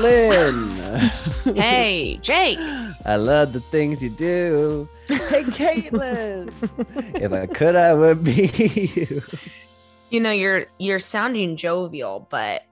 [0.00, 0.28] Hey.
[0.30, 1.56] Caitlin.
[1.56, 2.58] Hey, Jake.
[3.04, 4.88] I love the things you do.
[5.08, 6.52] Hey, Caitlin.
[7.20, 8.46] if I could, I would be
[9.08, 9.22] you.
[10.10, 12.62] You know, you're you're sounding jovial, but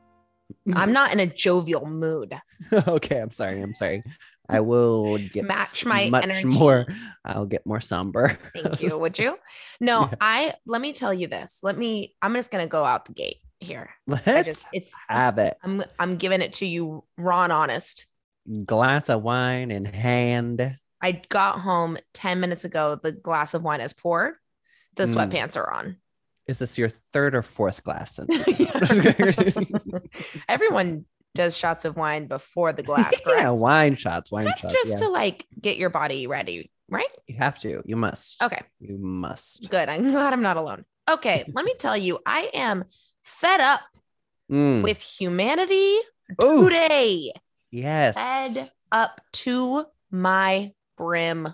[0.73, 2.39] I'm not in a jovial mood.
[2.73, 3.61] okay, I'm sorry.
[3.61, 4.05] I'm sorry.
[4.49, 6.47] I will get Match my much energy.
[6.47, 6.87] more.
[7.25, 8.39] I'll get more somber.
[8.55, 8.97] Thank you.
[8.99, 9.37] Would you?
[9.81, 10.15] No, Yeah.
[10.21, 11.59] I let me tell you this.
[11.65, 13.91] Let me I'm just gonna go out the gate here.
[14.07, 15.57] Let's I just it's have it.
[15.63, 18.07] I'm I'm giving it to you raw and honest.
[18.65, 20.79] Glass of wine in hand.
[21.03, 22.99] I got home 10 minutes ago.
[23.03, 24.35] The glass of wine is poured.
[24.95, 25.15] The Mm.
[25.31, 25.97] sweatpants are on.
[26.47, 28.19] Is this your third or fourth glass?
[30.49, 33.43] Everyone does shots of wine before the glass, correct?
[33.43, 34.31] yeah, wine shots.
[34.33, 34.75] Wine shots.
[34.75, 37.09] just to like get your body ready, right?
[37.27, 37.83] You have to.
[37.85, 38.43] You must.
[38.43, 39.69] Okay, You must.
[39.69, 39.89] good.
[39.89, 40.85] I'm glad I'm not alone.
[41.11, 42.85] Okay, let me tell you, I am
[43.27, 43.81] fed up
[44.51, 44.83] Mm.
[44.85, 45.99] with humanity
[46.43, 47.33] Ooh, today.
[47.73, 48.15] yes.
[48.15, 51.49] Fed up to my brim,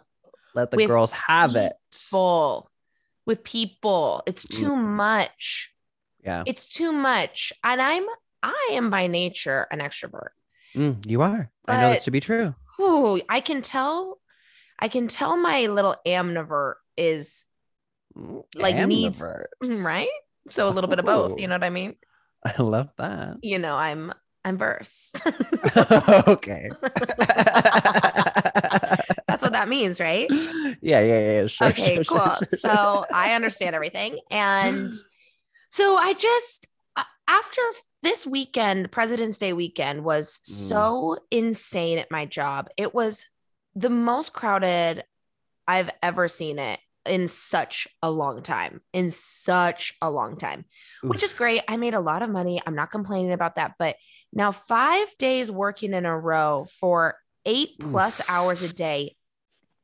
[0.55, 1.73] Let the girls have it.
[1.91, 2.71] full
[3.25, 4.23] with people.
[4.27, 4.85] It's too Mm.
[4.97, 5.73] much.
[6.23, 6.45] Yeah.
[6.47, 7.53] It's too much.
[7.65, 8.05] And I'm
[8.43, 10.31] I am by nature an extrovert.
[10.75, 11.51] Mm, you are.
[11.69, 12.55] I know this to be true.
[12.81, 14.21] Ooh, I can tell
[14.79, 17.45] I can tell my little amnivert is
[18.55, 19.23] like needs-
[19.63, 20.09] right.
[20.49, 21.33] So a little bit of both.
[21.33, 21.37] Oh.
[21.39, 21.97] You know what I mean?
[22.45, 23.37] I love that.
[23.43, 24.13] You know, I'm
[24.45, 25.23] I'm versed.
[26.27, 26.69] okay.
[29.29, 30.27] That's what that means, right?
[30.81, 31.01] yeah, yeah,
[31.41, 31.47] yeah.
[31.47, 32.37] Sure, okay, sure, cool.
[32.49, 32.59] sure.
[32.59, 34.19] So I understand everything.
[34.31, 34.93] And
[35.71, 36.67] so I just,
[37.29, 37.63] after
[38.03, 40.47] this weekend, President's Day weekend was Mm.
[40.47, 42.69] so insane at my job.
[42.77, 43.25] It was
[43.75, 45.05] the most crowded
[45.69, 50.65] I've ever seen it in such a long time, in such a long time,
[51.03, 51.63] which is great.
[51.69, 52.61] I made a lot of money.
[52.65, 53.75] I'm not complaining about that.
[53.79, 53.97] But
[54.33, 57.91] now, five days working in a row for eight Oof.
[57.91, 59.17] plus hours a day,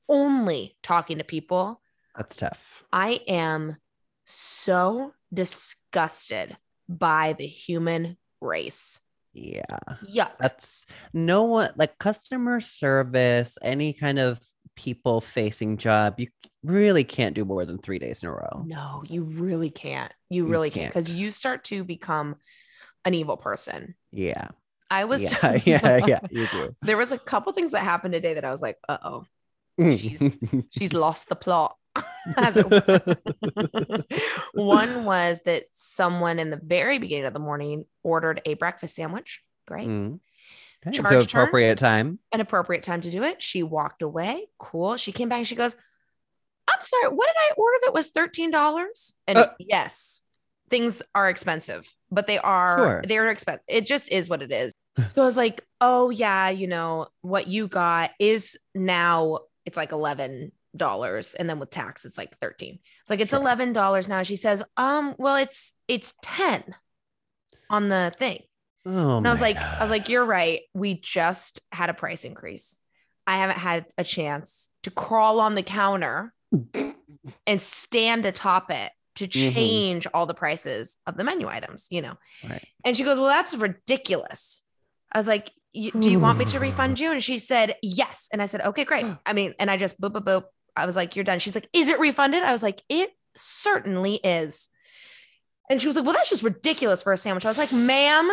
[0.09, 1.81] only talking to people.
[2.17, 2.85] That's tough.
[2.93, 3.77] I am
[4.25, 6.57] so disgusted
[6.89, 9.01] by the human race.
[9.35, 9.63] Yeah.
[10.05, 10.33] Yuck.
[10.41, 14.41] That's no one like customer service, any kind of
[14.79, 16.15] people facing job.
[16.21, 16.29] You
[16.63, 18.63] really can't do more than three days in a row.
[18.65, 20.13] No, you really can't.
[20.31, 22.37] You You really can't because you start to become
[23.05, 23.97] an evil person.
[24.13, 24.49] Yeah.
[24.89, 25.59] I was, Yeah.
[25.65, 26.07] Yeah.
[26.07, 26.21] Yeah.
[26.31, 26.77] You do.
[26.83, 29.25] there was a couple things that happened today that I was like, uh oh,
[29.81, 30.23] She's-
[30.71, 31.75] she's lost the plot.
[32.37, 34.05] As it were.
[34.55, 39.43] One was that someone in the very beginning of the morning ordered a breakfast sandwich.
[39.67, 39.89] Great.
[39.89, 40.21] Mm.
[40.87, 41.41] Okay, so Charged her.
[41.43, 42.19] appropriate time.
[42.33, 43.43] An appropriate time to do it.
[43.43, 44.47] She walked away.
[44.59, 44.97] Cool.
[44.97, 45.75] She came back and she goes,
[46.69, 49.13] I'm sorry, what did I order that was $13?
[49.27, 49.49] And Uh.
[49.59, 50.23] yes,
[50.71, 53.03] things are expensive, but they are, Sure.
[53.07, 53.65] they're expensive.
[53.67, 54.73] It just is what it is.
[55.09, 59.91] so I was like, oh, yeah, you know, what you got is now it's like
[59.91, 60.51] $11.
[61.39, 62.79] And then with tax, it's like 13.
[63.01, 63.41] It's like, it's Sure.
[63.41, 64.23] $11 now.
[64.23, 66.75] She says, um, well, it's, it's 10
[67.71, 68.43] on the thing.
[68.87, 70.61] Oh, And I was like, I was like, you're right.
[70.75, 72.79] We just had a price increase.
[73.27, 76.33] I haven't had a chance to crawl on the counter
[77.47, 79.53] and stand atop it to Mhm.
[79.55, 82.15] change all the prices of the menu items, you know.
[82.49, 82.65] Right.
[82.85, 84.63] And she goes, Well, that's ridiculous.
[85.13, 87.13] I was like, Do you want me to refund you?
[87.13, 88.29] And she said, Yes.
[88.33, 89.05] And I said, Okay, great.
[89.27, 90.45] I mean, and I just boop, boop, boop.
[90.77, 91.41] I was like, You're done.
[91.41, 92.43] She's like, Is it refunded?
[92.45, 94.69] I was like, It certainly is.
[95.69, 97.45] And she was like, Well, that's just ridiculous for a sandwich.
[97.45, 98.31] I was like, Ma'am,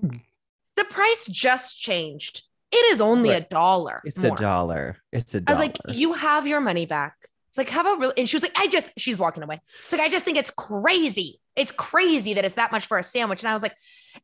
[0.00, 2.42] the price just changed.
[2.72, 4.02] It is only a dollar.
[4.04, 4.34] it's more.
[4.34, 4.96] a dollar.
[5.12, 5.58] It's a I dollar.
[5.58, 7.14] was like, you have your money back.
[7.48, 8.14] It's like, how about really?
[8.16, 9.60] And she was like, I just, she's walking away.
[9.78, 11.38] It's like, I just think it's crazy.
[11.54, 13.42] It's crazy that it's that much for a sandwich.
[13.42, 13.74] And I was like,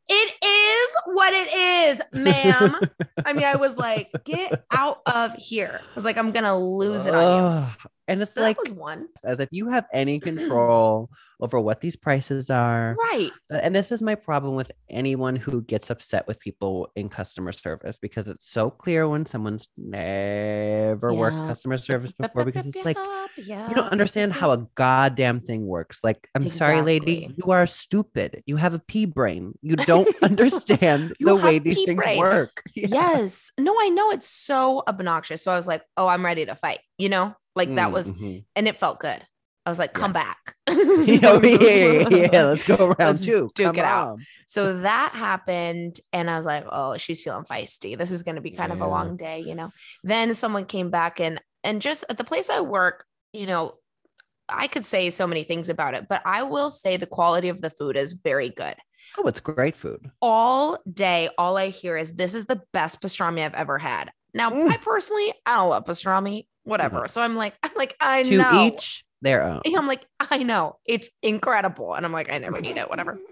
[0.08, 2.80] it is what it is, ma'am.
[3.24, 5.80] I mean, I was like, get out of here.
[5.80, 7.88] I was like, I'm going to lose it on you.
[8.10, 9.06] And it's So like, was one.
[9.24, 11.08] as if you have any control
[11.42, 12.94] over what these prices are.
[13.10, 13.30] Right.
[13.50, 17.52] Uh, And this is my problem with anyone who gets upset with people in customer
[17.52, 22.98] service because it's so clear when someone's never worked customer service before because it's like
[23.38, 23.68] yeah.
[23.68, 26.00] you don't understand how a goddamn thing works.
[26.02, 28.42] Like, I'm sorry, lady, you are stupid.
[28.46, 29.54] You have a pea brain.
[29.62, 32.18] You don't understand You the way these things brain.
[32.18, 32.62] work.
[32.74, 32.88] Yeah.
[32.90, 33.50] Yes.
[33.58, 35.42] No, I know it's so obnoxious.
[35.42, 37.34] So I was like, oh, I'm ready to fight, you know?
[37.56, 38.44] Like that was, Mhm.
[38.56, 39.20] and it felt good.
[39.66, 40.54] I was like, come back.
[40.68, 42.42] yeah, yeah, yeah, yeah.
[42.44, 43.50] Let's go around Let's two.
[43.54, 44.18] duke Come it out.
[44.46, 46.00] So that happened.
[46.12, 47.96] And I was like, oh, she's feeling feisty.
[47.98, 49.70] This is going to be kind of a long day, you know?
[50.02, 53.74] Then someone came back and, and just at the place I work, you know,
[54.48, 57.60] I could say so many things about it, but I will say the quality of
[57.60, 58.74] the food is very good.
[59.18, 60.10] Oh, it's great food.
[60.22, 64.10] All day, all I hear is this is the best pastrami I've ever had.
[64.34, 64.68] Now, Mm.
[64.70, 67.08] I personally, I don't love pastrami, whatever.
[67.08, 68.66] So I'm like, I'm like, I to know.
[68.66, 69.60] each their own.
[69.76, 71.94] I'm like, I know it's incredible.
[71.94, 73.18] And I'm like, I never need it, whatever.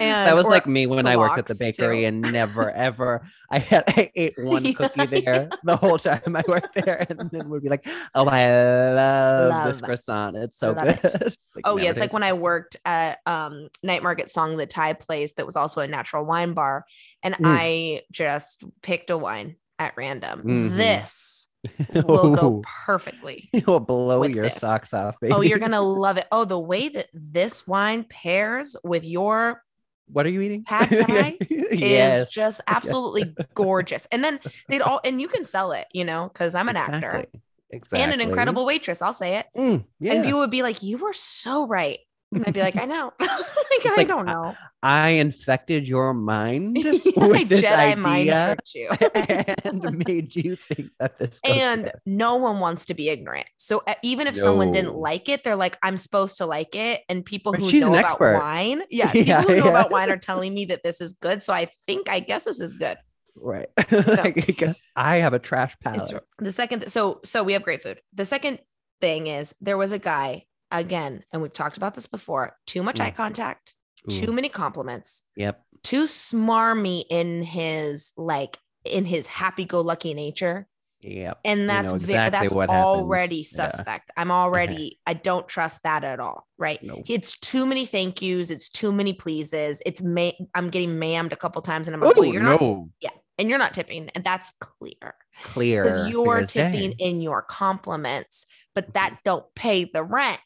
[0.00, 2.06] And that was like me when I worked at the bakery too.
[2.06, 3.20] and never ever
[3.50, 5.56] I had I ate one Yeah, cookie there yeah.
[5.64, 8.48] the whole time I worked there and then would be like, oh I
[8.94, 10.34] love, this croissant.
[10.36, 10.98] It's so good.
[11.04, 11.36] it.
[11.54, 14.94] Like, Oh yeah, it's like when I worked at um Night Market Song the Thai
[14.94, 16.86] place that was also a natural wine bar,
[17.22, 17.42] and Mm.
[17.44, 20.42] I just picked a wine at random.
[20.42, 20.76] Mhm.
[20.76, 21.37] This
[21.94, 23.48] will go perfectly.
[23.52, 24.56] It will blow your this.
[24.56, 25.32] socks off, baby.
[25.32, 26.26] Oh, you're gonna love it.
[26.30, 29.62] Oh, the way that this wine pairs with your
[30.10, 30.64] What are you eating?
[30.64, 31.36] Pad Thai
[31.70, 32.28] yes.
[32.28, 34.06] is just absolutely gorgeous.
[34.12, 37.08] And then they'd all and you can sell it, you know, because I'm an actor
[37.08, 37.40] Exactly.
[37.70, 38.02] Exactly.
[38.02, 39.02] and an incredible waitress.
[39.02, 39.46] I'll say it.
[39.56, 40.14] Mm, yeah.
[40.14, 41.98] And people would be like, "You were so right."
[42.34, 44.54] And I'd be like, "I know." like, I like, don't know.
[44.82, 46.74] I infected your mind
[47.16, 48.90] with I this Jedi idea you.
[49.64, 52.02] and made you think that this and together.
[52.06, 53.46] no one wants to be ignorant.
[53.56, 57.24] So even if someone didn't like it, they're like, "I'm supposed to like it." And
[57.24, 58.34] people who she's know an about expert.
[58.34, 59.70] wine, yeah, people Yeah, who know yeah.
[59.70, 61.42] about wine are telling me that this is good.
[61.42, 62.98] So I think, I guess this is good.
[63.36, 63.68] right.
[63.78, 66.22] I guess I have a trash palate.
[66.38, 68.00] the second, so so we have great food.
[68.12, 68.58] The second
[69.00, 72.56] thing is there was a guy again, and we've talked about this before.
[72.66, 73.04] Too much Mm.
[73.06, 73.74] eye contact,
[74.08, 75.62] too many compliments, Yep.
[75.82, 80.66] too smarmy in his like in his happy-go-lucky nature.
[81.00, 81.38] Yep.
[81.44, 82.84] and that's exactly that's what happens.
[82.84, 83.68] already Yeah.
[83.68, 84.10] suspect.
[84.16, 86.48] I'm already I don't trust that at all.
[86.58, 86.82] Right?
[86.82, 87.04] No.
[87.06, 88.50] It's too many thank yous.
[88.50, 89.80] It's too many pleases.
[89.86, 92.60] It's ma- I'm getting mammed a couple times, and I'm like, well, Oh you're not,
[92.60, 92.90] no.
[93.38, 95.84] and you're not tipping, and that's clear Clear.
[95.84, 96.96] because you're tipping day.
[96.98, 100.40] in your compliments, but that don't pay the rent.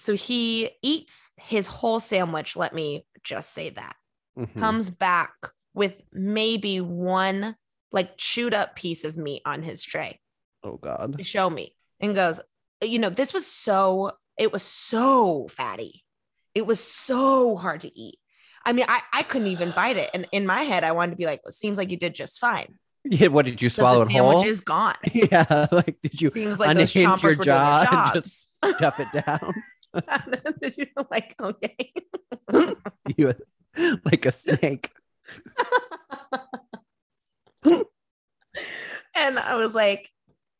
[0.00, 2.56] So he eats his whole sandwich.
[2.56, 3.96] Let me just say that
[4.38, 4.58] Mhm.
[4.58, 5.32] comes back
[5.74, 7.54] with maybe one
[7.92, 10.18] like chewed up piece of meat on his tray
[10.64, 11.18] Oh God.
[11.18, 12.40] to show me and goes,
[12.82, 16.02] you know, this was so, it was so fatty.
[16.54, 18.16] It was so hard to eat.
[18.64, 20.08] I mean, I, I couldn't even bite it.
[20.14, 22.38] And in my head, I wanted to be like, well, seems like you did just
[22.38, 22.78] fine.
[23.04, 23.28] Yeah.
[23.28, 24.30] What did you swallow the it whole?
[24.32, 24.96] sandwich is gone.
[25.12, 25.66] yeah.
[25.72, 28.56] Like did you Seems like those unhinge chompers your were doing their jaw and just
[28.76, 29.52] stuff it down?
[30.60, 31.92] Did you like, okay.
[33.16, 33.34] you
[34.04, 34.90] like a snake.
[39.14, 40.10] and I was like,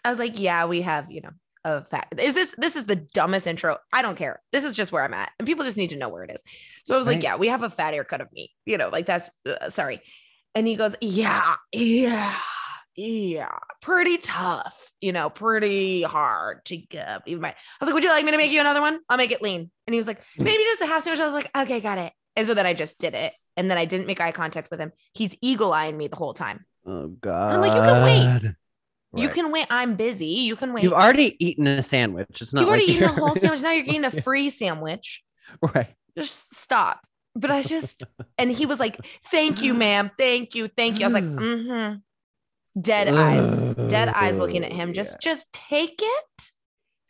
[0.05, 1.31] I was like, yeah, we have, you know,
[1.65, 2.09] a fat.
[2.19, 3.77] Is this this is the dumbest intro?
[3.93, 4.41] I don't care.
[4.53, 6.43] This is just where I'm at, and people just need to know where it is.
[6.85, 8.51] So I was like, yeah, we have a fattier cut of meat.
[8.65, 10.01] You know, like that's uh, sorry.
[10.55, 12.35] And he goes, yeah, yeah,
[13.01, 14.93] yeah, pretty tough.
[15.01, 17.23] You know, pretty hard to get.
[17.27, 19.01] Even my, I was like, would you like me to make you another one?
[19.09, 19.71] I'll make it lean.
[19.87, 20.45] And he was like, Mm.
[20.45, 21.21] maybe just a half sandwich.
[21.21, 22.13] I was like, okay, got it.
[22.37, 24.81] And so then I just did it, and then I didn't make eye contact with
[24.81, 24.93] him.
[25.15, 26.65] He's eagle eyeing me the whole time.
[26.87, 27.55] Oh God.
[27.55, 28.55] I'm like, you can wait.
[29.23, 29.67] You can wait.
[29.71, 30.27] I'm busy.
[30.27, 30.85] You can wait.
[30.85, 32.41] You've already eaten a sandwich.
[32.41, 33.61] It's not You've already like eaten a you're- whole sandwich.
[33.61, 35.23] Now you're getting a free sandwich.
[35.75, 35.89] right.
[36.17, 37.01] Just stop.
[37.35, 38.03] But I just,
[38.39, 40.11] and he was like, thank you, ma'am.
[40.19, 40.69] Thank you.
[40.69, 41.05] Thank you.
[41.05, 41.97] I was like, mm-hmm.
[42.81, 43.63] Dead eyes.
[43.63, 44.93] Dead eyes looking at him.
[44.93, 46.51] Just, just take it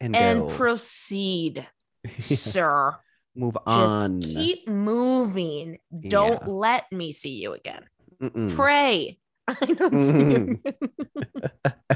[0.01, 1.67] and, and proceed,
[2.21, 2.97] sir.
[3.35, 5.79] move on Just keep moving.
[6.09, 6.49] Don't Yeah.
[6.53, 7.85] let me see you again.
[8.23, 8.55] Mm-mm.
[8.55, 9.19] Pray.
[9.49, 10.61] I don't see you.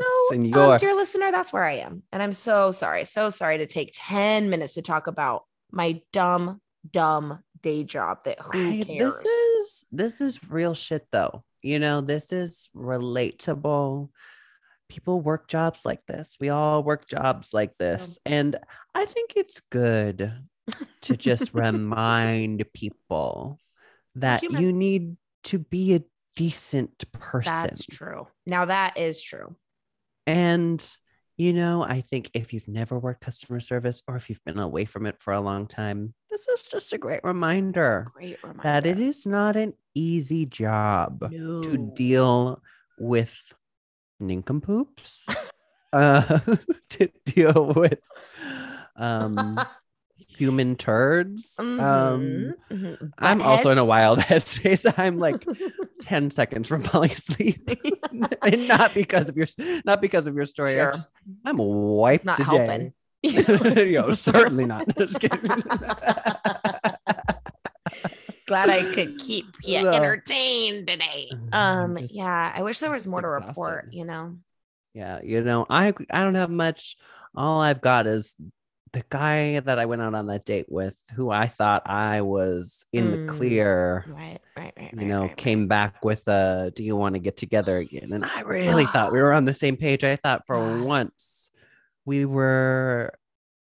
[0.00, 2.02] so, um, dear listener, that's where I am.
[2.12, 3.04] And I'm so sorry.
[3.04, 8.40] So sorry to take 10 minutes to talk about my dumb, dumb day job that
[8.40, 8.98] who I- cares?
[8.98, 11.44] this is this is real shit though.
[11.64, 14.10] You know, this is relatable.
[14.90, 16.36] People work jobs like this.
[16.38, 18.18] We all work jobs like this.
[18.26, 18.56] And
[18.94, 20.30] I think it's good
[21.00, 23.58] to just remind people
[24.16, 24.62] that human.
[24.62, 26.02] you need to be a
[26.36, 27.50] decent person.
[27.50, 28.28] That's true.
[28.44, 29.56] Now that is true.
[30.26, 30.86] And,
[31.36, 34.84] you know, I think if you've never worked customer service or if you've been away
[34.84, 38.62] from it for a long time, this is just a great reminder Great reminder.
[38.62, 41.20] that it is not an easy job
[41.62, 42.62] to deal
[42.98, 43.36] with
[44.20, 45.26] nincompoops,
[45.92, 46.38] uh,
[46.90, 47.98] to deal with
[48.96, 49.60] um,
[50.16, 51.56] human turds.
[51.58, 53.12] Um, Mhm, mhm.
[53.18, 54.92] I'm also in a wild headspace.
[54.98, 55.46] I'm like
[56.04, 57.68] 10 seconds from falling asleep.
[58.42, 59.46] and not because of your
[59.84, 60.74] not because of your story.
[60.74, 60.90] Sure.
[60.92, 61.12] I'm just
[61.44, 62.56] I'm wiped It's not today.
[62.56, 62.92] helping.
[63.88, 64.86] you know, certainly not.
[64.96, 65.40] Just kidding.
[68.46, 69.90] Glad I could keep you No.
[69.92, 71.30] entertained today.
[71.52, 74.36] Um, yeah, I wish there was more to report, you know.
[74.92, 76.96] yeah, you know, I I don't have much.
[77.34, 78.34] All I've got is
[78.94, 82.86] the guy that I went out on that date with, who I thought I was
[82.92, 83.26] in Mm.
[83.26, 84.92] the clear, Right, right, right.
[84.92, 85.36] you right, know, right, right.
[85.36, 89.12] came back with a "Do you want to get together again?" And I really thought
[89.12, 90.04] we were on the same page.
[90.04, 90.82] I thought for God.
[90.84, 91.50] once
[92.06, 93.12] we were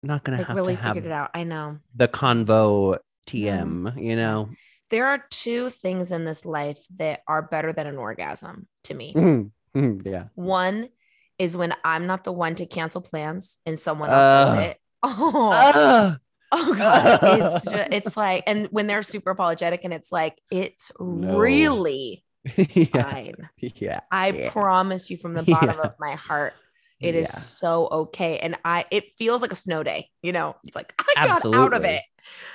[0.04, 1.30] not going to have really to have figured it out.
[1.34, 1.78] I know.
[1.96, 4.02] the convo TM.
[4.02, 4.50] You know,
[4.90, 9.14] There are two things in this life that are better than an orgasm to me.
[9.14, 9.52] Mhm.
[9.76, 10.06] Mhm.
[10.06, 10.24] yeah.
[10.34, 10.90] One
[11.38, 14.78] is when I'm not the one to cancel plans and someone else does it.
[15.04, 16.18] Oh, Ah!
[16.52, 20.92] oh god, it's ju- it's like, and when they're super apologetic, and it's like it's
[21.00, 21.38] No.
[21.38, 22.24] really
[22.56, 22.86] yeah.
[22.86, 23.50] fine.
[23.58, 24.00] Yeah.
[24.12, 24.52] I Yeah.
[24.52, 25.88] promise you from the bottom Yeah.
[25.90, 26.54] of my heart,
[27.00, 28.40] it is so okay.
[28.40, 30.10] And I, it feels like a snow day.
[30.24, 32.02] You know, it's like I got out of it,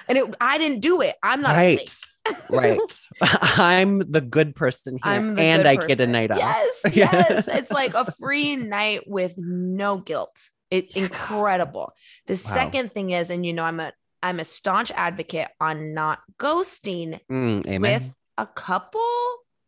[0.08, 1.14] and it, I didn't do it.
[1.22, 1.98] I'm not right.
[2.50, 2.80] right.
[3.20, 6.38] I'm the good person here, and I get a night off.
[6.38, 7.48] Yes, yes.
[7.48, 10.50] It's like a free night with no guilt.
[10.70, 11.92] It incredible.
[12.26, 13.92] The second thing is, and you know, I'm a
[14.22, 19.00] I'm a staunch advocate on not ghosting Mm, with a couple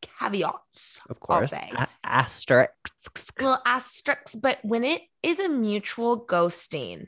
[0.02, 1.00] caveats.
[1.10, 1.72] of course, I'll say.
[1.76, 3.32] A- asterisks.
[3.38, 7.06] Little asterisks, but when it is a mutual ghosting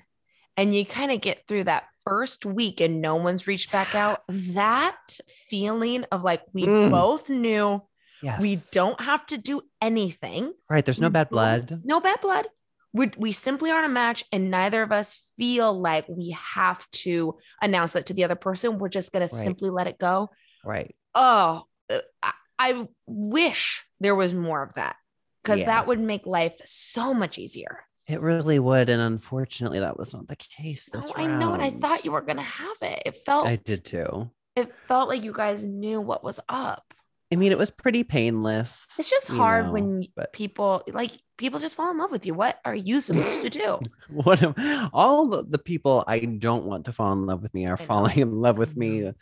[0.57, 4.21] and you kind of get through that first week and no one's reached back out,
[4.29, 5.19] that
[5.49, 6.91] feeling of like we Mm.
[6.91, 7.83] both knew
[8.23, 8.41] Yes.
[8.41, 10.53] we don't have to do anything.
[10.69, 10.85] Right.
[10.85, 11.83] There's no bad blood.
[11.85, 12.49] No bad blood.
[12.93, 17.37] We, we simply aren't a match, and neither of us feel like we have to
[17.63, 18.79] announce that to the other person.
[18.79, 20.31] We're just going to simply let it go.
[20.65, 20.95] Right.
[21.15, 24.97] Oh, uh, I, I wish there was more of that
[25.43, 25.67] because Yeah.
[25.67, 27.85] that would make life so much easier.
[28.07, 28.89] It really would.
[28.89, 30.89] And unfortunately, that was not the case.
[30.91, 33.03] This Oh, I know, and I thought you were going to have it.
[33.05, 34.31] It felt, I did too.
[34.57, 36.95] it felt like you guys knew what was up.
[37.31, 38.87] I mean, it was pretty painless.
[38.99, 42.35] It's just hard know, when but people like people just fall in love with you.
[42.35, 43.81] What are you supposed to do?
[44.09, 47.77] what am- all the, people I don't want to fall in love with me are
[47.77, 49.13] falling in love with me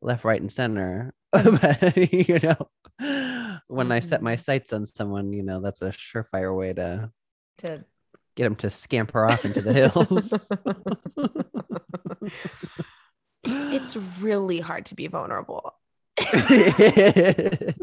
[0.00, 1.14] left, right, and center.
[1.32, 4.44] but you know, when I set my Mhm.
[4.44, 7.10] sights on someone, you know, that's a surefire way to
[7.58, 7.84] To
[8.36, 10.50] get them to scamper off into the hills.
[13.44, 15.74] it's really hard to be vulnerable.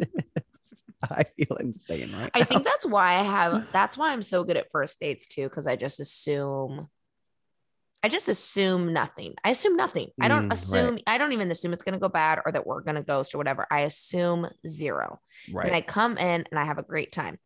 [1.09, 2.45] I feel insane right I now.
[2.45, 5.67] think that's why I have that's why I'm so good at first dates too, because
[5.67, 6.87] I just assume
[8.03, 9.33] I just assume nothing.
[9.43, 10.09] I assume nothing.
[10.21, 10.53] I don't Mm, right.
[10.57, 13.37] assume I don't even assume it's gonna go bad or that we're gonna ghost or
[13.37, 13.67] whatever.
[13.69, 15.19] I assume zero.
[15.51, 15.67] right.
[15.67, 17.37] And I come in and I have a great time.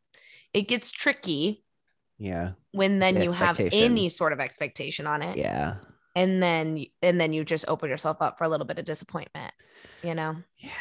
[0.53, 1.63] It gets tricky
[2.17, 2.51] yeah.
[2.72, 5.38] when then The you have any sort of expectation on it.
[5.38, 5.75] Yeah.
[6.15, 9.53] And then and then you just open yourself up for a little bit of disappointment,
[10.03, 10.36] you know?
[10.58, 10.70] Yeah.
[10.70, 10.72] Yeah.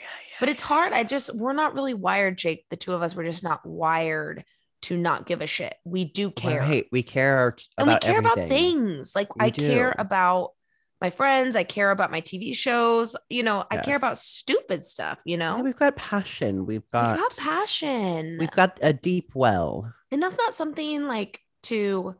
[0.00, 0.36] Yeah.
[0.40, 0.92] But it's hard.
[0.92, 2.66] I just we're not really wired, Jake.
[2.70, 4.44] The two of us, we're just not wired
[4.82, 5.74] to not give a shit.
[5.84, 6.60] We do care.
[6.60, 6.86] Right.
[6.90, 9.14] We care and we care about things.
[9.14, 10.50] Like We I care about
[11.02, 15.20] my friends, I care about my TV shows, you know, I care about stupid stuff,
[15.24, 15.56] you know.
[15.56, 16.64] Yeah, we've got passion.
[16.64, 18.36] We've got, we got, got passion.
[18.38, 19.92] We've got a deep well.
[20.12, 22.14] and that's not something like to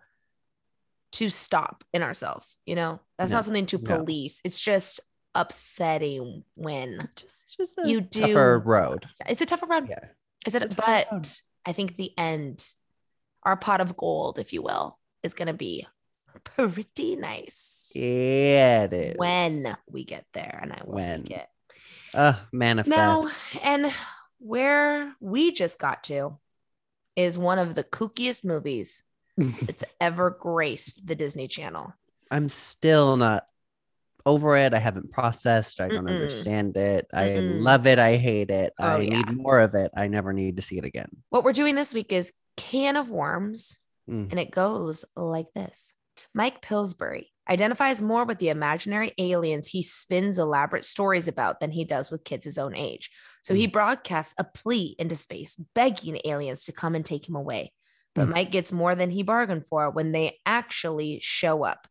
[1.12, 3.00] to stop in ourselves, you know.
[3.18, 3.96] That's No, not something to no.
[3.98, 4.40] police.
[4.44, 5.00] It's just
[5.34, 9.06] upsetting when Just, just a You tougher do- road.
[9.26, 9.86] it's a tougher road.
[9.88, 10.04] Yeah.
[10.46, 10.62] Is it?
[10.62, 11.06] It's a tough road.
[11.22, 12.66] But I think the end,
[13.42, 15.86] our pot of gold, if you will, is going to be
[16.44, 19.16] pretty nice Yeah, it is.
[19.18, 21.24] when we get there, and I will When.
[21.26, 21.48] speak it
[22.14, 22.88] Uh, manifest.
[22.96, 23.22] now.
[23.62, 23.92] And
[24.38, 26.38] where we just got to
[27.16, 29.04] is one of the kookiest movies
[29.36, 31.92] that's ever graced the Disney Channel.
[32.30, 33.44] I'm still not
[34.24, 34.72] over it.
[34.74, 35.80] I haven't processed.
[35.80, 36.14] I don't Mm-mm.
[36.14, 37.06] understand it.
[37.12, 37.60] I Mm-mm.
[37.60, 37.98] love it.
[37.98, 38.72] I hate it.
[38.78, 39.22] Oh, I yeah.
[39.22, 39.90] need more of it.
[39.96, 41.08] I never need to see it again.
[41.30, 43.78] What we're doing this week is Can of Worms,
[44.10, 44.30] Mm.
[44.32, 45.94] and it goes like this
[46.34, 51.84] Mike Pillsbury identifies more with the imaginary aliens he spins elaborate stories about than he
[51.84, 53.10] does with kids his own age.
[53.42, 57.72] So he broadcasts a plea into space, begging aliens to come and take him away.
[58.14, 58.32] But Mm.
[58.32, 61.88] Mike gets more than he bargained for when they actually show up.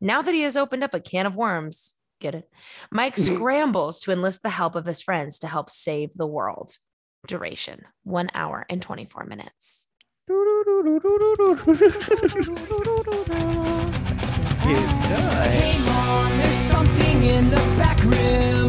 [0.00, 2.48] Now that he has opened up a can of worms, get it?
[2.90, 6.76] Mike scrambles to enlist the help of his friends to help save the world.
[7.26, 9.86] Duration one hour and 24 minutes.
[14.62, 18.68] Hey mom, there's something in the back room.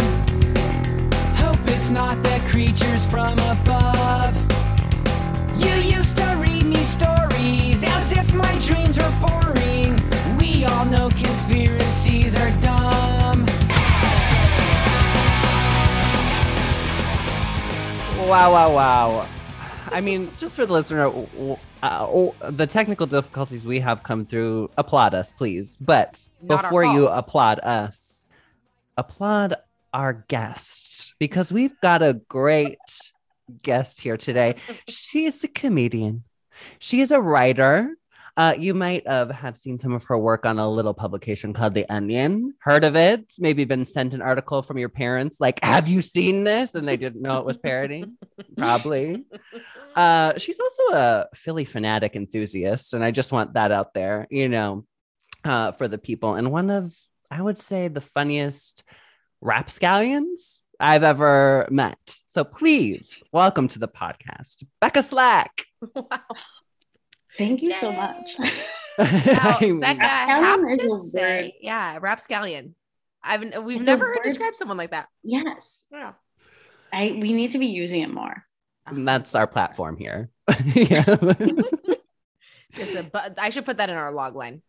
[1.35, 4.35] Hope it's not the creatures from above.
[5.57, 6.34] You used to read
[6.69, 9.95] me stories as if my dreams were boring.
[10.37, 13.45] We all know conspiracies are dumb.
[18.27, 19.27] Wow, wow, wow.
[19.91, 24.03] I mean, just for the listener, w- w- uh, oh, the technical difficulties we have
[24.03, 25.77] come through, applaud us, please.
[25.79, 28.25] But Not before you applaud us,
[28.97, 29.55] applaud
[29.93, 32.79] our guest because we've got a great
[33.61, 34.55] guest here today.
[34.89, 36.24] She is a comedian.
[36.79, 37.95] She is a writer.
[38.37, 41.73] Uh, you might have, have seen some of her work on a little publication called
[41.73, 42.53] The Onion.
[42.59, 43.31] Heard of it?
[43.39, 46.97] Maybe been sent an article from your parents, like, "Have you seen this?" And they
[46.97, 48.05] didn't know it was parody.
[48.57, 49.25] Probably.
[49.95, 54.49] Uh, she's also a Phillie Phanatic enthusiast, and I just want that out there, you
[54.49, 54.85] know,
[55.45, 56.35] uh, for the people.
[56.35, 56.93] And one of,
[57.31, 58.83] I would say, the funniest
[59.39, 62.17] rapscallions I've ever met.
[62.27, 65.65] So please welcome to the podcast, Becca Slack.
[65.95, 66.19] wow.
[67.37, 68.35] Thank you so much.
[68.97, 71.51] Now, I mean, Becca, I have Rapscallion is to say, word.
[71.61, 72.75] yeah, rapscallion.
[73.21, 75.09] I've we've It's never heard word- describe someone like that.
[75.21, 76.13] yes, Yeah.
[76.93, 78.45] I we need to be using it more.
[78.89, 80.29] that's our platform here.
[80.73, 81.03] yeah.
[82.73, 84.61] Just a bu- I should put that in our log line.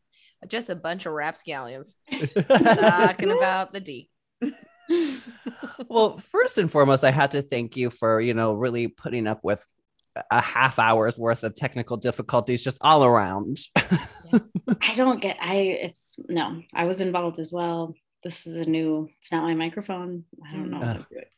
[0.48, 4.10] Just a bunch of rapscallions talking about the D.
[5.88, 9.44] well, first and foremost, I had to thank you for, you know, really putting up
[9.44, 9.64] with
[10.30, 13.58] a half hour's worth of technical difficulties just all around.
[13.76, 15.36] I don't get.
[15.40, 16.62] I it's no.
[16.74, 17.94] I was involved as well.
[18.24, 19.08] This is a new.
[19.18, 20.24] It's not my microphone.
[20.46, 21.30] I don't know how to do it.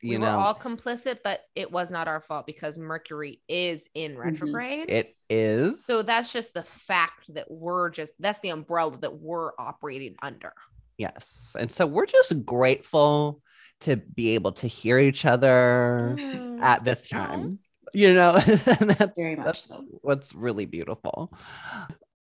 [0.00, 3.86] you we know, were all complicit, but it was not our fault because Mercury is
[3.94, 4.20] in mm-hmm.
[4.20, 4.90] retrograde.
[4.90, 5.84] it is.
[5.84, 10.52] So that's just the fact that we're just that's the umbrella that we're operating under.
[10.98, 11.56] yes.
[11.58, 13.42] And so we're just grateful
[13.82, 16.60] to be able to hear each other mm.
[16.60, 17.58] at this time.
[17.94, 19.84] You know, that's, Very much that's so.
[20.00, 21.32] what's really beautiful.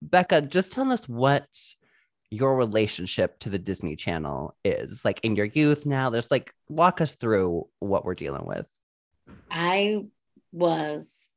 [0.01, 1.47] Becca, just tell us what
[2.29, 6.09] your relationship to the Disney Channel is like in your youth now.
[6.09, 8.65] There's like, walk us through what we're dealing with.
[9.49, 10.05] I
[10.51, 11.27] was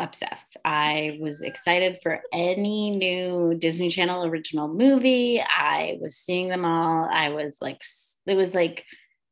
[0.00, 0.56] obsessed.
[0.64, 5.40] I was excited for any new Disney Channel original movie.
[5.42, 7.08] I was seeing them all.
[7.12, 7.82] I was like,
[8.26, 8.84] it was like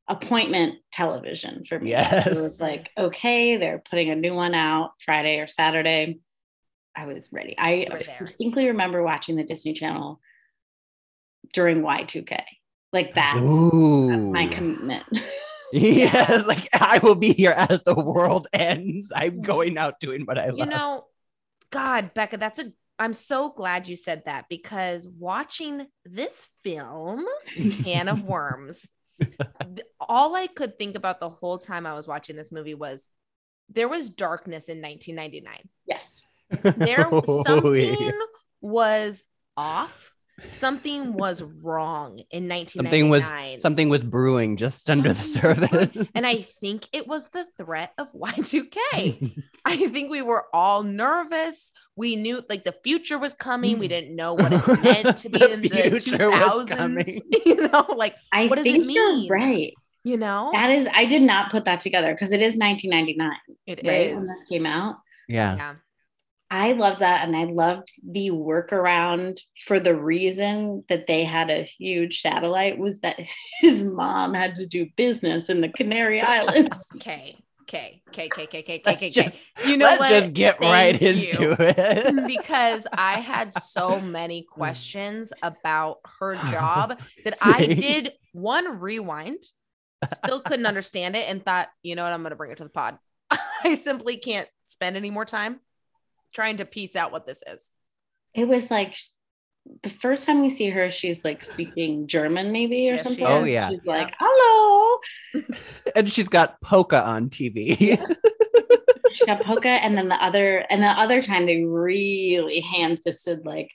[0.08, 1.90] appointment television for me.
[1.90, 2.26] Yes.
[2.26, 6.20] It was like, okay, they're putting a new one out Friday or Saturday.
[6.94, 7.54] I was ready.
[7.58, 7.88] I
[8.18, 10.20] distinctly remember watching the Disney Channel
[11.52, 12.42] during Y2K.
[12.92, 15.04] Like that's my commitment.
[15.72, 19.10] Yes, like I will be here as the world ends.
[19.14, 20.58] I'm going out doing what I love.
[20.58, 21.06] You know,
[21.70, 27.26] God, Becca, that's a I'm so glad you said that because watching this film,
[27.82, 28.90] Can of Worms, th-
[30.00, 33.08] all I could think about the whole time I was watching this movie was
[33.68, 35.68] there was darkness in 1999.
[35.86, 36.22] yes.
[36.76, 38.10] There Oh, something yeah.
[38.60, 39.24] was
[39.56, 40.12] off.
[40.50, 42.84] Something was wrong in 1999.
[42.84, 46.06] something was something was brewing just under the surface.
[46.14, 49.42] and I think it was the threat of Y2K.
[49.64, 51.72] I think we were all nervous.
[51.96, 53.78] We knew like the future was coming.
[53.78, 56.76] We didn't know what it meant to be The in the future was 2000s.
[56.76, 57.20] coming.
[57.46, 59.24] You know, like, I What does it mean?
[59.24, 59.72] you're right.
[60.04, 63.30] you know, That is, I did not put that together because it is 1999,
[63.66, 64.10] it right?
[64.10, 64.16] is.
[64.16, 64.96] When this came out.
[65.28, 65.56] yeah.
[65.56, 65.74] Yeah.
[66.50, 67.26] I loved that.
[67.26, 73.00] And I loved the workaround for the reason that they had a huge satellite was
[73.00, 73.18] that
[73.60, 76.86] his mom had to do business in the Canary Islands.
[76.96, 77.36] Okay.
[77.62, 78.00] Okay.
[78.08, 78.26] Okay.
[78.26, 78.44] Okay.
[78.44, 78.58] Okay.
[78.60, 78.82] Okay.
[78.84, 79.10] Let's Okay.
[79.10, 80.08] just You know let's what?
[80.08, 82.26] just get right into it.
[82.28, 89.42] because I had so many questions about her oh, job that I did one rewind,
[90.14, 92.64] still couldn't understand it, and thought, you know what, I'm going to bring it to
[92.64, 92.98] the pod.
[93.64, 95.58] I simply can't spend any more time
[96.36, 97.70] trying to piece out what this is.
[98.34, 98.96] It was like
[99.82, 103.26] the first time we see her, she's like speaking German, maybe, or Yes, something.
[103.26, 103.70] Oh, yeah.
[103.70, 104.98] She's like, hello.
[105.96, 108.00] and she's got Polka on TV.
[109.12, 109.68] She got polka.
[109.68, 113.70] And then the other, and the other time they really hand fisted, like,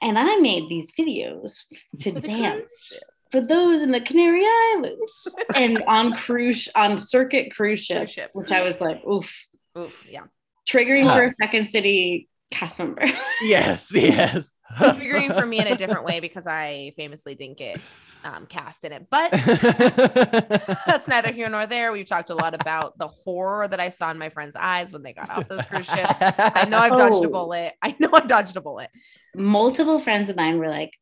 [0.00, 1.64] and I made these videos
[2.00, 2.94] to the dance
[3.30, 8.30] for those in the Canary Islands and on cruise, on circuit cruise ships, Cruise ships.
[8.34, 9.30] which I was like, oof,
[9.76, 10.22] Oof, yeah.
[10.68, 11.16] Triggering Tough.
[11.16, 13.04] for a second city cast member.
[13.42, 14.52] yes, yes.
[14.78, 17.78] Triggering for me in a different way because I famously didn't get
[18.24, 19.06] um, cast in it.
[19.10, 19.30] But
[20.86, 21.92] that's neither here nor there.
[21.92, 25.02] We've talked a lot about the horror that I saw in my friends' eyes when
[25.02, 26.16] they got off those cruise ships.
[26.20, 27.30] I know I've dodged a Oh.
[27.30, 27.74] bullet.
[27.82, 28.90] I know I dodged a bullet.
[29.34, 30.92] Multiple friends of mine were like,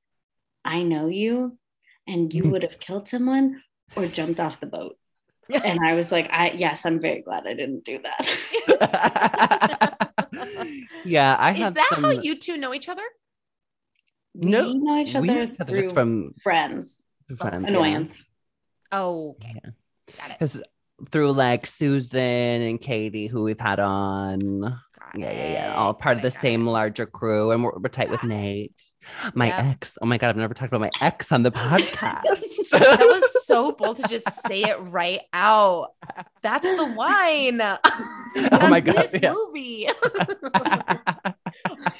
[0.64, 1.58] I know you,
[2.06, 3.62] and you would have killed someone
[3.96, 4.96] or jumped off the boat.
[5.52, 9.46] And I was like, I yes, I'm very glad I didn't do that.
[11.04, 12.02] yeah, I Is that some.
[12.04, 13.02] how you two know each other?
[14.34, 16.96] No, we know each other, know each other through just from friends.
[17.38, 17.62] friends.
[17.64, 17.68] yeah.
[17.70, 18.22] Annoyance.
[18.92, 19.60] Oh, okay.
[19.64, 19.70] Yeah.
[20.18, 20.36] Got it.
[20.38, 20.62] Because
[21.10, 24.60] through like Susan and Katie, who we've had on.
[24.60, 24.72] Got
[25.14, 25.74] Yeah, yeah, yeah.
[25.74, 26.70] All part of the same it.
[26.70, 28.80] larger crew, and we're, we're tight with Nate,
[29.34, 29.64] my Yep.
[29.64, 29.98] ex.
[30.02, 32.70] Oh my god, I've never talked about my ex on the podcast.
[32.70, 35.92] that was so bold to just say it right out.
[36.42, 37.60] That's the wine.
[37.62, 39.08] oh my god!
[39.08, 39.32] This yeah.
[39.32, 39.88] movie.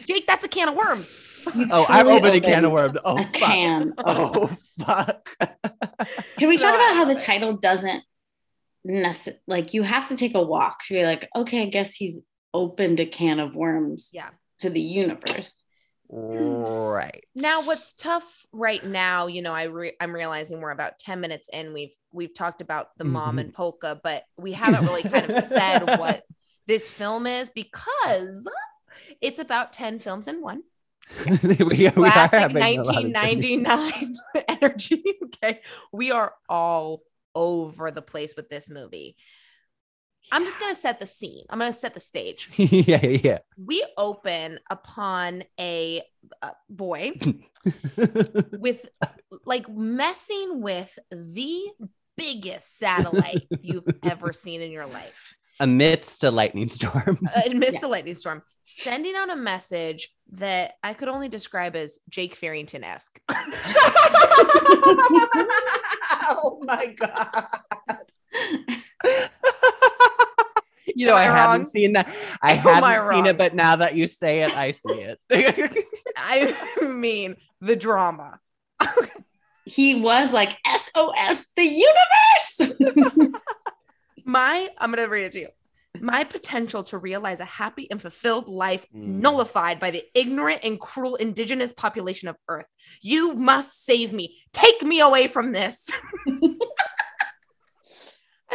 [0.07, 1.43] Jake, that's a can of worms.
[1.71, 2.99] Oh, I'm Truly opening a can of worms.
[3.05, 3.33] Oh fuck!
[3.35, 3.95] can.
[3.99, 5.29] Oh fuck!
[6.39, 7.21] Can we talk No, about how the it.
[7.21, 8.03] title doesn't
[8.85, 12.21] necessarily like you have to take a walk to be like, okay, I guess he's
[12.55, 14.31] opened a can of worms Yeah.
[14.61, 15.63] to the universe.
[16.11, 17.25] Right.
[17.35, 21.49] Now, what's tough right now, you know, I re- I'm realizing we're about 10 minutes
[21.53, 21.73] in.
[21.73, 23.41] We've we've talked about the mom Mhm.
[23.41, 26.25] and polka, but we haven't really kind of said what
[26.67, 28.49] this film is because
[29.21, 30.63] it's about 10 films in one.
[31.43, 34.15] we, we Classic having a lot of 1999
[34.49, 35.05] energy.
[35.25, 35.61] Okay.
[35.93, 37.03] We are all
[37.35, 39.17] over the place with this movie.
[40.33, 41.45] I'm just going to set the scene.
[41.51, 42.51] I'm going to set the stage.
[42.57, 46.03] yeah, yeah, We open upon a,
[46.43, 47.13] uh boy
[48.59, 48.85] with
[49.45, 51.61] like messing with the
[52.17, 57.19] biggest satellite you've ever seen in your life Amidst a lightning storm.
[57.35, 61.99] uh, amidst a lightning storm, sending out a message that I could only describe as
[62.11, 63.21] Jake Farrington esque.
[66.29, 67.47] oh my god.
[70.97, 71.71] You know, I, I haven't wrong?
[71.71, 72.13] seen that.
[72.43, 75.21] I Am haven't seen it, but now that you say it, I see it.
[76.17, 78.41] I mean, the drama.
[79.69, 83.33] He was like SOS the universe.
[84.25, 85.49] My, I'm going to read it to you.
[86.01, 89.19] My potential to realize a happy and fulfilled life Mm.
[89.21, 92.69] nullified by the ignorant and cruel indigenous population of Earth.
[93.03, 94.37] You must save me.
[94.53, 95.91] Take me away from this.
[96.27, 96.59] You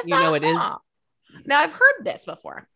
[0.05, 0.77] know, it is- huh.
[1.45, 2.67] Now I've heard this before.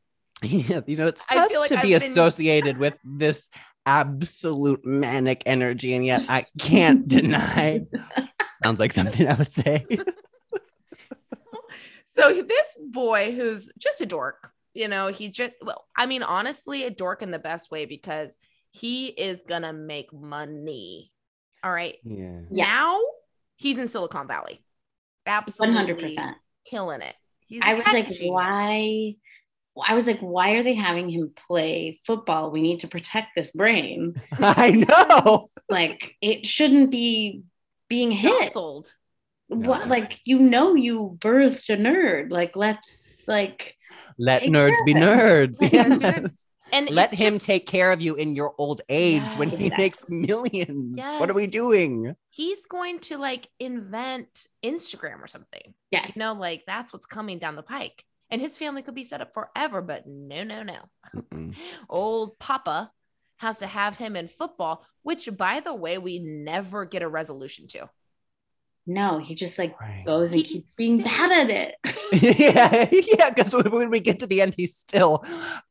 [0.44, 3.48] yeah, you know, it's I tough feel like to be I've been- associated with this
[3.86, 7.82] absolute manic energy, and yet I can't deny.
[8.64, 9.86] Sounds like something I would say.
[12.16, 16.84] So this boy who's just a dork, you know, he just well, I mean, honestly,
[16.84, 18.38] a dork in the best way because
[18.72, 21.12] he is gonna make money.
[21.64, 21.98] All right.
[22.06, 22.40] Yeah.
[22.52, 22.66] Yeah.
[22.66, 23.00] Now
[23.58, 24.64] he's in Silicon Valley.
[25.26, 26.38] Absolutely hundred percent.
[26.66, 27.16] killing it.
[27.48, 28.32] He's a I was like, genius.
[28.32, 29.16] why?
[29.86, 32.50] I was like, why are they having him play football?
[32.52, 34.16] We need to protect this brain.
[34.40, 35.48] I know.
[35.68, 37.42] Like, it shouldn't be
[37.90, 38.40] being hit.
[38.40, 38.94] Canceled.
[39.48, 39.86] What?
[39.86, 39.90] No.
[39.90, 42.30] Like, you know, you birthed a nerd.
[42.32, 43.76] Like, let's like
[44.20, 45.60] Let nerds be nerds.
[45.60, 45.98] Let nerds be Yes.
[45.98, 46.46] nerds.
[46.76, 50.06] And Let him just- take care of you in your old age when he makes
[50.10, 50.10] Yes.
[50.10, 50.98] millions.
[50.98, 52.16] What are we doing?
[52.30, 55.74] He's going to like invent Instagram or something.
[55.92, 58.04] yes, You know, like that's what's coming down the pike.
[58.30, 60.90] And his family could be set up forever, but no, no, no.
[61.90, 62.92] Old Papa
[63.38, 67.68] has to have him in football, which, by the way, we never get a resolution
[67.68, 67.90] to.
[68.86, 70.04] No, he just like Right.
[70.06, 71.76] goes and He keeps being still- bad at it.
[72.40, 73.30] yeah, yeah.
[73.32, 75.24] Because when, when we get to the end, he's still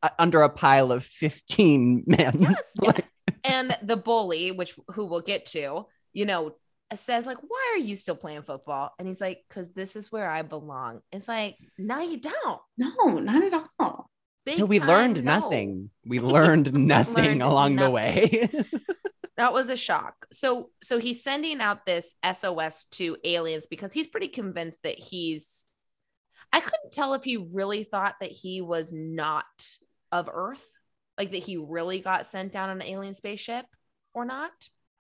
[0.03, 2.37] uh, under a pile of fifteen men.
[2.41, 3.09] Yes, Like, yes.
[3.45, 6.55] And the bully, which who we'll get to, you know,
[6.95, 10.29] says like, "Why are you still playing football?" And he's like, "Cause this is where
[10.29, 12.61] I belong." It's like, no, you don't.
[12.79, 14.11] no, not at all.
[14.47, 15.39] Big no, we time learned no.
[15.41, 15.91] nothing.
[16.05, 18.49] We learned nothing Learned along the way.
[19.37, 20.27] That was a shock.
[20.33, 25.67] So, so he's sending out this SOS to aliens because he's pretty convinced that he's.
[26.53, 29.45] I couldn't tell if he really thought that he was not
[30.13, 30.65] of Earth,
[31.19, 33.67] like that he really got sent down on an alien spaceship
[34.15, 34.53] or not.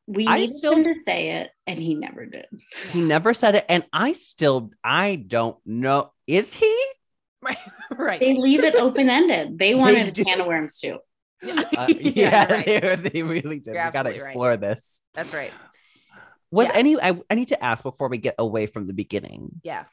[0.06, 2.46] We I needed still- him to say it, and he never did.
[2.92, 6.12] he never said it, and I still, I don't know.
[6.26, 6.76] Is he?
[7.44, 7.58] Right,
[7.90, 8.20] right.
[8.20, 9.58] They leave it open ended.
[9.58, 10.22] They wanted do.
[10.22, 10.98] a can of worms too.
[11.76, 13.02] Uh, Yeah, yeah, right.
[13.02, 13.74] they, they really did.
[13.74, 14.30] You're we gotta absolutely right.
[14.30, 15.00] explore this.
[15.14, 15.52] That's right.
[16.50, 16.72] Was Yeah.
[16.74, 17.00] any?
[17.00, 19.60] I, I need to ask before we get away from the beginning.
[19.62, 19.84] Yeah.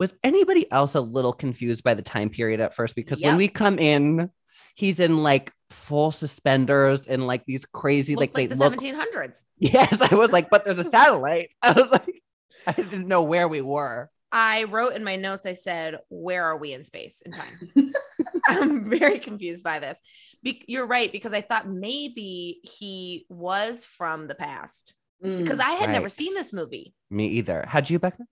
[0.00, 2.94] Was anybody else a little confused by the time period at first?
[2.94, 4.30] Because when we come in,
[4.74, 8.74] he's in like full suspenders and like these crazy, Looked like, like, they the look.
[8.80, 9.42] 1700s.
[9.58, 11.50] Yes, I was like, but there's a satellite.
[11.62, 12.22] I was like,
[12.66, 14.08] I didn't know where we were.
[14.30, 17.70] I wrote in my notes, I said, Where are we in space and time?
[18.48, 20.00] I'm very confused by this.
[20.42, 25.70] Be- you're right, because I thought maybe he was from the past Mm, because I
[25.72, 26.94] had never seen this movie.
[27.10, 27.64] Me either.
[27.66, 28.28] Had you back then?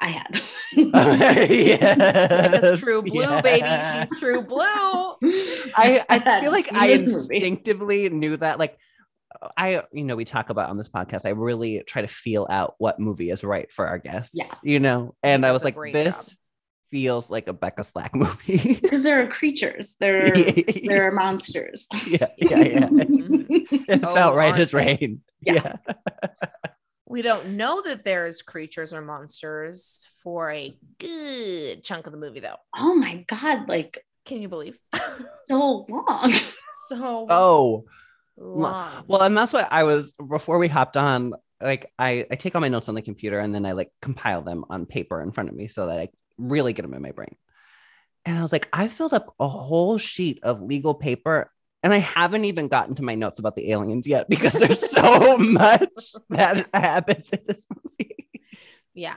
[0.00, 0.42] I had.
[0.72, 3.40] yes, Because true blue, yeah.
[3.40, 3.68] baby.
[4.08, 4.58] She's true blue.
[5.76, 7.36] I, I feel like I this movie.
[7.36, 8.58] instinctively knew that.
[8.58, 8.78] Like,
[9.56, 12.74] I, you know, we talk about on this podcast, I really try to feel out
[12.78, 14.34] what movie is right for our guests.
[14.34, 14.46] Yeah.
[14.62, 16.36] You know, and I does was like, this job.
[16.90, 18.78] feels like a Becca Slack movie.
[18.80, 19.96] Because there are creatures.
[20.00, 20.52] There are,
[20.86, 21.86] there are monsters.
[22.06, 22.88] yeah, yeah, yeah.
[22.88, 23.64] Mm-hmm.
[23.88, 25.20] It Oh, felt right as rain.
[25.40, 25.76] Yeah.
[25.84, 26.28] yeah.
[27.06, 32.40] We don't know that there's creatures or monsters for a good chunk of the movie,
[32.40, 32.56] though.
[32.76, 34.78] oh my god, like Can you believe?
[35.46, 36.32] so long.
[36.88, 37.84] so Oh,
[38.36, 39.04] long.
[39.06, 41.34] well, and that's what I was before we hopped on.
[41.60, 44.42] Like, I I take all my notes on the computer and then I like compile
[44.42, 47.12] them on paper in front of me so that I really get them in my
[47.12, 47.36] brain.
[48.26, 51.50] And I was like, I filled up a whole sheet of legal paper.
[51.82, 55.36] And I haven't even gotten to my notes about the aliens yet because there's so
[55.38, 58.30] much that happens in this movie.
[58.94, 59.16] Yeah.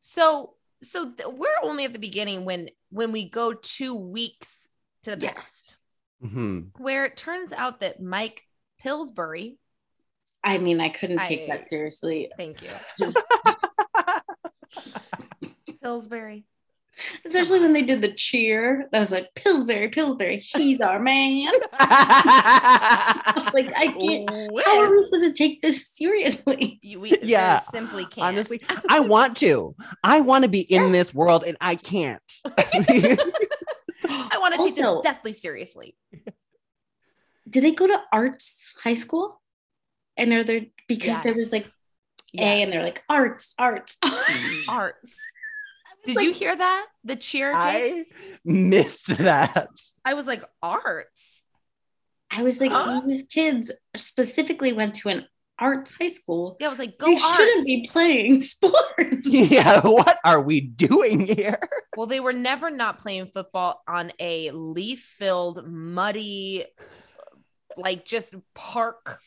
[0.00, 4.68] So so th- we're only at the beginning when when we go two weeks
[5.02, 5.34] to the Yes.
[5.34, 5.76] past,
[6.24, 6.70] Mhm.
[6.78, 8.42] where it turns out that Mike
[8.80, 9.58] Pillsbury,
[10.42, 12.30] I mean, I couldn't take I- that seriously.
[12.36, 12.70] thank you,
[15.82, 16.44] Pillsbury,
[17.24, 18.88] Especially when they did the cheer.
[18.90, 21.46] That was like Pillsbury, Pillsbury, he's our man.
[21.72, 21.80] like
[23.76, 24.28] I can't
[24.64, 26.80] how are we supposed to take this seriously?
[26.82, 28.26] We, Yeah, yeah, simply can't.
[28.26, 29.76] Honestly, I want to.
[30.02, 32.20] I want to be in this world and I can't.
[34.32, 35.96] I want to take this deathly seriously.
[37.48, 39.40] Did they go to arts high school?
[40.16, 41.52] And are there because there was Yes.
[41.52, 41.72] like
[42.36, 43.96] A and they're like arts, arts,
[44.68, 45.18] arts.
[46.04, 46.86] Did like- you hear that?
[47.04, 47.52] The cheer.
[47.52, 47.58] Jake?
[47.62, 48.04] I
[48.44, 49.68] missed that.
[50.04, 51.44] I was like, arts.
[52.30, 53.00] I was like, Huh?
[53.06, 55.26] these kids specifically went to an
[55.58, 56.56] arts high school.
[56.60, 57.36] Yeah, I was like, go They arts.
[57.36, 58.76] shouldn't be playing sports.
[59.26, 61.58] Yeah, what are we doing here?
[61.96, 66.64] Well, they were never not playing football on a leaf-filled, muddy,
[67.76, 69.18] like just park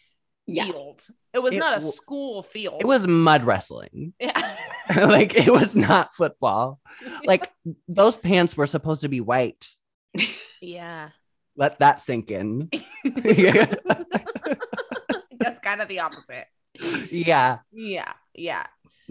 [0.47, 0.67] Yeah.
[0.67, 1.05] field.
[1.33, 2.79] It was It not a school field.
[2.79, 4.13] It was mud wrestling.
[4.21, 4.55] Yeah.
[4.95, 6.79] like it was not football.
[7.25, 7.51] Like
[7.89, 9.67] those pants were supposed to be white.
[10.61, 11.09] yeah.
[11.57, 12.69] Let that sink in.
[15.41, 16.45] That's kind of the opposite.
[17.11, 17.59] yeah.
[17.71, 18.65] Yeah, yeah.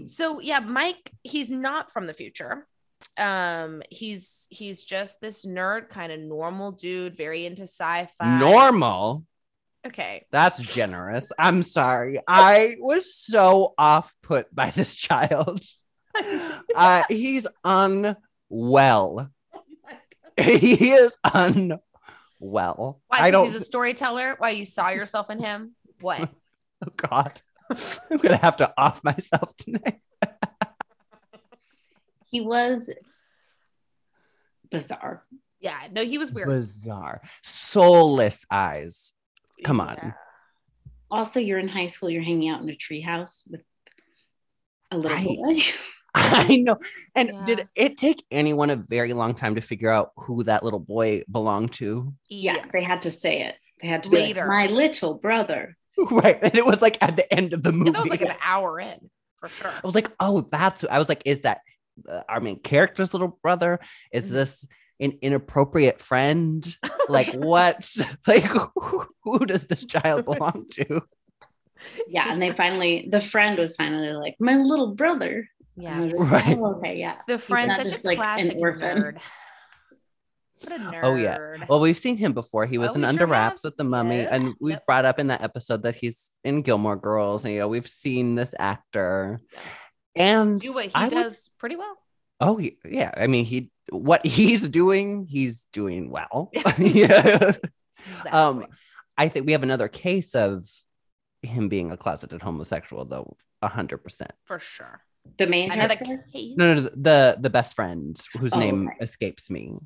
[0.07, 2.67] So yeah, Mike, he's not from the future.
[3.19, 8.39] Um, he's he's just this nerd, kind of normal dude, very into sci-fi.
[8.39, 9.25] Normal.
[9.87, 10.27] Okay.
[10.31, 11.33] That's generous.
[11.39, 12.21] I'm sorry.
[12.29, 15.63] I was so off put by this child.
[16.75, 19.31] Uh, he's unwell.
[20.37, 21.81] he is unwell.
[22.41, 23.19] Why?
[23.19, 23.47] I Because don't.
[23.47, 24.35] he's a storyteller.
[24.39, 25.75] Why you saw yourself in him?
[26.01, 26.31] What?
[26.87, 27.33] oh God,
[28.11, 30.01] I'm gonna have to off myself tonight.
[32.31, 32.91] He was
[34.71, 35.25] bizarre.
[35.61, 35.77] Yeah.
[35.93, 36.49] No, he was weird.
[36.49, 39.13] Bizarre, soulless eyes.
[39.65, 39.97] Come on.
[40.03, 40.13] Yeah.
[41.11, 43.63] Also, you're in high school, you're hanging out in a treehouse with
[44.93, 45.27] a little Right.
[45.27, 45.61] boy.
[46.15, 46.79] I know.
[47.15, 47.45] And Yeah.
[47.45, 51.23] did it take anyone a very long time to figure out who that little boy
[51.31, 52.15] belonged to?
[52.29, 53.57] yes, they had to say it.
[53.83, 54.41] They had to be Later.
[54.41, 55.77] like, my little brother.
[56.11, 56.39] Right.
[56.43, 57.91] And it was like at the end of the movie.
[57.91, 59.11] Yeah, that was like an hour in
[59.41, 59.71] for sure.
[59.71, 60.85] I was like, oh, that's.
[60.91, 61.61] I was like, is that
[62.09, 63.81] uh, our main character's little brother?
[64.13, 64.31] Is Mhm.
[64.31, 64.69] this
[65.01, 66.77] an inappropriate friend?
[67.09, 67.91] Like what?
[68.27, 71.03] like who, who does this child belong to?
[72.09, 75.49] Yeah, and they finally, the friend was finally like, my little brother.
[75.77, 75.99] Yeah.
[76.01, 76.59] like, Right.
[76.59, 77.17] "Oh, okay, yeah.
[77.27, 78.99] The friend, such just a like an classic orphan.
[78.99, 79.19] nerd.
[80.63, 81.01] What a nerd.
[81.03, 81.39] Oh, yeah.
[81.69, 82.67] Well, we've seen him before.
[82.67, 83.71] He was Oh, in Under sure Wraps have.
[83.71, 84.87] with the Mummy, Yep, and we've yep.
[84.87, 88.35] brought up in that episode that he's in Gilmore Girls, and you know we've seen
[88.35, 89.41] this actor.
[90.15, 91.97] And Do what he I would- does pretty well.
[92.41, 96.51] oh yeah, I mean he what he's doing, he's doing well.
[96.79, 97.53] yeah.
[97.99, 98.31] Exactly.
[98.31, 98.67] Um,
[99.19, 100.69] I think we have another case of
[101.43, 104.33] him being a closeted homosexual, though, a hundred percent.
[104.45, 105.01] for sure.
[105.39, 106.27] The main Another character?
[106.33, 106.55] case.
[106.57, 108.97] No, no, the the best friend whose Oh, name okay.
[109.05, 109.79] escapes me.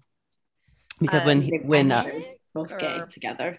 [1.01, 2.05] Because Uh, when They when uh,
[2.55, 3.59] both- both gay or- together.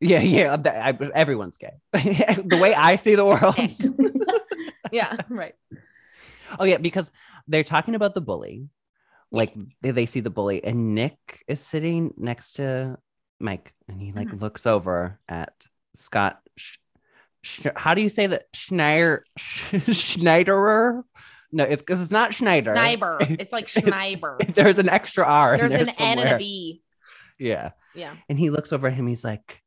[0.00, 1.74] yeah yeah the- I, everyone's gay.
[1.92, 3.56] the way I see the world.
[4.92, 5.54] Yeah, right.
[6.58, 7.10] oh yeah, because
[7.48, 8.68] they're talking about the bully.
[9.32, 12.98] Like they, they see the bully, and Nick is sitting next to
[13.40, 14.40] Mike, and he like Mhm.
[14.40, 15.52] looks over at
[15.96, 16.38] Scott.
[16.56, 16.78] Sch-
[17.42, 18.44] Sch- how do you say that?
[18.54, 21.02] Schneider Schneiderer?
[21.54, 22.74] No, it's because it's not Schneider.
[22.74, 23.20] Schneiber.
[23.40, 24.38] It's like Schneiber.
[24.54, 25.56] There's an extra R.
[25.56, 26.82] There's there an N and a B.
[27.38, 27.70] Yeah.
[27.94, 28.16] Yeah.
[28.28, 29.06] And he looks over at him.
[29.06, 29.62] He's like,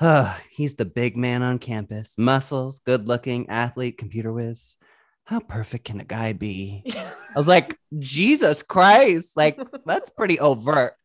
[0.00, 2.14] oh, he's the big man on campus.
[2.16, 4.76] Muscles, good looking, athlete, computer whiz.
[5.24, 6.82] How perfect can a guy be?
[6.96, 9.36] I was like, Jesus Christ.
[9.36, 10.96] Like, that's pretty overt.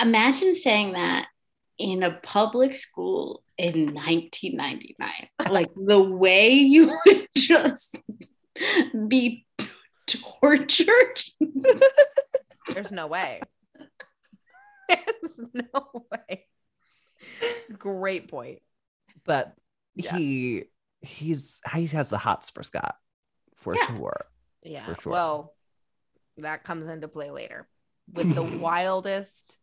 [0.00, 1.26] Imagine saying that
[1.78, 5.10] in a public school in 1999.
[5.50, 8.00] Like the way you would just
[9.08, 9.46] be
[10.06, 11.22] tortured.
[12.72, 13.40] There's no way.
[14.88, 16.46] There's no way.
[17.78, 18.60] Great point.
[19.24, 19.54] but
[19.94, 20.16] Yeah.
[20.16, 20.64] he
[21.00, 22.96] he's he has the hots for Scott
[23.56, 23.86] for Yeah.
[23.96, 24.26] sure.
[24.62, 24.86] Yeah.
[24.94, 25.12] For sure.
[25.12, 25.54] Well,
[26.38, 27.66] that comes into play later
[28.12, 29.56] with the wildest.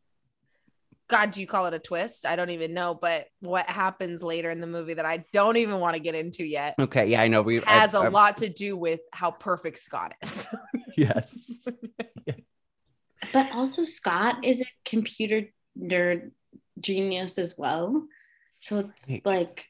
[1.12, 2.26] God, do you call it a twist?
[2.26, 2.98] I don't even know.
[3.00, 6.46] But what happens later in the movie that I don't even want to get into
[6.46, 7.42] yet Okay, yeah, I know.
[7.42, 10.48] We has a a lot to do with how perfect Scott is.
[10.98, 11.68] Yes.
[13.34, 15.44] But also, Scott is a computer
[15.80, 16.32] nerd
[16.80, 18.08] genius as well.
[18.60, 19.16] So Hey.
[19.18, 19.68] it's like,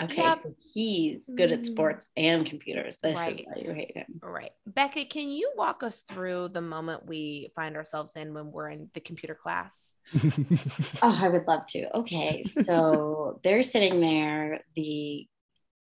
[0.00, 0.34] okay, Yeah.
[0.36, 1.64] so he's good at Mm.
[1.64, 2.98] sports and computers.
[2.98, 3.40] This Right.
[3.40, 4.20] is why you hate him.
[4.22, 4.52] right.
[4.66, 8.90] Becca, can you walk us through the moment we find ourselves in when we're in
[8.94, 9.94] the computer class?
[11.02, 11.94] Oh, I would love to.
[11.98, 14.60] Okay, so they're sitting there.
[14.74, 15.28] The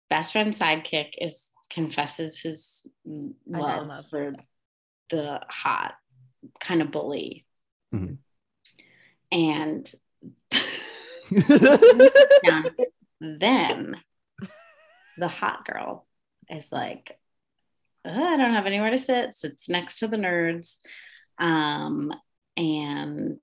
[0.09, 4.33] best friend sidekick is confesses his I don't love love for
[5.09, 5.93] the hot
[6.59, 7.45] kind of bully,
[7.93, 8.17] Mhm.
[9.31, 9.93] and
[11.31, 12.63] yeah,
[13.21, 13.95] then
[15.17, 16.07] the hot girl
[16.49, 17.17] is like,
[18.03, 19.35] "Uh, I don't have anywhere to sit.
[19.35, 20.79] Sits next to the nerds,
[21.37, 22.11] um,
[22.57, 23.37] and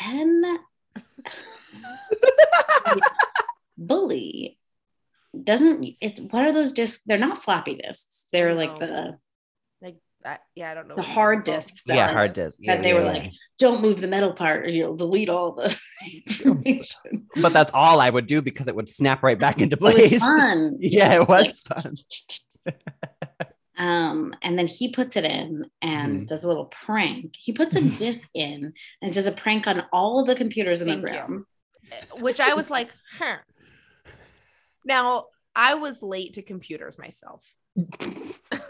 [0.00, 0.58] then
[3.78, 4.58] bully
[5.42, 7.02] doesn't it's what are those discs?
[7.06, 8.24] They're not floppy disks.
[8.32, 9.18] They're like the
[10.24, 10.94] I, yeah, I don't know.
[10.94, 12.58] The hard discs that yeah, are- hard disk.
[12.60, 13.12] that Yeah, they yeah, were yeah.
[13.24, 15.76] like don't move the metal part or you'll delete all the
[16.26, 19.80] information but that's all I would do because it would snap right back into it
[19.82, 20.18] was place.
[20.20, 21.94] fun Yeah, it was fun.
[23.76, 26.26] um and then he puts it in and Mhm.
[26.26, 30.20] does a little prank he puts a disc in and does a prank on all
[30.20, 31.20] of the computers in the Thank you.
[31.20, 31.46] room
[32.20, 33.36] which I was like, huh.
[34.86, 37.44] Now, I was late to computers myself.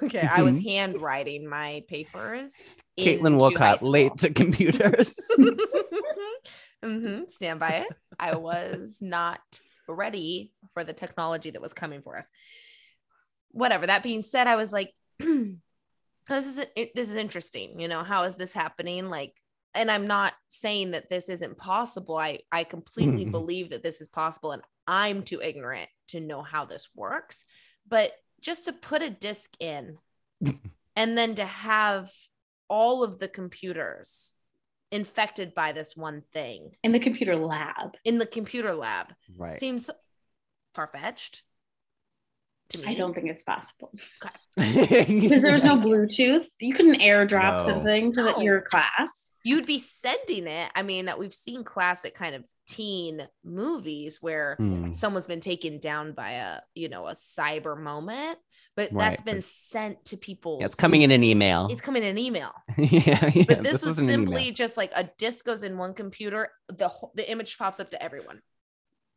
[0.04, 2.74] Okay, I was handwriting my papers.
[2.98, 5.14] Caitlin Wolcott, late to computers.
[6.84, 7.88] hmm Stand by it.
[8.18, 9.40] I was not
[9.88, 12.30] ready for the technology that was coming for us.
[13.50, 13.86] Whatever.
[13.86, 17.80] That being said, I was like, this is it, this is interesting.
[17.80, 19.08] You know, how is this happening?
[19.10, 19.34] Like,
[19.74, 22.16] and I'm not saying that this isn't possible.
[22.16, 23.32] I I completely Mhm.
[23.32, 27.44] believe that this is possible, and I'm too ignorant to know how this works.
[27.86, 28.12] But
[28.44, 29.98] just to put a disc in,
[30.96, 32.12] and then to have
[32.68, 34.34] all of the computers
[34.92, 39.56] infected by this one thing in the computer lab in the computer lab right.
[39.56, 39.90] seems
[40.72, 41.42] far fetched
[42.68, 42.84] to me.
[42.86, 44.38] i don't think it's possible because
[45.08, 47.64] because there was no bluetooth you couldn't airdrop No.
[47.66, 48.38] something to No.
[48.40, 49.10] your class
[49.44, 50.70] You'd be sending it.
[50.74, 54.92] I mean, that we've seen classic kind of teen movies where Hmm.
[54.92, 58.38] someone's been taken down by a you know a cyber moment,
[58.74, 60.58] but Right, that's been but- sent to people.
[60.60, 61.68] Yeah, it's coming in an email.
[61.70, 62.52] It's coming in an email.
[62.78, 64.26] yeah, yeah, But this, was wasn't an email.
[64.38, 67.90] simply just like a disc goes in one computer, the whole, the image pops up
[67.90, 68.40] to everyone.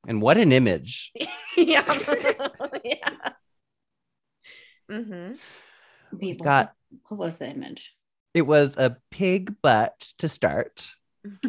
[0.08, 1.12] And what an image.
[1.58, 1.84] yeah.
[2.84, 3.30] yeah.
[4.92, 5.34] Mm-hmm.
[6.14, 6.74] Wait, what, Got
[7.10, 7.94] what was the image
[8.38, 10.90] it was a pig butt to start.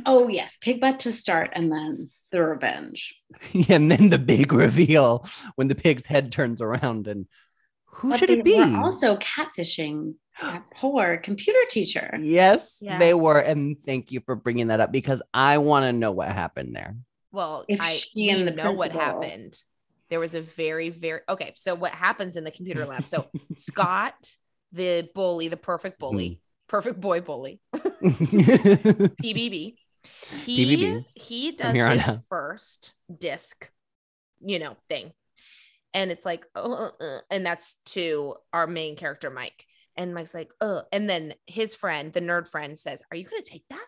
[0.06, 3.14] oh yes pig butt to start and then the revenge
[3.68, 5.24] and then the big reveal
[5.54, 7.26] when the pig's head turns around and
[7.86, 8.56] who But should they it be?
[8.58, 12.98] were also catfishing that poor computer teacher yes, Yeah.
[13.00, 13.38] they were.
[13.40, 16.94] And thank you for bringing that up because I want to know what happened there.
[17.32, 19.54] Well, If I she we and the know what happened.
[20.10, 21.52] There was a very, very okay.
[21.56, 23.04] So what happens in the computer lab?
[23.06, 24.14] So Scott,
[24.70, 26.34] the bully, the perfect bully, hmm.
[26.68, 29.74] Perfect boy bully, PBB.
[30.44, 31.04] He PBB.
[31.14, 32.18] he does his out.
[32.28, 33.70] first disc,
[34.40, 35.12] you know, thing,
[35.94, 39.64] and it's like, oh, uh, uh, and that's to our main character Mike,
[39.96, 43.42] and Mike's like, oh, and then his friend, the nerd friend, says, "Are you gonna
[43.42, 43.86] take that?"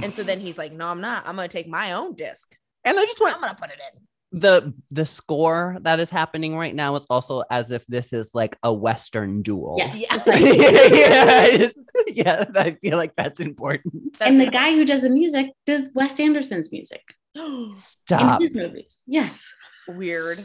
[0.00, 1.26] And so then he's like, "No, I'm not.
[1.26, 2.56] I'm gonna take my own disc.
[2.84, 4.02] and I just want I'm gonna put it in."
[4.32, 8.56] The the score that is happening right now is also as if this is like
[8.62, 9.74] a western duel.
[9.76, 9.98] Yes.
[9.98, 10.16] Yeah.
[10.26, 11.72] yeah, I
[12.08, 14.18] yeah, I feel like that's important.
[14.18, 14.52] That's and the it.
[14.52, 17.02] guy who does the music does Wes Anderson's music
[17.78, 18.40] Stop.
[18.40, 18.98] in his movies.
[19.06, 19.46] Yes.
[19.86, 20.38] Weird.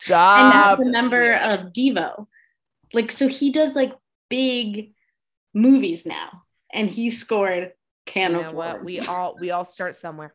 [0.00, 0.38] Stop.
[0.38, 0.78] And Stop.
[0.78, 1.42] he's a member weird.
[1.42, 2.26] of Devo.
[2.94, 3.92] Like, so he does like
[4.30, 4.92] big
[5.52, 6.42] movies now.
[6.72, 7.72] And he scored
[8.06, 8.82] Can You of what?
[8.82, 10.34] We all we all start somewhere.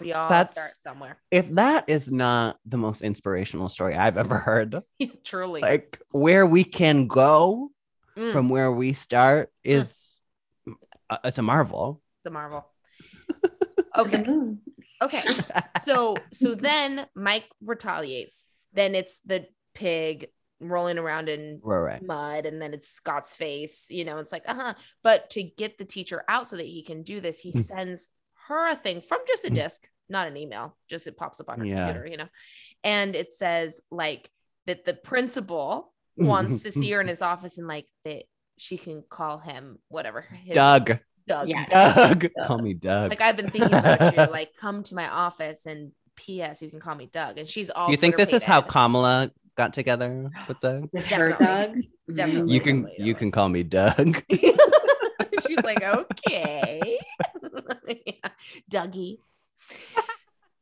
[0.00, 1.18] We all That's- start somewhere.
[1.30, 4.82] If that is not the most inspirational story I've ever heard,
[5.24, 5.60] Truly.
[5.60, 7.70] like where we can go
[8.16, 10.16] Mm, from where we start is
[11.08, 12.02] uh, it's a marvel.
[12.20, 12.66] It's a Marvel.
[13.96, 14.24] Okay.
[15.02, 15.22] Okay.
[15.82, 18.44] So so then Mike retaliates.
[18.72, 20.28] Then it's the pig
[20.60, 22.02] rolling around in Right, right.
[22.02, 24.74] mud and then it's Scott's face, you know, it's like, uh-huh.
[25.04, 27.64] But to get the teacher out so that he can do this, he Mm.
[27.64, 28.08] sends
[28.48, 29.54] her a thing from just a Mm.
[29.54, 31.86] disc, not an email, just it pops up on her Yeah.
[31.86, 32.28] computer, you know.
[32.84, 34.30] And it says like
[34.66, 38.24] that the principal wants to see her in his office and like that
[38.56, 40.98] she can call him whatever his Doug.
[41.28, 41.48] Doug.
[41.48, 41.64] Yeah.
[41.66, 42.26] Doug.
[42.46, 43.10] Call me Doug.
[43.10, 46.60] Like I've been thinking about you, like come to my office and P.S.
[46.62, 47.38] You can call me Doug.
[47.38, 48.72] And she's all Do you think this is how glitter-pated.
[48.72, 50.88] Kamala got together with Doug?
[50.92, 51.46] With her Definitely.
[51.46, 52.16] dog.
[52.16, 52.54] Definitely.
[52.54, 54.24] You can you can call me Doug.
[55.46, 56.98] She's like, okay.
[58.06, 58.30] Yeah.
[58.70, 59.18] Dougie.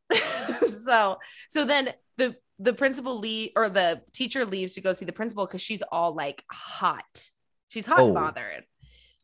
[0.85, 1.19] so
[1.49, 5.45] so then the the principal leave or the teacher leaves to go see the principal
[5.47, 7.29] because she's all like hot.
[7.69, 8.15] She's hot and Oh.
[8.15, 8.65] bothered.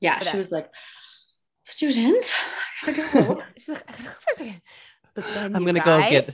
[0.00, 0.36] Yeah, For she that.
[0.38, 0.68] was like,
[1.62, 2.34] students,
[2.84, 3.42] I gotta go.
[3.56, 4.62] She's like, I gotta go for a second.
[5.14, 6.28] But then I'm gonna go get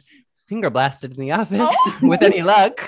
[0.49, 1.99] finger blasted in the office Oh.
[2.03, 2.81] with any luck.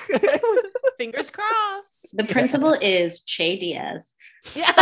[0.98, 2.16] fingers crossed.
[2.16, 4.14] the principal is Che Diaz.
[4.54, 4.72] Yeah.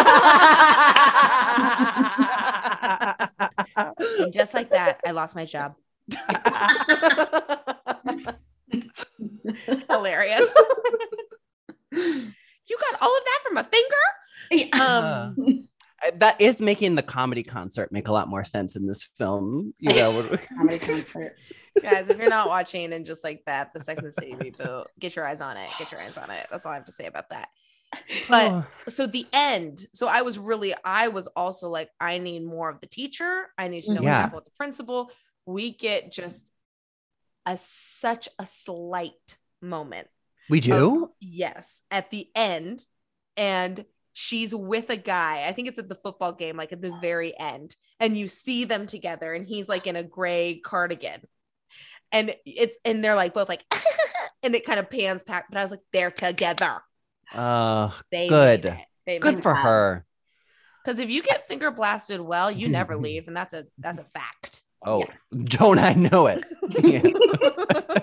[2.83, 5.75] And just like that, I lost my job.
[9.91, 10.51] Hilarious.
[11.93, 14.81] you got all of that from a finger?
[14.81, 15.65] Um,
[16.01, 19.75] Uh, that is making the comedy concert make a lot more sense in this film.
[19.81, 21.35] You know, Comedy concert.
[21.83, 24.85] guys, if you're not watching and just like that, the Sex and the City reboot,
[25.01, 25.69] get your eyes on it.
[25.77, 26.47] Get your eyes on it.
[26.53, 27.49] That's all I have to say about that.
[28.29, 29.87] But Oh, so the end.
[29.93, 33.47] So I was really, I was also like, I need more of the teacher.
[33.57, 34.09] I need to know Yeah.
[34.09, 35.11] what happened with the principal.
[35.47, 36.53] We get just
[37.47, 40.09] a such a slight moment.
[40.51, 41.11] we do.
[41.21, 42.85] Yes, at the end,
[43.37, 45.47] and she's with a guy.
[45.47, 48.65] I think it's at the football game, like at the very end, and you see
[48.65, 51.23] them together, and he's like in a gray cardigan,
[52.13, 53.65] and it's and they're like both like,
[54.43, 56.81] and it kind of pans back, but I was like, they're together.
[57.35, 58.77] Uh, They Good.
[59.07, 60.05] They good for her.
[60.85, 64.05] Because if you get finger blasted well, you never leave, and that's a that's a
[64.05, 64.63] fact.
[64.85, 65.05] Oh,
[65.45, 66.45] don't I know it?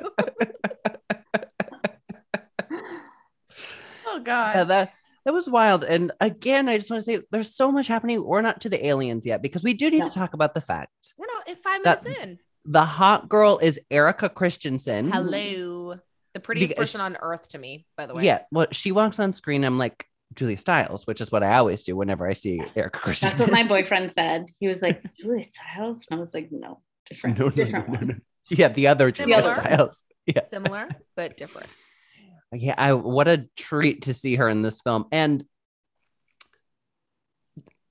[4.07, 4.55] Oh God.
[4.55, 4.93] Yeah, that
[5.26, 5.84] that was wild.
[5.84, 8.23] And again, I just want to say there's so much happening.
[8.23, 11.13] We're not to the aliens yet because we do need to talk about the fact
[11.17, 12.39] We're not five minutes in.
[12.65, 15.11] the hot girl is Erika Christensen.
[15.11, 15.99] Hello.
[16.36, 18.25] The prettiest Because- person on earth to me, by the way.
[18.25, 19.63] Yeah, well, she walks on screen.
[19.63, 23.29] I'm like Julia Stiles, which is what I always do whenever I see Erika Christian.
[23.29, 24.47] That's what my boyfriend said.
[24.59, 26.03] He was like, Julia Stiles?
[26.11, 27.39] And I was like, no, different.
[27.39, 28.07] no, no, no, different no, one.
[28.07, 28.15] no.
[28.49, 29.53] Yeah, the other Julia Similar.
[29.53, 30.03] Stiles.
[30.27, 31.67] Yeah, Similar, but different.
[32.51, 32.75] yeah.
[32.77, 35.43] I what a treat to see her in this film, and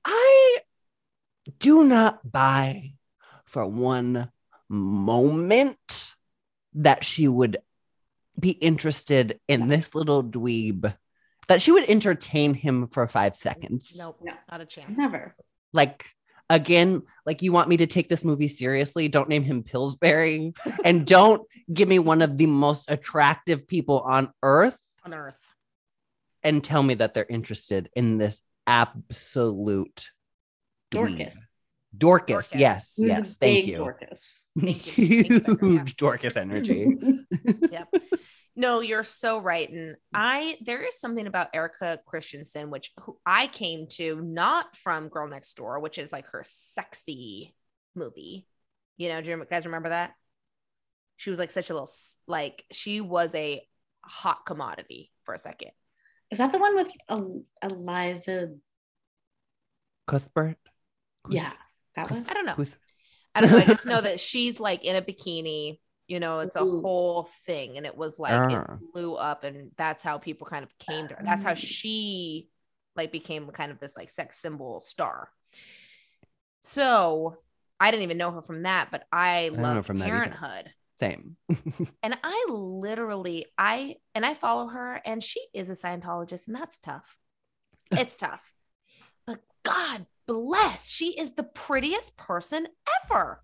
[0.05, 0.59] I
[1.61, 2.93] do not buy
[3.47, 4.31] for one
[4.69, 6.13] moment
[6.75, 7.57] that she would
[8.39, 10.95] be interested in this little dweeb.
[11.49, 13.97] That she would entertain him for five seconds.
[13.99, 14.33] Nope, No.
[14.51, 14.97] not a chance.
[14.97, 15.35] Never.
[15.73, 16.07] like
[16.51, 20.53] again like you want me to take this movie seriously don't name him pillsbury
[20.85, 21.41] and don't
[21.73, 25.41] give me one of the most attractive people on earth On earth.
[26.43, 30.11] and tell me that they're interested in this absolute
[30.93, 31.33] dweeb.
[31.97, 32.27] Dorcas.
[32.27, 32.61] dorcas, Dorcas.
[32.61, 34.45] yes He was yes thank big you Dorcas.
[34.61, 35.25] Thank you.
[35.25, 35.57] Thank you, Yeah.
[35.61, 36.97] huge dorcas energy
[37.71, 37.95] Yep.
[38.57, 39.69] No, you're so right.
[39.69, 45.09] And I there is something about Erika Christensen, which who I came to not from
[45.09, 47.53] Girl Next Door, which is like her sexy
[47.97, 48.47] movie.
[48.97, 50.13] You know, do you guys remember that?
[51.17, 51.91] She was like such a little
[52.29, 53.67] like she was a
[54.05, 55.73] hot commodity for a second.
[56.31, 58.51] Is that the one with El- Elisha?
[60.07, 60.59] cuthbert
[61.29, 61.53] Yeah,
[61.97, 62.25] that one.
[62.29, 62.55] I don't know.
[62.55, 62.77] Cuth-
[63.35, 63.59] I don't know.
[63.59, 65.79] I just know that she's like in a bikini.
[66.07, 66.83] You know, it's a Ooh.
[66.83, 68.75] whole thing, and it was like Ah.
[68.75, 71.23] it blew up, and that's how people kind of came to her.
[71.25, 71.55] That's how Ah.
[71.55, 72.49] she
[72.95, 75.31] like became kind of this like sex symbol star.
[76.61, 77.39] So
[77.81, 80.07] I didn't even know her from that, but I don't love from that.
[80.09, 81.37] Parenthood, same
[82.03, 86.79] and I literally I and I follow her, and she is a Scientologist, and that's
[86.79, 87.17] tough.
[87.91, 88.53] It's tough,
[89.27, 92.67] but God bless, she is the prettiest person
[93.05, 93.43] ever.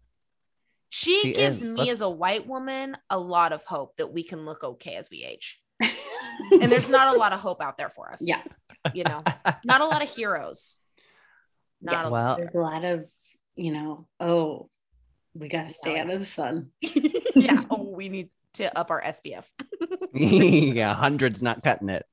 [0.89, 1.77] She, She gives is.
[1.77, 5.09] me as a white woman a lot of hope that we can look okay as
[5.11, 5.61] we age.
[6.53, 8.21] And there's not a lot of hope out there for us.
[8.23, 8.43] yeah.
[8.95, 9.23] You know,
[9.65, 10.79] not a lot of heroes.
[11.83, 12.07] Not Yes.
[12.07, 13.05] a well There's a lot of,
[13.57, 14.69] you know, oh,
[15.35, 16.03] we got to stay Yeah.
[16.05, 16.71] out of the sun.
[17.37, 17.65] yeah.
[17.71, 19.45] Oh, we need to up our SPF.
[20.15, 22.05] yeah hundreds not cutting it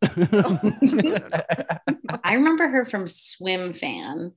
[2.23, 4.33] I remember her from Swim Fan.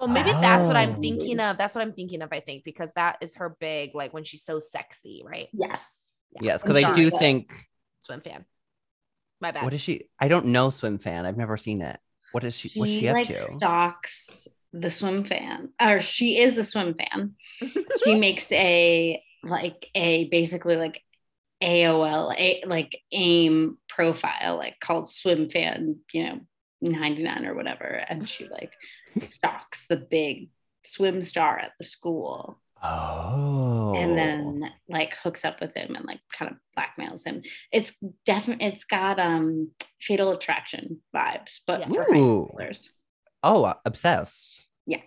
[0.00, 0.80] Well, maybe that's what Oh.
[0.80, 1.50] I'm thinking oh.
[1.50, 1.58] of.
[1.58, 4.44] That's what I'm thinking of, I think, because that is her big, like when she's
[4.44, 5.48] so sexy, right?
[5.52, 6.00] Yes.
[6.40, 7.20] yes I'm because i do sorry.
[7.20, 7.52] think
[8.00, 8.44] Swim fan.
[9.40, 9.64] My bad.
[9.64, 10.04] What is she?
[10.18, 11.26] I don't know Swim Fan.
[11.26, 11.98] I've never seen it.
[12.32, 12.72] What is she?
[12.74, 13.56] What's she up like to?
[13.56, 17.34] stalks the swim fan, or she is the swim fan.
[18.04, 21.02] she makes a like a basically like
[21.62, 26.40] AOL a, like AIM profile like called swim fan, you know,
[26.82, 28.72] 99 or whatever, and she like
[29.22, 30.50] stalks the big
[30.84, 33.92] swim star at the school Oh.
[33.96, 37.42] and then like hooks up with him and like kind of blackmails him.
[37.72, 37.92] It's
[38.24, 41.88] definitely it's got um fatal attraction vibes, but Yeah.
[42.04, 42.48] for high Ooh.
[42.54, 42.88] schoolers.
[43.42, 43.74] oh, uh,
[44.86, 45.00] Yeah.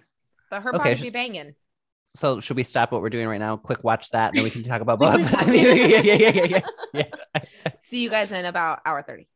[0.49, 1.55] but her Okay, body sh- be banging.
[2.13, 3.55] So should we stop what we're doing right now?
[3.55, 5.31] Quick, watch that, and then we can talk about We books.
[5.47, 6.61] yeah, yeah, yeah, yeah,
[6.93, 7.03] yeah,
[7.83, 9.27] See you guys in about hour 30.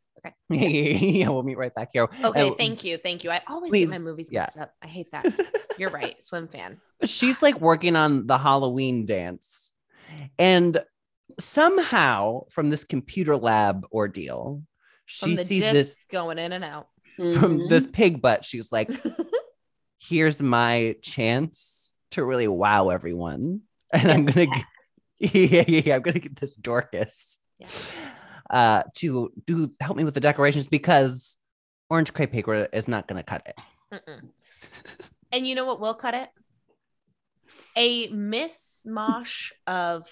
[0.50, 0.50] Yeah.
[0.58, 2.08] yeah, we'll meet right back here.
[2.24, 2.98] Okay, And- thank you.
[2.98, 3.32] Thank you.
[3.32, 4.42] I always Please, get my movies yeah.
[4.42, 4.72] mixed up.
[4.82, 5.26] I hate that.
[5.78, 6.22] You're right.
[6.24, 6.80] Swim fan.
[7.04, 9.72] She's like working on the Halloween dance,
[10.40, 10.82] and
[11.40, 14.62] somehow from this computer lab ordeal,
[15.08, 16.88] From she the sees this going in and out.
[17.18, 17.70] from Mhm.
[17.70, 18.44] this pig butt.
[18.46, 18.90] She's like,
[20.00, 23.62] "Here's my chance to really wow everyone,
[23.92, 24.64] and I'm gonna, g-
[25.20, 27.68] yeah, yeah, yeah, I'm gonna get this Dorcas, Yeah.
[28.50, 31.38] Uh, to do help me with the decorations because
[31.90, 33.56] orange crepe paper is not gonna cut it."
[33.94, 34.30] Mm-mm.
[35.32, 36.30] And you know what will cut it?
[37.76, 40.10] A mismosh of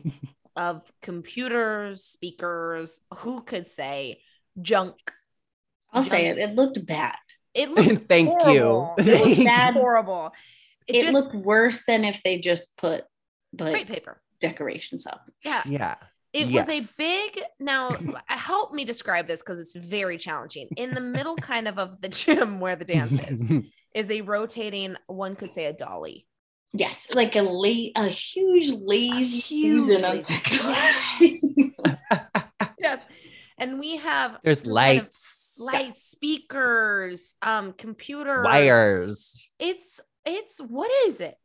[0.56, 4.20] of computers, speakers, who could say
[4.60, 4.96] junk.
[5.92, 6.38] I'll say it.
[6.38, 7.16] It looked bad.
[7.54, 8.36] It looked Thank you.
[8.38, 8.94] horrible.
[8.98, 9.74] It Thank looked bad.
[9.74, 10.32] horrible.
[10.86, 13.04] It, It, just looked worse than if they just put
[13.56, 14.20] great like paper.
[14.40, 15.22] decorations up.
[15.42, 15.62] Yeah.
[15.66, 15.96] Yeah.
[16.36, 16.66] It Yes.
[16.68, 17.90] was a big now
[18.26, 20.68] help me describe this because it's very challenging.
[20.76, 23.44] In the middle kind of of the gym where the dance is
[23.94, 26.26] is a rotating one could say a dolly.
[26.72, 31.72] Yes, like a la- a huge lazy huge season lazy- technology.
[32.78, 33.02] Yes.
[33.58, 39.48] And we have There's some kind of lights, light speakers, um computers, wires.
[39.58, 41.36] It's it's what is it?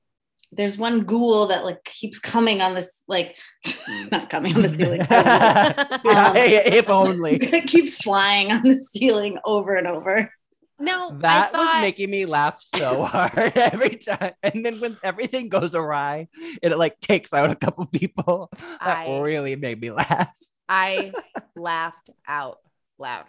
[0.52, 3.36] There's one ghoul that like keeps coming on this like
[4.12, 5.02] not coming on the ceiling.
[5.10, 7.36] Yeah, um, if only.
[7.41, 10.32] it keeps flying on the ceiling over and over.
[10.80, 14.34] No, That I thought was making me laugh so hard every time.
[14.41, 16.28] And then when everything goes awry,
[16.62, 18.49] it like takes out a couple people.
[18.84, 20.36] That I- really made me laugh.
[20.68, 21.14] I
[21.56, 22.58] laughed out
[22.97, 23.26] loud.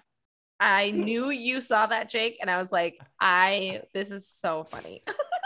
[0.58, 5.02] I knew you saw that, Jake, and I was like, I this is so funny.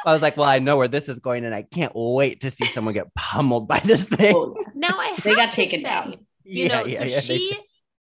[0.07, 2.51] I was like, well, I know where this is going, and I can't wait to
[2.51, 4.55] see someone get pummeled by this thing.
[4.75, 6.15] Now I have They got to taken say, down.
[6.45, 7.59] You know, so they she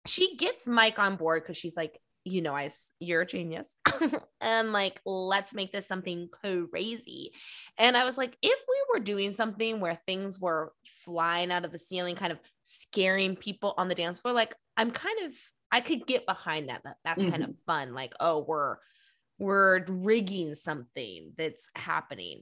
[0.05, 2.69] she gets Mike on board because she's like, you know, I
[2.99, 3.77] you're a genius,
[4.41, 7.31] and like, let's make this something crazy.
[7.77, 10.73] And I was like, if we were doing something where things were
[11.05, 14.91] flying out of the ceiling, kind of scaring people on the dance floor, like I'm
[14.91, 15.33] kind of
[15.71, 16.81] I could get behind that.
[16.83, 17.65] that that's kind of mm-hmm.
[17.65, 17.93] fun.
[17.93, 18.77] Like, oh, we're
[19.37, 22.41] we're rigging something that's happening.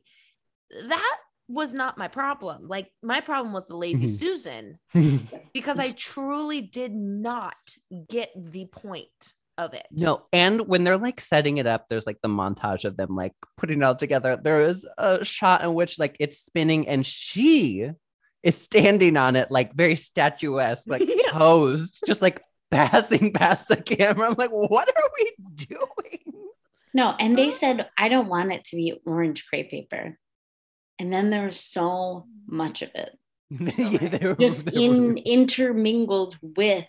[0.88, 1.18] That
[1.48, 2.68] was not my problem.
[2.68, 4.10] Like my problem was the lazy Mhm.
[4.10, 4.80] Susan
[5.54, 7.56] because I truly did not
[8.10, 9.86] get the point of it.
[9.92, 13.34] No, and when they're like setting it up, there's like the montage of them like
[13.58, 14.36] putting it all together.
[14.36, 17.90] There is a shot in which like it's spinning and she
[18.42, 21.32] is standing on it like very statuesque, like Yeah.
[21.34, 22.42] posed, just like
[22.72, 24.28] passing past the camera.
[24.30, 26.33] I'm like, what are we doing?
[26.94, 30.18] No, and they said I don't want it to be orange crepe paper.
[31.00, 33.18] And then there was so much of it.
[33.78, 36.86] Yeah, they were- Just they were- in intermingled with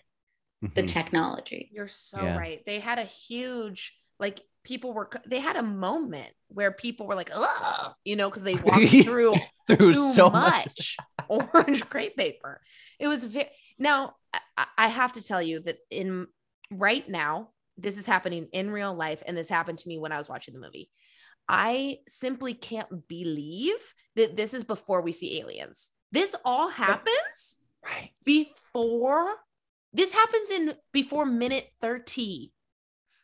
[0.61, 0.87] the Mhm.
[0.87, 1.69] technology.
[1.73, 2.37] You're so Yeah.
[2.37, 2.63] right.
[2.65, 7.29] They had a huge like people were they had a moment where people were like,
[7.35, 9.35] Ugh, you know, because they walked through
[9.67, 10.65] through too so much.
[10.67, 10.97] much
[11.27, 12.61] orange crepe paper.
[12.99, 14.15] It was very now.
[14.57, 16.27] I, I have to tell you that in
[16.71, 20.17] right now, this is happening in real life, and this happened to me when I
[20.17, 20.89] was watching the movie.
[21.47, 25.91] I simply can't believe that this is before we see aliens.
[26.11, 28.11] This all happens Right.
[28.25, 29.35] before.
[29.93, 32.51] This happens in before minute 30.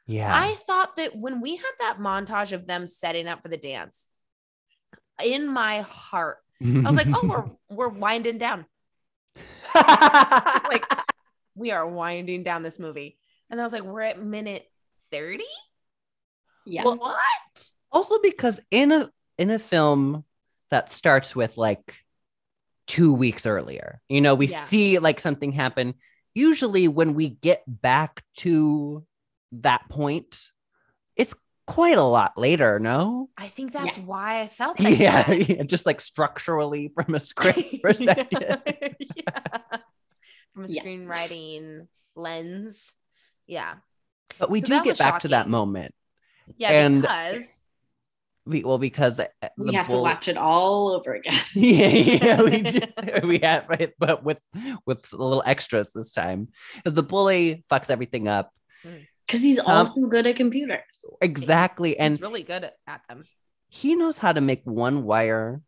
[0.06, 0.34] Yeah.
[0.36, 4.10] I thought that when we had that montage of them setting up for the dance,
[5.24, 8.66] in my heart, I was like, oh, we're we're winding down.
[9.76, 10.86] like
[11.56, 13.18] we are winding down this movie.
[13.52, 14.66] And I was like, we're at minute
[15.12, 15.44] 30?
[16.66, 16.84] Yeah.
[16.86, 17.70] Well, what?
[17.92, 20.24] also because in a in a film
[20.70, 21.94] that starts with like
[22.88, 24.64] two weeks earlier you know we Yeah.
[24.64, 25.96] see like something happen
[26.34, 29.06] usually when we get back to
[29.52, 30.52] that point
[31.18, 31.34] it's
[31.68, 34.04] quite a lot later no I think that's Yeah.
[34.06, 35.50] why I felt like yeah, that.
[35.50, 38.62] yeah, just like structurally from a script perspective
[39.16, 39.58] yeah.
[40.54, 40.84] From a Yeah.
[40.84, 42.94] screenwriting lens.
[43.48, 43.76] Yeah.
[44.40, 45.94] But we So do get was back to that moment.
[46.58, 46.72] Yeah.
[46.72, 47.62] And- because
[48.46, 49.28] We, well, because uh,
[49.58, 51.40] We the have to watch it all over again.
[51.56, 52.82] yeah, yeah, we do.
[53.24, 54.42] we have it, but with
[54.86, 56.48] with a little extras this time.
[56.84, 58.52] 'Cause The bully fucks everything up
[59.28, 60.82] Because he's Some- also good at computers.
[61.22, 63.24] exactly, and really good at, at them.
[63.70, 65.62] he knows how to make one wire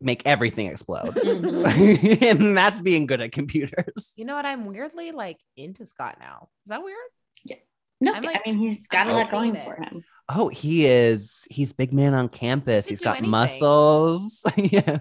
[0.00, 2.22] make everything explode, Mhm.
[2.30, 4.12] and that's being good at computers.
[4.16, 4.46] You know what?
[4.46, 6.48] I'm weirdly like into Scott now.
[6.64, 6.96] Is that weird?
[7.44, 7.56] Yeah.
[8.00, 10.04] No, I'm, I mean he's got a I'm lot going seeing for him.
[10.28, 11.46] Oh, he is.
[11.50, 12.86] He's big man on campus.
[12.86, 13.30] He has got anything.
[13.30, 14.42] muscles.
[14.56, 14.98] yeah.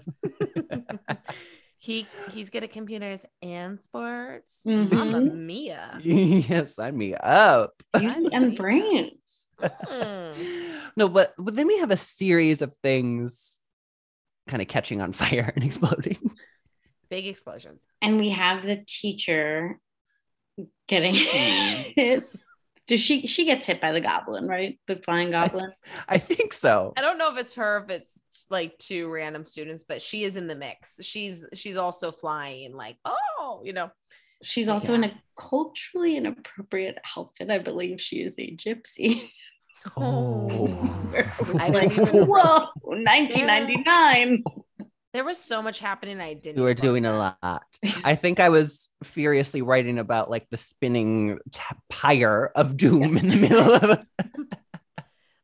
[1.77, 4.61] he he's good at computers and sports.
[4.67, 4.91] Mhm.
[4.91, 5.99] Mamma mia.
[6.03, 7.71] yeah, sign me up.
[7.97, 9.13] Beauty and brains.
[9.61, 10.31] Hmm.
[10.95, 13.58] no, but, but then we have a series of things
[14.49, 16.17] kind of catching on fire and exploding.
[17.09, 17.85] Big explosions.
[18.01, 19.79] And we have the teacher
[20.87, 22.23] getting hit.
[22.87, 24.79] Does she she gets hit by the goblin, right?
[24.87, 25.71] The flying goblin.
[26.07, 26.93] I think so.
[26.97, 30.35] I don't know if it's her, if it's like two random students, but she is
[30.35, 30.99] in the mix.
[31.03, 33.91] She's she's also flying, like, oh, you know.
[34.41, 37.51] She's also in a culturally inappropriate outfit.
[37.51, 39.29] I believe she is a gypsy.
[39.97, 40.57] Oh.
[41.59, 44.43] I like, didn't even whoa, 1999.
[45.11, 46.19] There was so much happening.
[46.21, 46.57] I didn't.
[46.57, 47.13] We were doing look
[47.43, 47.63] a lot.
[48.03, 53.27] I think I was furiously writing about like the spinning t- pyre of doom in
[53.27, 53.99] the middle of it.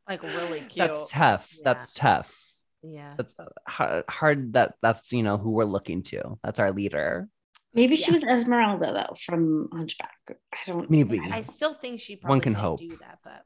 [0.08, 0.76] Like really cute.
[0.76, 1.50] That's tough.
[1.52, 1.62] Yeah.
[1.64, 2.52] That's tough.
[2.82, 3.14] yeah.
[3.16, 4.52] That's uh, hard, hard.
[4.52, 6.38] That that's you know who we're looking to.
[6.44, 7.26] That's our leader.
[7.74, 8.12] Maybe she Yeah.
[8.12, 10.14] was Esmeralda though from Hunchback.
[10.30, 11.20] I don't Maybe.
[11.28, 12.78] I still think she probably One can can't hope.
[12.78, 13.42] do that, but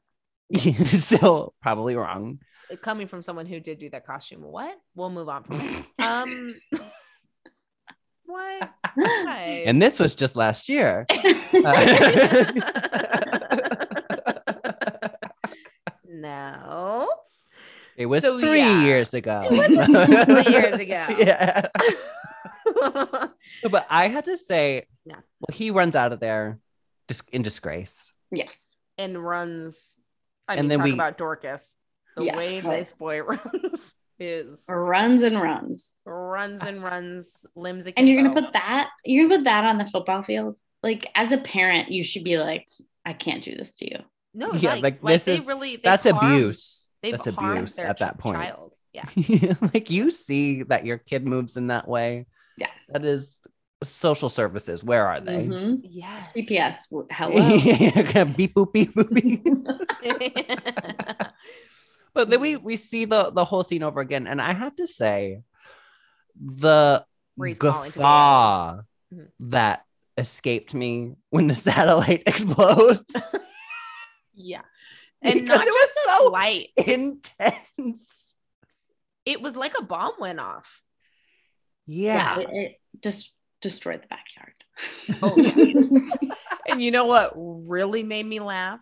[0.85, 2.39] Still probably wrong.
[2.81, 4.75] coming from someone who did do that costume, what?
[4.95, 5.85] We'll move on from that.
[5.99, 6.55] Um,
[8.25, 8.71] what?
[8.99, 9.63] Guys.
[9.67, 11.05] And this was just last year.
[16.07, 17.09] no.
[17.97, 18.81] It was So, three yeah.
[18.83, 19.41] years ago.
[19.49, 21.05] It was three years ago.
[21.17, 21.67] Yeah.
[23.69, 25.15] but I had to say, Yeah.
[25.39, 26.59] well, he runs out of there
[27.07, 28.11] dis- in disgrace.
[28.31, 28.63] yes.
[28.97, 29.97] and runs.
[30.51, 31.75] I And mean, then talk we- about Dorcas.
[32.17, 32.35] The Yes.
[32.37, 35.87] way this boy runs is Runs and runs.
[36.05, 37.85] runs and runs, limbs.
[37.85, 37.93] Again.
[37.97, 40.59] And you're gonna put that, you're gonna put that on the football field.
[40.83, 42.67] Like as a parent, you should be like,
[43.05, 43.99] I can't do this to you.
[44.33, 46.85] no, Yeah, like, like, like this they is- really they've That's harmed- abuse.
[47.01, 48.35] They've That's harmed abuse their at that point.
[48.37, 48.75] Child.
[48.93, 49.05] Yeah.
[49.73, 52.27] like you see that your kid moves in that way.
[52.57, 52.67] Yeah.
[52.89, 53.35] That is
[53.83, 54.83] social services.
[54.83, 55.45] Where are they?
[55.47, 55.81] Mhm.
[55.89, 56.33] Yes.
[56.33, 56.77] CPS.
[57.11, 58.25] Hello.
[58.37, 59.45] beep boop beep boop beep.
[62.13, 64.85] But then we we see the the whole scene over again, and I have to
[64.87, 65.43] say,
[66.35, 67.05] the
[67.35, 68.81] Where he's calling to the guffaw
[69.13, 69.27] Mhm.
[69.51, 69.85] that
[70.17, 73.35] escaped me when the satellite explodes.
[74.35, 74.61] yeah.
[75.21, 76.67] And Because not it was just so- a light.
[76.75, 78.35] Intense.
[79.25, 80.83] It was like a bomb went off.
[81.87, 82.39] Yeah.
[82.39, 84.53] It, it just destroyed the backyard.
[85.21, 85.55] Oh, yeah.
[86.67, 88.81] And you know what really made me laugh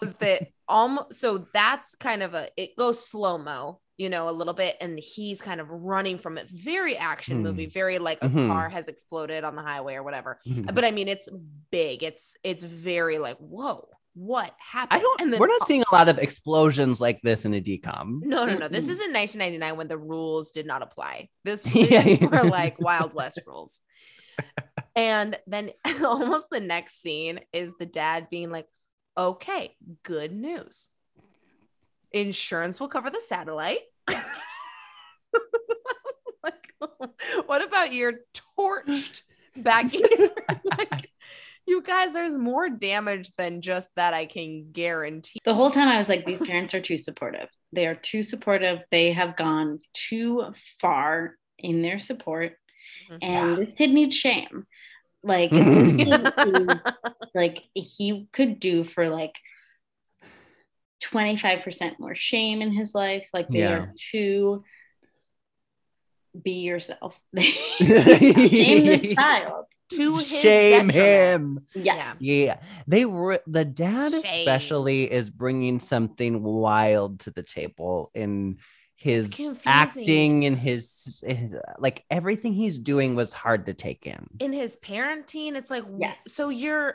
[0.00, 4.32] was that almost so that's kind of a it goes slow mo, you know, a
[4.32, 6.48] little bit, and he's kind of running from it.
[6.50, 7.42] Very action Hmm.
[7.42, 8.46] movie, very like a Mhm.
[8.48, 10.40] car has exploded on the highway or whatever.
[10.46, 10.74] Mhm.
[10.74, 11.28] But I mean, it's
[11.70, 12.02] big.
[12.02, 14.98] It's it's very like whoa, what happened?
[14.98, 15.20] I don't.
[15.20, 18.22] And then we're not seeing a lot of explosions like this in a DCOM.
[18.22, 18.68] No, no, no.
[18.68, 21.28] This is in 1999 when the rules did not apply.
[21.44, 23.80] This these were like Wild West rules.
[24.94, 25.70] And then
[26.04, 28.66] almost the next scene is the dad being like,
[29.16, 30.90] okay, good news.
[32.12, 33.80] Insurance will cover the satellite.
[34.08, 34.18] like,
[37.46, 38.14] what about your
[38.58, 39.22] torched
[39.56, 40.30] backyard?
[40.64, 41.10] like,
[41.66, 45.38] you guys, there's more damage than just that, I can guarantee.
[45.44, 47.48] the whole time I was like, these parents are too supportive.
[47.72, 48.80] They are too supportive.
[48.90, 52.56] They have gone too far in their support.
[53.10, 53.18] Mhm.
[53.22, 54.66] And this kid needs shame.
[55.22, 56.80] Like, kid
[57.34, 59.36] like he could do for like
[61.04, 63.28] 25% more shame in his life.
[63.32, 63.72] Like they Yeah.
[63.72, 64.64] are too
[66.40, 67.14] be yourself.
[67.38, 69.66] shame this child.
[69.96, 70.92] To his Shame detriment.
[70.92, 71.66] him.
[71.84, 72.16] Yes.
[72.20, 74.22] Yeah, they were the dad Shame.
[74.24, 78.58] especially is bringing something wild to the table in
[78.96, 79.30] his
[79.66, 84.26] acting and his, his like everything he's doing was hard to take in.
[84.38, 86.18] in his parenting it's like w- Yes.
[86.28, 86.94] so you're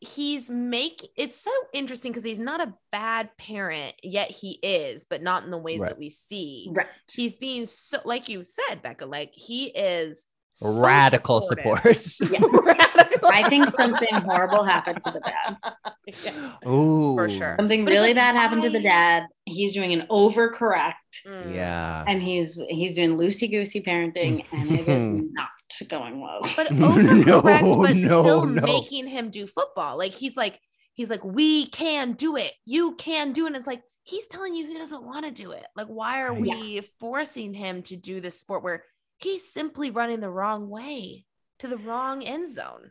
[0.00, 5.22] he's make it's so interesting because he's not a bad parent yet he is but
[5.22, 5.88] not in the ways Right.
[5.88, 6.86] that we see Right.
[7.10, 12.00] he's being so like you said becca like he is so Radical supportive.
[12.00, 12.40] support.
[12.76, 12.78] Yeah.
[13.32, 15.56] I think something horrible happened to the dad.
[16.24, 16.68] Yeah.
[16.70, 17.14] Ooh.
[17.16, 17.56] For sure.
[17.58, 19.24] Something But really like, bad happened to the dad.
[19.46, 20.94] He's doing an overcorrect
[21.26, 21.54] Mm.
[21.54, 22.04] Yeah.
[22.06, 25.48] and he's he's doing loosey goosey parenting and it is not
[25.88, 26.40] going well.
[26.56, 28.62] but No, overcorrect, but no, still no.
[28.62, 29.96] making him do football.
[29.96, 30.58] Like he's like,
[30.94, 32.52] he's like, we can do it.
[32.66, 33.48] You can do it.
[33.48, 35.64] And it's like he's telling you he doesn't want to do it.
[35.76, 36.40] Like, why are Right.
[36.42, 38.84] we forcing him to do this sport where
[39.18, 41.24] he's simply running the wrong way
[41.60, 42.90] to the wrong end zone?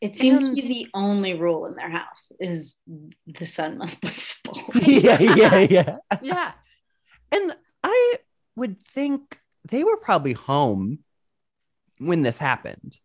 [0.00, 2.76] It seems to be the only rule in their house is
[3.26, 4.64] the son must play football.
[4.82, 5.96] yeah, yeah, yeah.
[6.22, 6.52] Yeah.
[7.32, 8.16] And I
[8.56, 11.00] would think they were probably home
[11.98, 12.98] when this happened.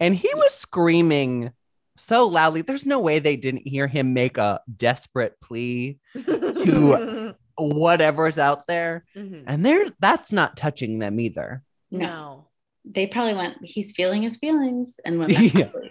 [0.00, 1.52] And he was screaming
[1.96, 2.62] so loudly.
[2.62, 9.04] There's no way they didn't hear him make a desperate plea, To- whatever's out there.
[9.16, 9.44] Mhm.
[9.46, 11.62] And they're that's not touching them either.
[11.92, 12.48] No, no.
[12.84, 13.58] they probably went.
[13.62, 15.66] He's feeling his feelings and went back Yeah.
[15.66, 15.90] to.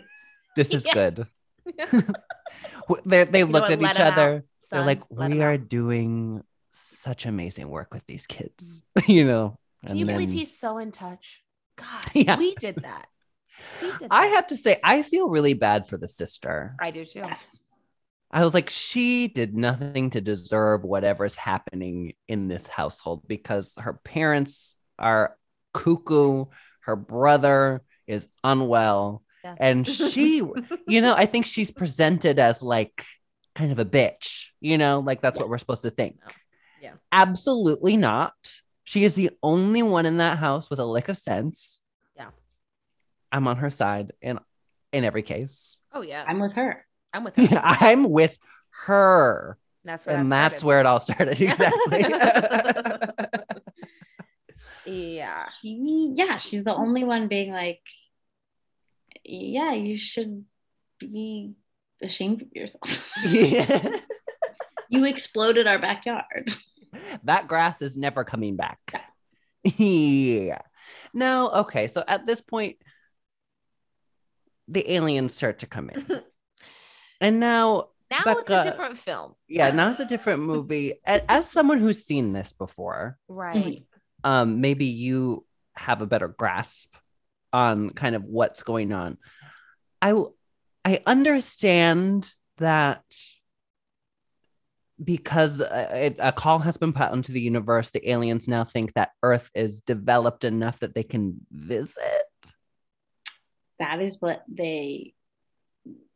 [0.56, 0.94] This is Yeah.
[0.94, 1.28] good.
[3.06, 3.72] they they You looked what?
[3.72, 4.46] at each each 'em out, other.
[4.72, 6.44] They're like, Let 'em we are out." doing
[6.74, 9.58] such amazing work with these kids, you know.
[9.86, 11.42] Can you believe he's so in touch?
[11.76, 12.38] God, Yeah.
[12.38, 13.08] we did that.
[13.82, 16.76] We did I have to say, I feel really bad for the sister.
[16.80, 17.20] I do too.
[17.20, 17.50] Yes.
[18.30, 23.94] I was like, she did nothing to deserve whatever's happening in this household because her
[24.06, 25.36] parents are
[25.74, 26.46] cuckoo,
[26.82, 29.56] her brother is unwell, Yeah.
[29.60, 30.38] and she,
[30.88, 33.06] you know, I think she's presented as like
[33.56, 35.44] kind of a bitch, you know, like that's Yeah.
[35.44, 36.18] what we're supposed to think.
[36.26, 36.32] No.
[36.82, 36.94] Yeah.
[37.12, 38.34] Absolutely not.
[38.84, 41.82] She is the only one in that house with a lick of sense.
[42.18, 42.30] Yeah.
[43.32, 44.40] I'm on her side in
[44.92, 45.80] in every case.
[45.94, 46.86] Oh yeah, I'm with her.
[47.14, 47.62] I'm with her.
[47.64, 48.38] I'm with
[48.86, 49.58] her.
[49.86, 51.40] That's where and that's where it all started.
[51.42, 52.04] Exactly.
[54.86, 55.48] Yeah.
[55.62, 57.82] She, yeah, she's the only one being like,
[59.24, 60.46] yeah, you should
[61.00, 61.54] be
[62.02, 63.10] ashamed of yourself.
[63.24, 63.98] Yeah.
[64.90, 66.52] you exploded our backyard.
[67.24, 68.80] that grass is never coming back.
[69.64, 70.62] yeah.
[71.14, 71.88] Now, okay.
[71.88, 72.78] So at this point,
[74.68, 76.22] the aliens start to come in.
[77.20, 79.36] and now, Now it's a different film.
[79.48, 80.96] yeah, now it's a different movie.
[81.06, 83.86] As someone who's seen this before, Right.
[84.24, 85.46] Um, maybe you
[85.76, 86.96] have a better grasp
[87.54, 89.18] on kind of what's going on.
[90.02, 90.14] I
[90.84, 93.04] I understand that
[95.04, 98.94] because uh, it, a call has been put into the universe, the aliens now think
[98.94, 101.98] that Earth is developed enough that they can visit.
[103.80, 105.14] That is what they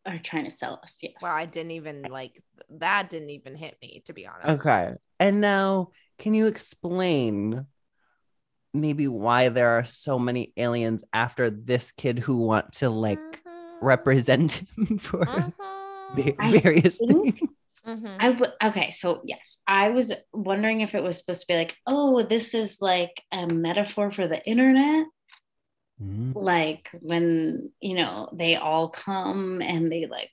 [0.06, 0.98] are trying to sell us.
[1.02, 1.14] Yes.
[1.22, 3.10] Well, I didn't even like that.
[3.10, 4.62] Didn't even hit me to be honest.
[4.62, 5.90] Okay, and now
[6.20, 7.66] can you explain?
[8.76, 13.78] Maybe why there are so many aliens after this kid who want to like Mhm.
[13.82, 16.62] represent him for Mhm.
[16.62, 17.50] various think- things.
[17.86, 18.18] Mhm.
[18.20, 21.76] I would okay, so yes, I was wondering if it was supposed to be like,
[21.86, 25.06] oh, this is like a metaphor for the internet,
[26.02, 26.34] Mm.
[26.36, 30.32] like when you know they all come and they like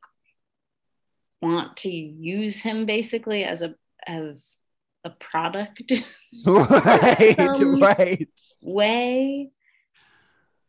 [1.40, 3.74] want to use him basically as a
[4.07, 4.57] as
[5.05, 5.92] a product
[6.46, 8.28] right, Um, right.
[8.62, 9.50] way.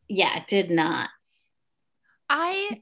[0.08, 1.10] Yeah, it did not.
[2.30, 2.82] I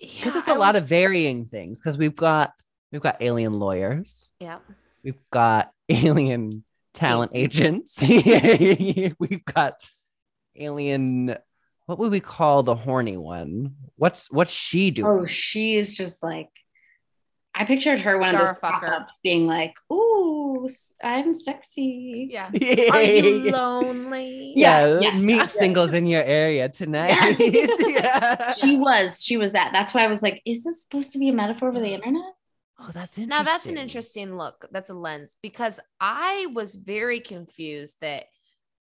[0.00, 1.78] Because yeah, it's a I lot of varying things.
[1.78, 2.52] Because we've got
[2.92, 4.58] we've got alien lawyers, Yeah.
[5.02, 6.64] we've got alien
[6.94, 9.74] talent agents, we've got
[10.56, 11.36] alien.
[11.86, 13.76] What would we call the horny one?
[13.96, 15.06] What's what's she doing?
[15.22, 16.48] Oh, she is just like
[17.58, 20.68] I pictured her one of those pop-ups being like, "Ooh,
[21.02, 22.50] I'm sexy." Yeah.
[22.52, 24.52] yeah, Are you lonely?
[24.56, 25.52] Yeah, Yes, yes, meet yes.
[25.54, 27.36] singles in your area tonight.
[27.40, 28.54] yeah.
[28.54, 29.70] She was, she was that.
[29.72, 32.34] That's why I was like, "Is this supposed to be a metaphor for the internet?"
[32.78, 33.28] Oh, that's interesting.
[33.28, 34.66] Now that's an interesting look.
[34.70, 38.26] That's a lens because I was very confused that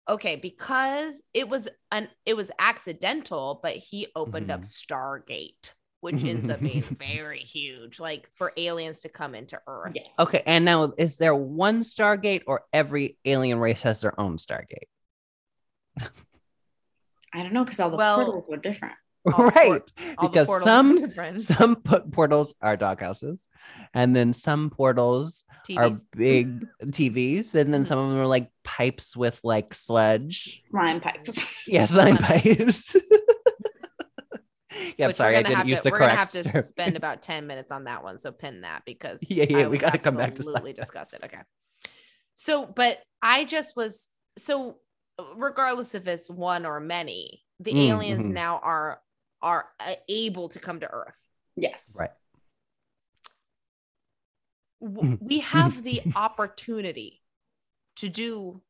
[0.08, 4.94] okay, because it was an it was accidental, but he opened up mm-hmm.
[4.94, 9.92] Stargate, which ends up being very huge, like for aliens to come into Earth.
[9.96, 10.14] Yes.
[10.18, 14.88] Okay, and now is there one Stargate or every alien race has their own Stargate?
[17.34, 18.96] I don't know because all the Well- portals were different.
[19.34, 23.48] All right, port- All because portals some some put portals are doghouses,
[23.94, 25.44] and then some portals
[25.78, 27.88] are big TVs, and then Mhm.
[27.88, 30.62] some of them are like pipes with like sludge.
[30.72, 31.38] Slime pipes.
[31.68, 32.96] Yeah, slime Slime pipes.
[34.98, 36.00] yeah, I'm sorry, we're I gonna didn't have use to, the We're correct.
[36.00, 36.64] gonna have to term.
[36.64, 38.20] spend about 10 minutes on that one.
[38.20, 40.74] So pin that because Yeah, yeah, I we gotta come back to absolutely stuff.
[40.74, 41.22] discuss it.
[41.24, 41.40] Okay.
[42.36, 44.78] So, but I just was so
[45.36, 48.34] regardless if it's one or many, the Mm, aliens mhm.
[48.34, 49.02] now are
[49.42, 51.18] are uh, able to come to Earth.
[51.56, 51.82] Yes.
[51.98, 52.12] Right.
[54.80, 57.22] We have the opportunity
[57.98, 58.62] to do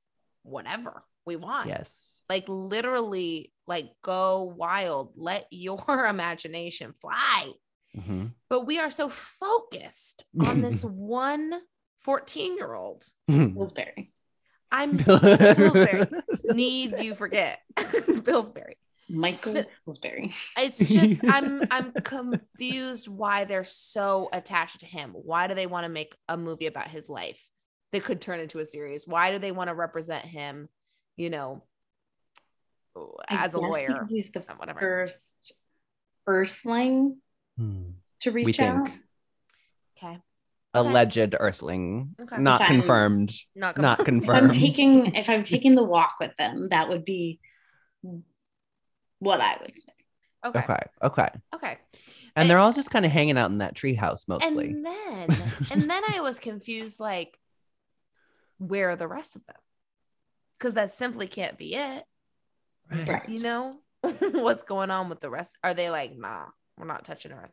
[0.44, 1.68] whatever we want.
[1.68, 1.92] Yes.
[2.30, 7.52] Like literally, like go wild, let your imagination fly.
[7.96, 8.34] Mhm.
[8.50, 11.54] But we are so focused on this one
[12.00, 13.06] 14 year old.
[13.28, 14.12] Pillsbury.
[14.72, 14.98] I'm
[15.56, 16.08] Pillsbury.
[16.46, 17.60] need you forget
[18.26, 18.78] Pillsbury.
[19.10, 20.34] Michael Pillsbury.
[20.58, 25.12] It's just I'm I'm confused why they're so attached to him.
[25.14, 27.42] Why do they want to make a movie about his life
[27.92, 29.08] that could turn into a series?
[29.08, 30.70] Why do they want to represent him,
[31.18, 31.64] you know,
[33.28, 34.06] I as a lawyer?
[34.10, 34.80] He's the Whatever.
[34.80, 35.54] first
[36.28, 37.18] Earthling
[37.58, 37.92] Hmm.
[38.22, 38.70] to reach think.
[38.70, 38.90] out.
[39.98, 40.20] Okay.
[40.74, 42.38] Alleged Earthling, Okay.
[42.38, 43.34] not confirmed.
[43.56, 44.52] Not Not confirmed.
[44.52, 47.40] If I'm taking if I'm taking the walk with them, that would be
[49.20, 49.92] what I would say.
[50.46, 50.60] Okay.
[50.60, 50.80] Okay.
[51.04, 51.30] Okay.
[51.56, 51.78] Okay.
[52.36, 54.70] And they're all just kind of hanging out in that treehouse mostly.
[54.70, 55.30] And then
[55.72, 57.38] and then I was confused like
[58.60, 59.58] where are the rest of them?
[60.58, 62.04] Because that simply can't be it.
[62.90, 63.28] Right.
[63.30, 65.58] You know what's going on with the rest?
[65.64, 66.46] Are they like, nah,
[66.78, 67.52] we're not touching Earth?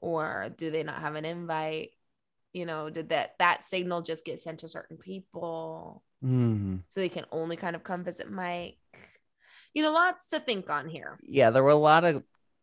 [0.00, 1.90] Or do they not have an invite?
[2.52, 6.80] You know, did that that signal just get sent to certain people Mm.
[6.88, 8.78] so they can only kind of come visit Mike?
[9.74, 11.18] You know, lots to think on here.
[11.22, 12.22] Yeah, there were a lot of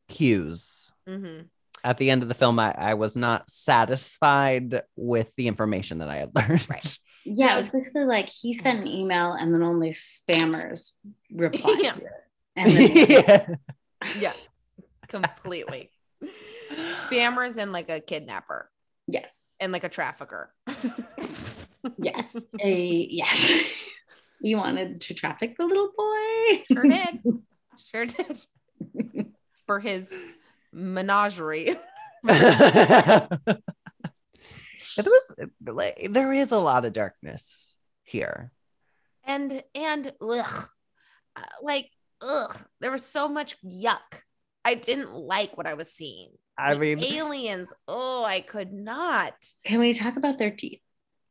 [0.09, 0.91] cues.
[1.07, 1.41] hmm
[1.84, 6.09] At the end of the film, I, I was not satisfied with the information that
[6.09, 6.67] I had learned.
[6.69, 6.97] Right.
[7.26, 10.91] Yeah, it was basically like he sent an email and then only spammers
[11.32, 11.95] replied Yeah.
[12.55, 13.55] And then yeah.
[14.19, 14.34] Yeah,
[15.07, 15.89] completely.
[17.07, 18.69] Spammers and like a kidnapper
[19.07, 20.53] yes, and like a trafficker.
[21.97, 23.63] yes, a yes.
[24.41, 26.63] You wanted to traffic the little boy.
[26.71, 27.24] Sure did.
[27.78, 28.45] Sure did.
[29.65, 30.13] For his
[30.74, 31.76] menagerie.
[34.95, 38.51] there was like, there is a lot of darkness here.
[39.25, 40.67] and and ugh,
[41.36, 41.89] uh, like
[42.21, 44.21] ugh, there was so much yuck.
[44.65, 46.29] I didn't like what I was seeing.
[46.57, 47.73] I The mean, aliens.
[47.88, 49.34] Oh, I could not.
[49.65, 50.81] Can we talk about their teeth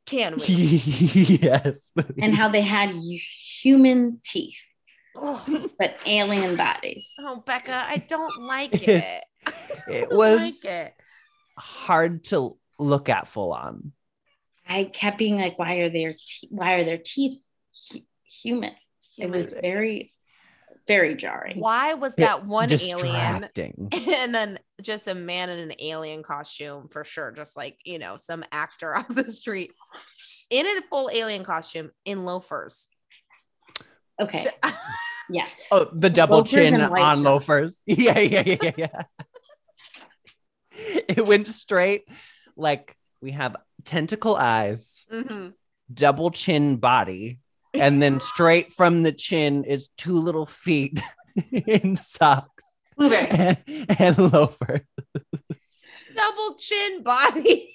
[0.07, 0.47] Can we?
[1.43, 1.93] yes.
[2.21, 2.91] and how they had
[3.63, 4.59] human teeth
[5.17, 7.15] oh, but alien bodies?
[7.21, 9.25] oh, Becca, I don't like it.
[9.89, 10.95] It was- like it.
[11.57, 13.93] hard to look at full on.
[14.69, 17.41] I kept being like, why are their te- why are their teeth
[17.93, 18.73] hu- human?
[19.19, 20.13] It was very,
[20.89, 21.59] very jarring.
[21.61, 27.05] Why was that one alien and then just a man in an alien costume for
[27.05, 29.73] sure just like you know some actor off the street
[30.51, 32.89] in a full alien costume in loafers
[34.21, 34.47] Okay.
[35.31, 35.63] Yes.
[35.71, 37.21] Oh, the double Loafers chin on socks.
[37.21, 37.83] loafers.
[37.87, 39.03] Yeah, yeah, yeah, yeah, yeah.
[41.09, 42.03] it went straight
[42.57, 45.53] like we have tentacle eyes, Mhm.
[45.93, 47.39] double chin body,
[47.75, 51.01] and then straight from the chin is two little feet
[51.53, 53.59] in socks and,
[53.99, 54.81] and loafers.
[56.15, 57.73] double chin body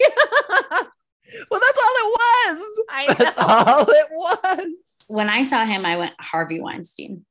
[1.51, 2.79] Well, that's all it was.
[2.89, 4.73] i That's know all it was.
[5.09, 7.25] When I saw him, I went Harvey Weinstein.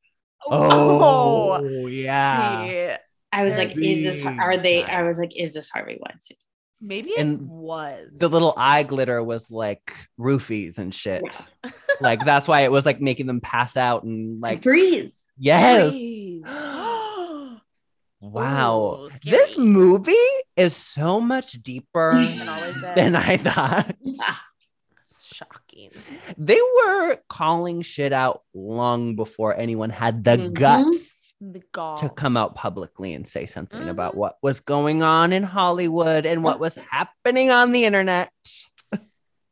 [0.48, 2.66] Oh, yeah.
[2.66, 2.96] see.
[3.32, 3.76] I was like, is
[4.22, 4.82] this are they?
[4.84, 6.36] I was like, is this Harvey Weinstein?
[6.80, 11.22] Maybe it And was The little eye glitter was like roofies and shit.
[11.64, 11.70] Yeah.
[12.00, 15.18] like that's why it was like making them pass out and Like like freeze.
[15.38, 15.90] yes.
[15.92, 16.42] Freeze.
[18.20, 18.98] wow.
[19.04, 20.12] Ooh, This movie
[20.56, 22.82] is so much deeper Than always is.
[22.94, 23.94] than I thought.
[25.08, 25.90] It's shocking
[26.36, 30.52] They were calling shit out long before anyone had the Mhm.
[30.52, 34.18] guts the gall to come out publicly and say something about Mhm.
[34.18, 38.30] what was going on in Hollywood and what was happening on the internet.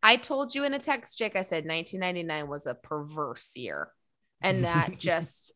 [0.02, 3.90] I told you in a text, Jake, I said 1999 was a perverse year.
[4.40, 5.52] And that just,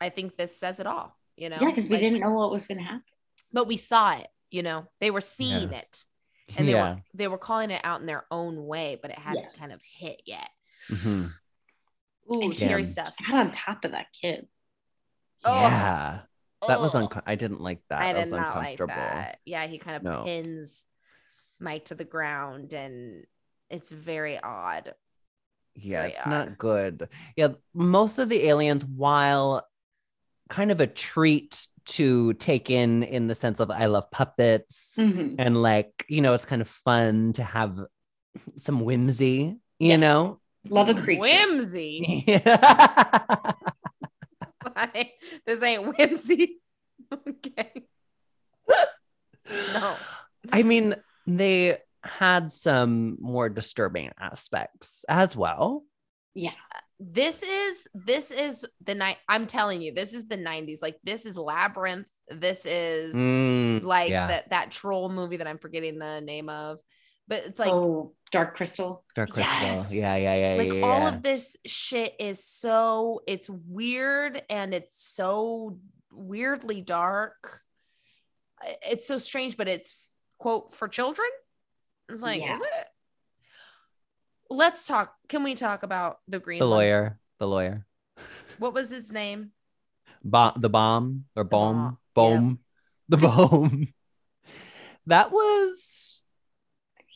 [0.00, 1.58] I think this says it all, you know?
[1.60, 3.02] Yeah, because we Like, didn't know what was going to happen.
[3.52, 6.04] but we saw it, you know, they were seeing it
[6.56, 6.94] and they yeah.
[6.94, 9.56] were, they were calling it out in their own way, but it hadn't Yes.
[9.56, 10.50] kind of hit yet.
[10.90, 12.32] Mm-hmm.
[12.34, 13.14] Ooh, And scary stuff.
[13.28, 14.46] Got on top of that kid.
[15.44, 15.60] Oh.
[15.60, 16.20] Yeah.
[16.68, 16.98] That was Oh.
[16.98, 18.00] unco- I didn't like that.
[18.02, 18.94] I that did was not like uncomfortable.
[18.94, 19.38] that.
[19.46, 20.24] Yeah, he kind of No.
[20.24, 20.84] pins
[21.58, 23.24] Mike to the ground and
[23.70, 24.94] it's very odd.
[25.74, 26.30] Yeah, Very it's odd.
[26.30, 27.08] not good.
[27.36, 29.66] Yeah, most of the aliens, while
[30.48, 35.36] kind of a treat to take in, in the sense of I love puppets Mhm.
[35.38, 37.78] and like, you know, it's kind of fun to have
[38.62, 39.96] some whimsy, you Yeah.
[39.96, 40.40] know?
[40.68, 41.20] Love a creature.
[41.22, 42.24] Whimsy.
[42.26, 43.52] Yeah.
[45.46, 46.60] This ain't whimsy.
[47.28, 47.84] okay.
[49.74, 49.96] No.
[50.52, 50.94] I mean,
[51.26, 55.84] they had some more disturbing aspects as well.
[56.34, 56.52] Yeah.
[56.98, 59.16] This is this is the night.
[59.28, 60.82] I'm telling you, this is the 90s.
[60.82, 62.08] Like this is Labyrinth.
[62.28, 64.26] This is Mm, like yeah.
[64.26, 66.78] that that troll movie that I'm forgetting the name of.
[67.30, 69.04] But it's like oh, Dark Crystal.
[69.14, 69.54] Dark Crystal.
[69.62, 69.92] Yes.
[69.94, 70.82] Yeah, yeah, yeah, like yeah.
[70.82, 71.08] all yeah.
[71.14, 75.78] of this shit is so it's weird and it's so
[76.12, 77.62] weirdly dark
[78.82, 81.28] it's so strange but it's quote for children
[82.08, 82.54] it's like Yeah.
[82.54, 82.86] is it
[84.50, 86.78] let's talk can we talk about the green the one?
[86.78, 87.86] lawyer, the lawyer,
[88.58, 89.52] what was his name
[90.24, 92.58] Bo- the bomb or bomb, bomb, bomb,
[93.08, 93.86] the bomb.
[95.06, 96.19] that was He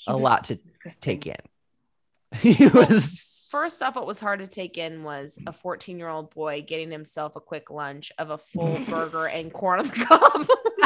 [0.07, 0.59] a lot to
[1.01, 1.37] take in.
[2.41, 6.35] he was first off what was hard to take in was a 14 year old
[6.35, 10.49] boy getting himself a quick lunch of a full burger and corn on the cob.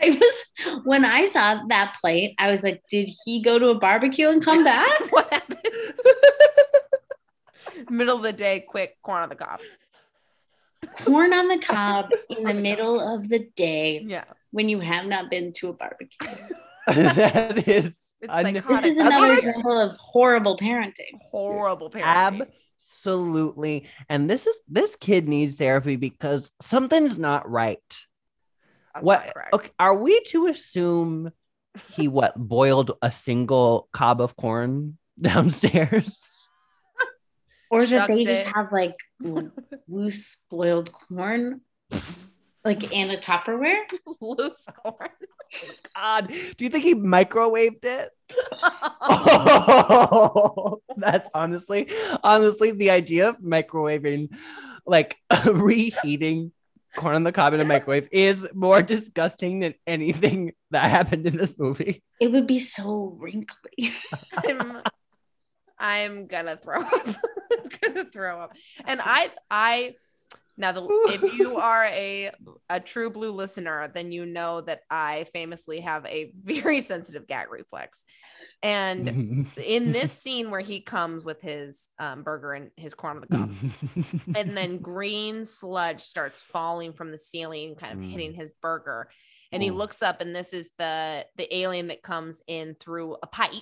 [0.00, 3.78] I was when I saw that plate, I was like, did he go to a
[3.78, 5.12] barbecue and come back?
[5.12, 5.58] what happened?
[7.90, 9.60] Middle of the day quick corn on the cob.
[11.04, 14.02] Corn on the cob in the middle of the day.
[14.04, 16.28] Yeah when you have not been to a barbecue.
[16.86, 21.18] that is It's un- This is another what- example of horrible parenting.
[21.30, 22.46] horrible parenting.
[22.80, 23.88] absolutely.
[24.08, 27.78] And this is this kid needs therapy because something's not right.
[28.94, 31.30] That's what not okay, are we to assume
[31.94, 36.34] he what boiled a single cob of corn downstairs?
[37.70, 38.24] Or that they it.
[38.44, 38.94] just have like
[39.88, 41.60] loose boiled corn,
[42.68, 43.80] like in a Tupperware.
[44.20, 45.08] Loose corn.
[45.96, 48.10] God, do you think he microwaved it?
[49.00, 51.88] Oh, that's honestly,
[52.22, 54.28] honestly, the idea of microwaving,
[54.86, 55.16] like
[55.46, 56.52] reheating
[56.94, 61.38] corn on the cob in a microwave, is more disgusting than anything that happened in
[61.38, 62.02] this movie.
[62.20, 63.94] It would be so wrinkly.
[64.36, 64.82] I'm,
[65.78, 67.06] I'm gonna throw up.
[67.06, 68.52] I'm gonna throw up.
[68.84, 69.94] And I, I,
[70.58, 72.30] now the if you are a
[72.68, 77.50] a true blue listener, then you know that I famously have a very sensitive gag
[77.50, 78.04] reflex.
[78.62, 83.20] And in this scene where he comes with his um, burger and his corn on
[83.22, 83.50] the cob,
[84.34, 88.10] and then green sludge starts falling from the ceiling, kind of Mm.
[88.10, 89.08] hitting his burger.
[89.52, 93.26] And he looks up, and this is the the alien that comes in through a
[93.26, 93.52] pipe,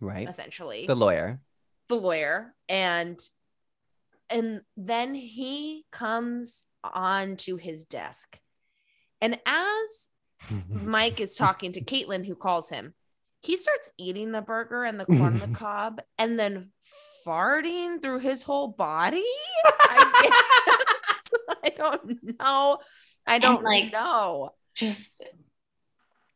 [0.00, 1.40] right, essentially the lawyer.
[1.88, 3.20] the lawyer and
[4.34, 8.38] and then he comes onto his desk.
[9.22, 10.10] And as
[10.68, 12.92] mike is talking to caitlin who calls him
[13.40, 16.70] he starts eating the burger and the corn on the cob and then
[17.26, 19.22] farting through his whole body?
[19.66, 20.22] I
[21.06, 21.56] guess.
[21.64, 22.78] I don't know.
[23.26, 24.50] I don't like- know.
[24.74, 25.22] Just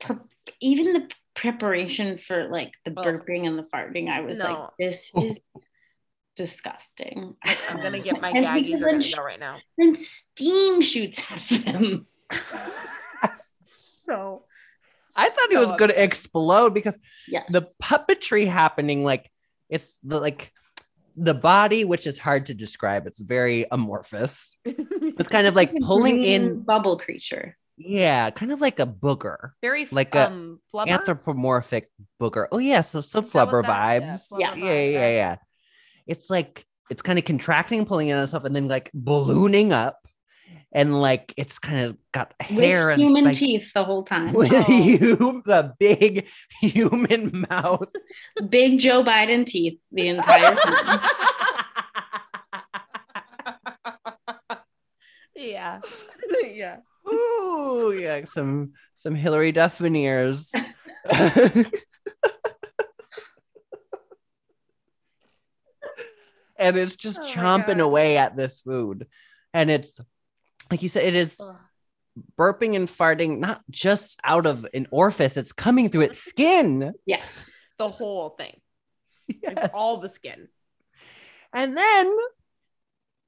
[0.01, 0.17] pre-
[0.61, 5.41] even the preparation for like the burping and the farting, I was like, this is
[6.39, 7.35] disgusting.
[7.69, 11.21] i'm gonna get my And gaggies because are gonna go right now Then steam shoots
[11.31, 12.07] at of them.
[13.65, 14.45] so
[15.17, 17.45] I thought he so was going to explode because Yes.
[17.51, 19.31] the puppetry happening, like
[19.69, 20.53] it's the like
[21.17, 23.07] the body, which is hard to describe.
[23.07, 24.57] It's very amorphous.
[25.19, 27.57] It's kind of like pulling in, bubble creature.
[27.77, 30.89] yeah, kind of like a booger, very f- Like a um flubber?
[30.95, 31.91] anthropomorphic
[32.23, 32.47] booger.
[32.53, 34.29] Oh yeah, so some Is that what flubber that- yeah, vibes.
[34.31, 35.37] flubber Yeah, vibe, yeah, yeah, yeah.
[36.09, 39.99] It's like it's kind of contracting, pulling in on stuff, and then like ballooning up,
[40.73, 44.33] and like it's kind of got hair with and human like, teeth the whole time.
[44.33, 44.73] with Oh.
[44.73, 46.27] you, the big
[46.61, 47.93] human mouth.
[48.49, 51.01] Big Joe Biden teeth the entire time.
[55.37, 55.81] yeah
[56.53, 56.77] yeah
[57.11, 60.53] Ooh, yeah, some some Hilary Duff veneers.
[66.59, 69.07] And it's just Oh chomping away at this food.
[69.55, 70.01] And it's
[70.71, 71.41] like you said, it is
[72.39, 76.93] burping and farting not just out of an orifice, it's coming through its skin.
[77.07, 77.49] Yes.
[77.79, 78.61] the whole thing
[79.45, 80.49] Like, all the skin
[81.53, 82.17] and then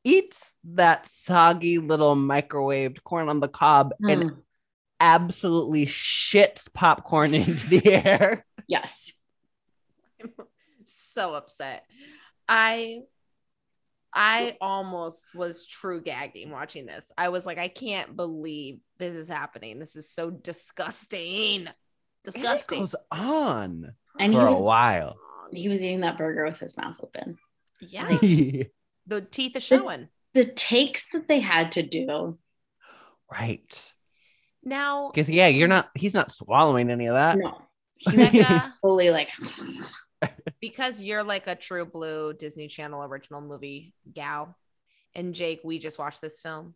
[0.05, 4.43] eats that soggy little microwaved corn on the cob and Mm.
[4.99, 8.45] absolutely shits popcorn into the air.
[8.67, 9.13] Yes.
[10.23, 10.31] I'm
[10.85, 11.85] so upset
[12.49, 13.01] i
[14.15, 19.29] i almost was true gagging watching this i was like i can't believe this is
[19.29, 21.75] happening this is so disgusting And it
[22.25, 25.17] disgusting goes on And for a while.
[25.53, 27.39] He was eating that burger with his mouth open.
[27.81, 28.71] yeah Like-
[29.07, 30.09] The teeth are showing.
[30.35, 32.39] The takes that they had to do.
[33.31, 33.93] Right.
[34.63, 35.91] Now, Because yeah, you're not.
[35.97, 37.39] He's not swallowing any of that.
[37.39, 37.63] No.
[37.99, 39.31] He was fully like
[40.61, 44.57] because you're like a true blue Disney Channel original movie gal,
[45.15, 46.75] and Jake, we just watched this film.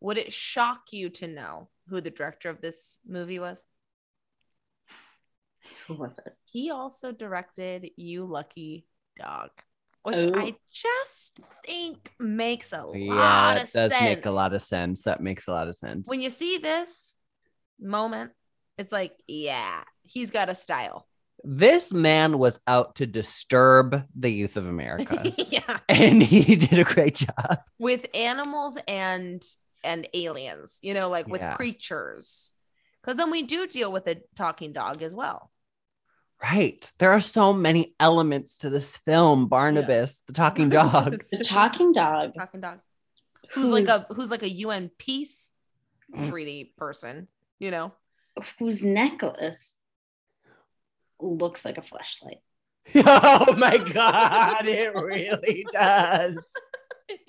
[0.00, 3.66] Would it shock you to know who the director of this movie was?
[5.86, 6.32] who was it?
[6.44, 8.86] He also directed You Lucky
[9.18, 9.50] Dog,
[10.02, 10.32] which Oh.
[10.36, 15.02] I just think makes a Yeah, lot it of does make a lot of sense.
[15.02, 16.08] That makes a lot of sense.
[16.08, 17.16] when you see this
[17.80, 18.32] moment,
[18.78, 21.05] it's like, yeah, he's got a style.
[21.48, 25.78] This man was out to disturb the youth of America, yeah.
[25.88, 27.60] and he did a great job.
[27.78, 29.42] With animals and
[29.84, 31.54] and aliens, you know, like with Yeah.
[31.54, 32.54] creatures.
[33.00, 35.52] Because then we do deal with a talking dog as well.
[36.42, 36.90] Right.
[36.98, 39.46] There are so many elements to this film.
[39.46, 41.22] Barnabas, the talking dog.
[41.30, 42.32] The talking dog.
[42.36, 42.80] talking dog.
[43.52, 45.52] Who's like a who's like a UN peace
[46.12, 46.28] mm.
[46.28, 47.28] treaty person,
[47.60, 47.92] you know?
[48.58, 49.78] whose necklace
[51.20, 52.38] looks like a flashlight.
[52.94, 56.52] oh my God, it really does.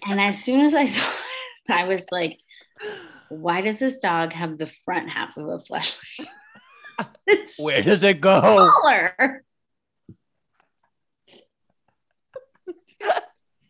[0.08, 2.36] And as soon as I saw it, I was like,
[3.30, 6.30] why does this dog have the front half of a flashlight?
[7.60, 8.40] Where does it go?
[8.42, 9.44] smaller.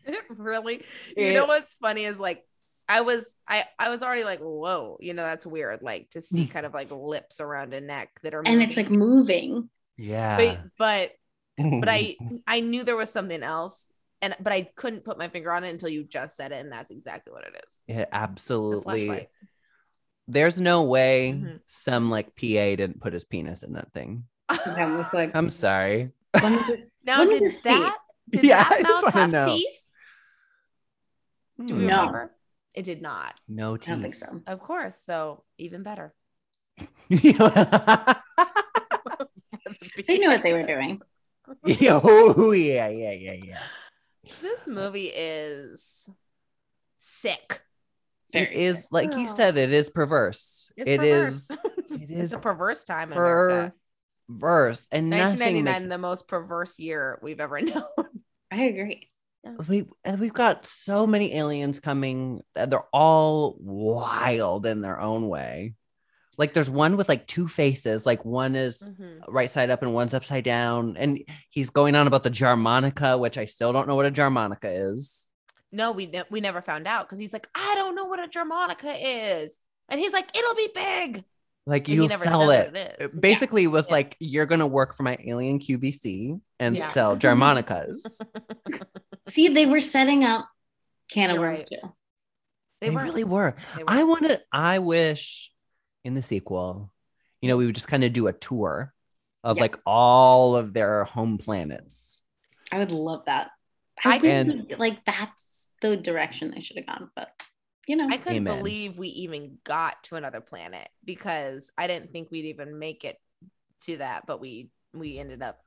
[0.06, 0.82] It really
[1.14, 2.42] you know what's funny is like
[2.88, 5.82] I was I I was already like, whoa, you know, that's weird.
[5.82, 6.50] Like to see mm.
[6.50, 8.52] kind of like lips around a neck that are moving.
[8.54, 9.68] And it's like moving.
[9.98, 10.12] Moving.
[10.12, 10.36] Yeah.
[10.78, 11.12] but
[11.58, 13.90] but but I I knew there was something else.
[14.20, 16.72] And but I couldn't put my finger on it until you just said it, and
[16.72, 17.80] that's exactly what it is.
[17.86, 19.06] It The absolutely.
[19.06, 19.28] flashlight.
[20.26, 21.60] There's no way Mhm.
[21.68, 24.24] some like PA didn't put his penis in that thing.
[24.48, 26.10] That was like, I'm sorry.
[26.34, 27.96] just, Now let me did that
[28.28, 29.54] did Yeah, that I just mouth wanna have know.
[29.54, 29.92] teeth?
[31.64, 31.86] Do we Hmm.
[31.86, 31.98] No.
[32.00, 32.34] remember?
[32.74, 33.34] It did not.
[33.48, 33.88] No teeth.
[33.88, 34.42] I don't think so.
[34.48, 34.96] Of course.
[34.96, 36.12] So even better.
[40.06, 41.00] They knew what they were doing.
[41.64, 43.58] Yeah, oh, yeah, yeah, yeah, yeah.
[44.42, 46.06] This movie is
[46.98, 47.62] sick.
[48.34, 49.26] It Very is like you Oh.
[49.28, 50.70] said, it is perverse.
[50.76, 51.60] It's It is perverse.
[52.02, 53.72] it it's is a perverse time in America.
[54.28, 57.82] perverse, and 1999, makes, the most perverse year we've ever known.
[58.50, 59.08] I agree.
[59.68, 62.42] we and we've got so many aliens coming.
[62.54, 65.74] and They're all wild in their own way.
[66.38, 68.06] Like there's one with like two faces.
[68.06, 69.20] Like one is Mhm.
[69.28, 71.18] right side up and one's upside down, and
[71.50, 75.30] he's going on about the jarmonica, which I still don't know what a jarmonica is.
[75.72, 78.28] No, we ne- we never found out because he's like, I don't know what a
[78.28, 78.96] jarmonica
[79.42, 79.56] is,
[79.88, 81.24] and he's like, it'll be big.
[81.66, 82.72] Like But he you never sell says it.
[82.72, 83.10] what.
[83.14, 83.92] It basically was Yeah.
[83.94, 86.88] like you're gonna work for my alien QVC and Yeah.
[86.92, 87.98] sell jarmonicas.
[89.28, 90.48] See, they were setting up
[91.10, 91.80] can of You're worms right.
[91.82, 91.92] too.
[92.80, 93.02] they were.
[93.02, 93.56] really were.
[93.76, 93.90] They were.
[93.90, 94.40] I want to.
[94.52, 95.50] I wish
[96.04, 96.92] in the sequel,
[97.40, 98.94] you know, we would just kind of do a tour
[99.44, 99.62] of Yeah.
[99.62, 102.22] like all of their home planets.
[102.72, 103.50] I would love that.
[104.04, 107.28] I I really, like that's the direction they should have gone, but
[107.86, 108.58] you know, I couldn't Amen.
[108.58, 113.16] believe we even got to another planet because I didn't think we'd even make it
[113.82, 115.58] to that, but we we ended up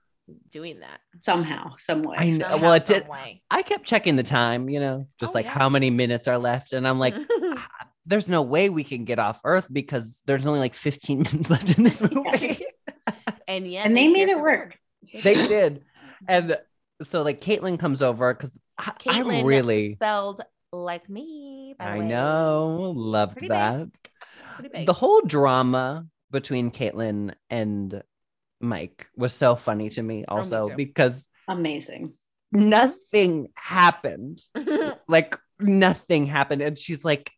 [0.52, 1.00] doing that.
[1.20, 2.18] somehow, some way.
[2.20, 2.40] I know.
[2.50, 3.08] Somehow, well, it did.
[3.08, 3.42] way.
[3.50, 5.52] I kept checking the time, you know, just Oh, like yeah.
[5.52, 7.16] how many minutes are left, and I'm like,
[7.58, 7.68] "Ah,
[8.12, 11.78] there's no way we can get off Earth because there's only like 15 minutes left
[11.78, 12.66] in this movie.
[13.48, 14.76] and yet, and they made it persevered.
[15.14, 15.24] work.
[15.24, 15.84] they did,
[16.28, 16.58] and
[17.04, 21.76] so like Caitlin comes over because I, I Caitlin really, spelled like me.
[21.78, 22.06] By the I way.
[22.08, 23.88] know, loved Pretty that.
[24.56, 24.86] Pretty big.
[24.86, 28.02] the whole drama between Caitlin and
[28.60, 30.76] Mike was so funny to me oh, also too.
[30.76, 32.14] because Amazing.
[32.52, 34.42] nothing happened.
[35.08, 36.62] Like nothing happened.
[36.62, 37.32] And she's like,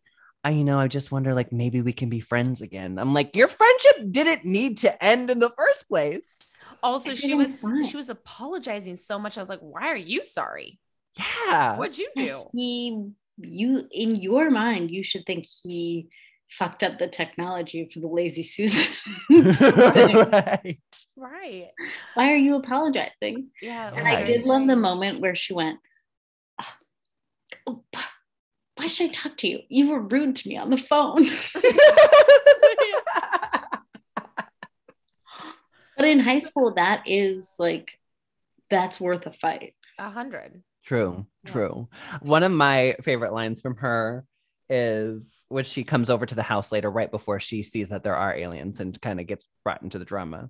[0.43, 2.99] I you know, I just wonder like maybe we can be friends again.
[2.99, 6.53] I'm like, your friendship didn't need to end in the first place.
[6.81, 7.85] also, she was fine.
[7.85, 9.37] she was apologizing so much.
[9.37, 10.79] I was like, "Why are you sorry?
[11.17, 11.77] Yeah.
[11.77, 13.07] What'd you do?" He,
[13.37, 16.09] you, in your mind, you should think he
[16.49, 18.93] fucked up the technology for the lazy Susan.
[19.29, 20.79] right.
[21.15, 21.69] Right.
[22.15, 23.49] Why are you apologizing?
[23.61, 23.89] Yeah.
[23.95, 24.25] And I Right.
[24.25, 25.79] did love the moment where she went,
[26.59, 26.75] "Ah,
[27.67, 28.09] oh, pa-
[28.83, 29.59] why should I talk to you?
[29.69, 31.23] You were rude to me on the phone.
[35.95, 37.91] but in high school, that is like,
[38.69, 39.73] that's worth a fight.
[39.97, 40.61] A hundred.
[40.85, 41.51] True, Yeah.
[41.51, 41.87] true.
[42.21, 44.25] One of my favorite lines from her
[44.69, 48.15] is when she comes over to the house later, right before she sees that there
[48.17, 50.49] are aliens and kind of gets brought into the drama.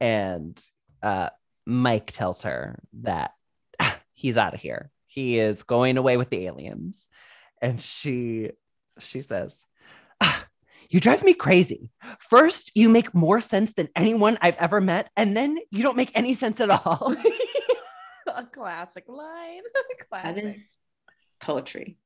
[0.00, 0.58] And
[1.02, 1.28] uh,
[1.66, 3.32] Mike tells her that
[3.78, 4.90] "Ah, he's out of here.
[5.06, 7.08] he is going away with the aliens.
[7.60, 8.50] And she
[8.98, 9.64] she says,
[10.20, 10.46] "Ah,
[10.88, 11.90] you drive me crazy.
[12.18, 16.12] First, you make more sense than anyone I've ever met, and then you don't make
[16.14, 17.14] any sense at all.
[18.38, 19.62] a classic line.
[20.08, 20.44] Classic.
[20.44, 20.62] is
[21.40, 21.98] poetry.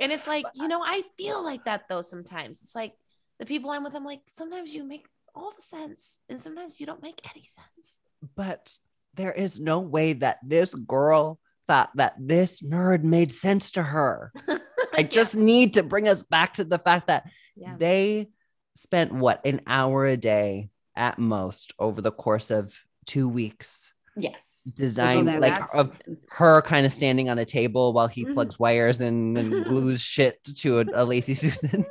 [0.00, 2.62] And it's like, you know, I feel like that though sometimes.
[2.62, 2.94] It's like
[3.38, 6.86] the people I'm with, I'm like, sometimes you make all the sense and sometimes you
[6.86, 7.98] don't make any sense.
[8.34, 8.72] but
[9.16, 14.32] there is no way that this girl thought that this nerd made sense to her.
[14.94, 17.74] I just need to bring us back to the fact that yeah.
[17.78, 18.28] they
[18.76, 22.74] spent what an hour a day at most over the course of
[23.06, 24.34] two weeks Yes.
[24.74, 25.92] design like that's- of
[26.30, 28.34] her kind of standing on a table while he Mhm.
[28.34, 31.84] plugs wires in and glues shit to a, a lazy susan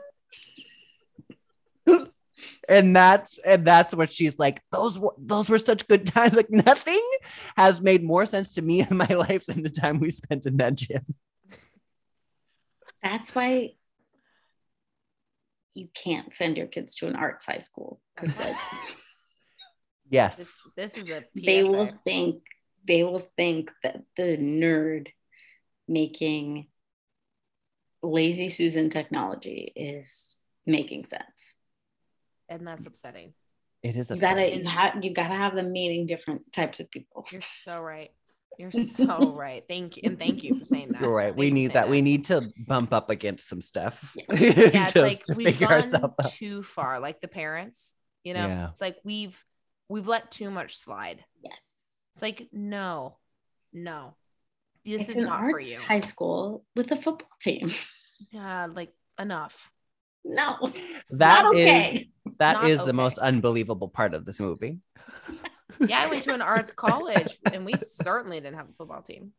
[2.69, 6.49] and that's and that's what she's like those were those were such good times like
[6.49, 7.01] nothing
[7.57, 10.57] has made more sense to me in my life than the time we spent in
[10.57, 11.03] that gym
[13.03, 13.73] That's why
[15.73, 18.55] you can't send your kids to an arts high school because like
[20.09, 21.45] yes This, this is a PSA.
[21.45, 22.43] they will think
[22.87, 25.07] they will think that the nerd
[25.87, 26.67] making
[28.01, 31.55] lazy Susan technology is making sense.
[32.49, 33.33] and that's upsetting.
[33.81, 34.17] it is upsetting.
[34.17, 37.25] You gotta you, ha- you gotta have them meeting different types of people.
[37.31, 38.11] You're so right.
[38.57, 39.63] You're so right.
[39.67, 40.03] Thank you.
[40.05, 41.01] And thank you for saying that.
[41.01, 41.27] You're right.
[41.27, 41.89] Thank We need saying that.
[41.89, 44.15] We need to bump up against some stuff.
[44.17, 48.69] yeah, it's to- like we've gone ourselves too far, like the parents, you know, Yeah.
[48.69, 49.37] it's like we've
[49.89, 51.23] we've let too much slide.
[51.43, 51.59] Yes.
[52.15, 53.17] It's like, no,
[53.71, 54.15] no.
[54.85, 55.79] This it's is an not arts for you.
[55.79, 57.73] high school with a football team.
[58.31, 59.71] Yeah, like enough.
[60.25, 60.57] No.
[61.11, 62.09] That not is okay.
[62.39, 64.79] that Not is the most unbelievable part of this movie.
[65.79, 69.31] Yeah, I went to an arts college and we certainly didn't have a football team.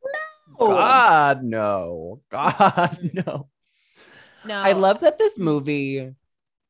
[0.59, 0.67] No.
[0.67, 2.21] God no.
[2.31, 3.49] God no.
[4.47, 4.55] No.
[4.55, 6.13] I love that this movie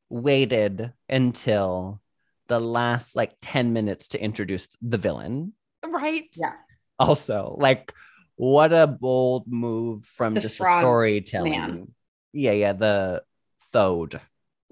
[0.09, 2.01] waited until
[2.47, 5.53] the last like 10 minutes to introduce the villain.
[5.83, 6.23] right.
[6.35, 6.53] Yeah.
[6.99, 7.91] Also, like
[8.37, 11.51] what a bold move from The just the storytelling.
[11.51, 11.87] man.
[12.33, 13.23] Yeah, yeah, the
[13.71, 14.19] Thode.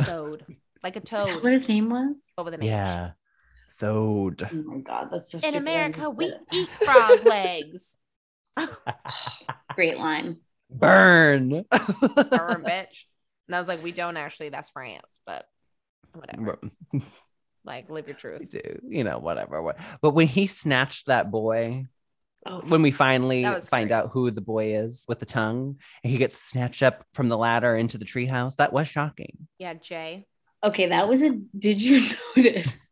[0.02, 0.45] Toad.
[0.82, 2.15] Like a Is that toad what his name was?
[2.36, 2.68] but with an H.
[2.68, 3.11] Yeah.
[3.84, 4.49] Thode.
[4.51, 5.57] Oh my god, that's so In stupid.
[5.57, 6.39] America, we it.
[6.53, 7.97] eat frog legs.
[9.76, 10.38] Great line.
[10.69, 11.49] Burn.
[11.49, 13.03] Burn, bitch.
[13.47, 14.49] And I was like, we don't actually.
[14.49, 15.45] That's France, but
[16.14, 16.60] whatever.
[17.65, 18.49] Like, live your truth.
[18.49, 19.61] do, you know, whatever.
[19.61, 21.85] what- But when he snatched that boy,
[22.45, 26.18] Oh, when we finally find out who the boy is with the tongue, and he
[26.18, 29.47] gets snatched up from the ladder into the treehouse, that was shocking.
[29.60, 30.26] Yeah, Jay.
[30.61, 31.39] okay, that was a.
[31.57, 32.91] Did you notice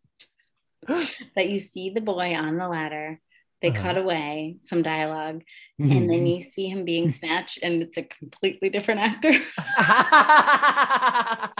[1.35, 3.19] that you see the boy on the ladder?
[3.61, 3.81] They Uh-huh.
[3.81, 5.43] cut away some dialogue,
[5.77, 9.33] and then you see him being snatched, and it's a completely different actor.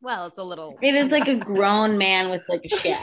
[0.00, 0.78] Well, it's a little.
[0.82, 2.98] It is like a grown man with like a shag.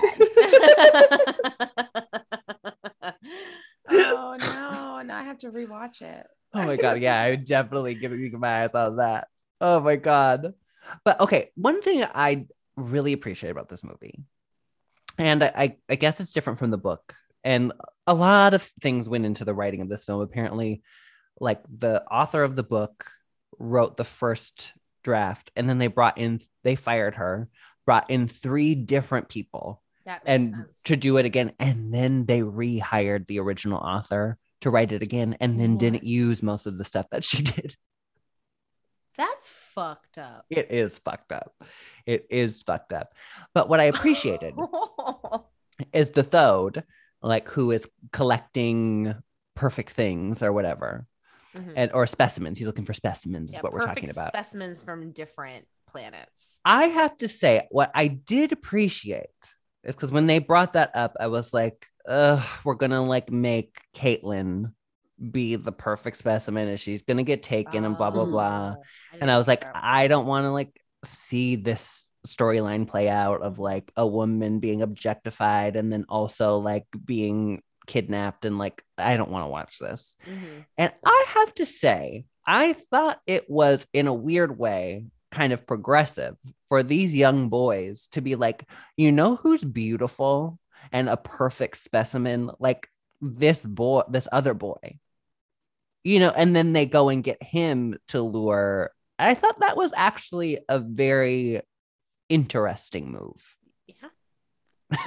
[3.89, 5.01] oh no!
[5.01, 6.27] Now I have to rewatch it.
[6.53, 9.27] oh my god, yeah, I would definitely give you my eyes on that.
[9.59, 10.53] Oh my god.
[11.03, 12.45] But okay, one thing I
[12.75, 14.19] really appreciate about this movie,
[15.17, 17.73] and I, I, guess it's different from the book, and
[18.07, 20.21] a lot of things went into the writing of this film.
[20.21, 20.81] Apparently,
[21.39, 23.05] like the author of the book
[23.57, 24.73] wrote the first
[25.03, 27.49] draft, and then they brought in, they fired her,
[27.85, 29.81] brought in three different people
[30.25, 30.81] and sense.
[30.85, 35.37] to do it again and then they rehired the original author to write it again
[35.39, 37.75] and then didn't use most of the stuff that she did
[39.17, 40.45] That's fucked up.
[40.49, 41.53] it is fucked up
[42.05, 43.13] it is fucked up
[43.53, 44.53] but what i appreciated
[45.93, 46.83] is the thode
[47.21, 49.13] like who is collecting
[49.55, 51.05] perfect things or whatever
[51.55, 51.73] Mhm.
[51.75, 55.11] and or specimens he's looking for specimens Yeah, is what we're talking about Specimens from
[55.11, 56.61] different planets.
[56.63, 59.27] I have to say, what I did appreciate
[59.83, 63.75] is because when they brought that up, I was like, Ugh, we're gonna like make
[63.93, 64.71] Caitlin
[65.31, 68.75] be the perfect specimen and she's gonna get taken and blah blah blah.
[68.77, 68.83] Oh,
[69.19, 73.57] And I was like, I don't want to like see this storyline play out of
[73.59, 79.31] like a woman being objectified and then also like being kidnapped and like I don't
[79.31, 80.15] want to watch this.
[80.27, 80.65] Mhm.
[80.77, 85.65] And I have to say, I thought it was in a weird way kind of
[85.65, 86.35] progressive
[86.69, 88.67] for these young boys to be like,
[88.97, 90.59] you know who's beautiful
[90.91, 92.51] and a perfect specimen?
[92.59, 92.87] Like
[93.21, 94.99] this boy, this other boy.
[96.03, 98.91] You know, and then they go and get him to lure.
[99.19, 101.61] I thought that was actually a very
[102.29, 103.55] interesting move.
[103.87, 104.09] Yeah.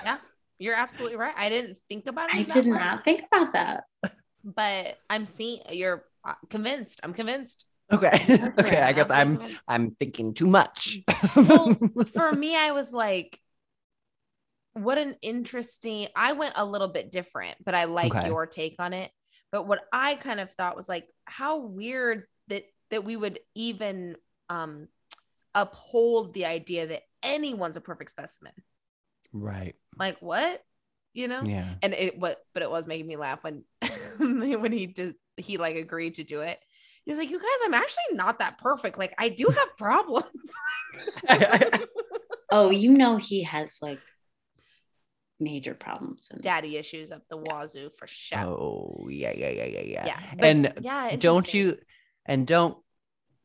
[0.05, 0.19] Yeah.
[0.59, 1.35] You're absolutely right.
[1.37, 2.37] I didn't think about it.
[2.37, 2.79] I did way.
[2.79, 3.85] not think about that.
[4.45, 7.01] but I'm seeing you're uh, convinced.
[7.03, 7.65] I'm convinced.
[7.93, 8.21] Okay.
[8.59, 8.81] okay.
[8.83, 9.65] I guess I'm convinced.
[9.67, 11.01] I'm thinking too much.
[11.37, 11.75] Well,
[12.13, 13.41] For me, I was like,
[14.75, 16.09] what an interesting.
[16.15, 18.29] I went a little bit different, but I like Okay.
[18.29, 19.11] your take on it.
[19.55, 24.17] But what I kind of thought was like, how weird that that we would even
[24.51, 24.89] um
[25.55, 28.53] uphold the idea that anyone's a perfect specimen.
[29.33, 29.77] right.
[29.97, 30.61] Like what?
[31.13, 31.43] You know?
[31.45, 31.69] Yeah.
[31.85, 33.63] and it what but it was making me laugh when
[34.19, 36.59] when he did he like agreed to do it
[37.05, 40.51] he's like you guys i'm actually not that perfect like i do have problems
[42.51, 44.01] Oh, you know he has like
[45.41, 46.29] major problems.
[46.31, 50.07] And daddy issues up the wazoo for sure Oh yeah, yeah, yeah, yeah, yeah.
[50.07, 51.77] yeah but and yeah don't you
[52.27, 52.77] and don't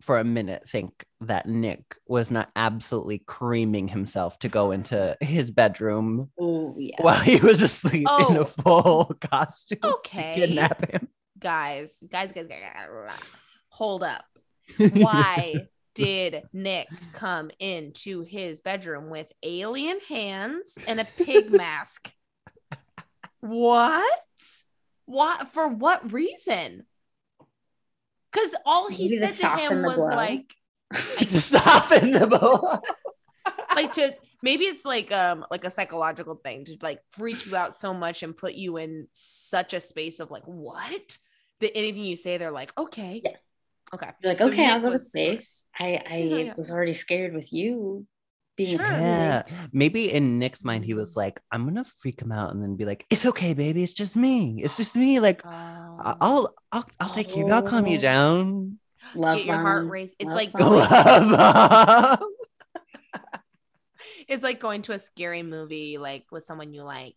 [0.01, 5.51] for a minute think that Nick was not absolutely creaming himself to go into his
[5.51, 6.95] bedroom oh yeah.
[7.01, 8.41] while he was asleep in Oh.
[8.41, 11.09] a full costume okay to kidnap him.
[11.37, 13.19] guys guys guys, guys, guys
[13.69, 14.23] hold up
[14.77, 22.13] why did Nick come into his bedroom with alien hands and a pig mask?
[23.41, 24.21] What?
[25.05, 26.85] What for what reason?
[28.31, 30.07] Because all he said to him was blow.
[30.07, 30.53] like,
[31.19, 32.79] to soften the blow.
[33.75, 34.13] like to
[34.43, 38.23] maybe it's like um like a psychological thing to like freak you out so much
[38.23, 41.17] and put you in such a space of like what
[41.59, 43.37] that anything you say they're like okay Yes.
[43.93, 45.63] Okay You're like, So okay, I'll Nick go to space.
[45.79, 46.53] I I Yeah, yeah.
[46.57, 48.05] was already scared with you
[48.57, 48.85] being Sure.
[48.85, 49.43] Yeah.
[49.71, 52.85] Maybe in Nick's mind, he was like, I'm gonna freak him out and then be
[52.85, 53.83] like, It's okay, baby.
[53.83, 54.61] It's just me.
[54.63, 55.19] It's just me.
[55.19, 56.17] Like, I- oh.
[56.21, 57.51] I'll I'll I'll take care you.
[57.53, 58.01] I'll calm you Oh.
[58.01, 58.79] down.
[59.15, 60.15] love get your heart bomb, raced.
[60.19, 61.31] It's love like bomb.
[61.31, 62.19] Love.
[64.27, 67.15] it's like going to a scary movie like with someone you like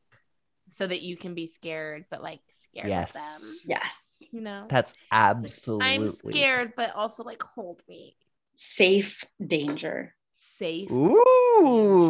[0.73, 3.12] so that you can be scared but like scared Yes.
[3.15, 3.97] with them Yes.
[4.32, 5.94] you know That's It's like, absolutely.
[5.94, 8.16] i'm scared but also like hold me
[8.57, 10.15] Safe danger.
[10.32, 12.09] safe Ooh,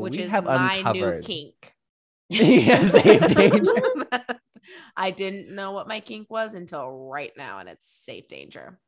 [0.00, 1.22] which we is have my uncovered.
[1.22, 1.74] new kink
[2.28, 3.82] yeah, safe danger.
[4.96, 8.78] i didn't know what my kink was until right now and it's safe danger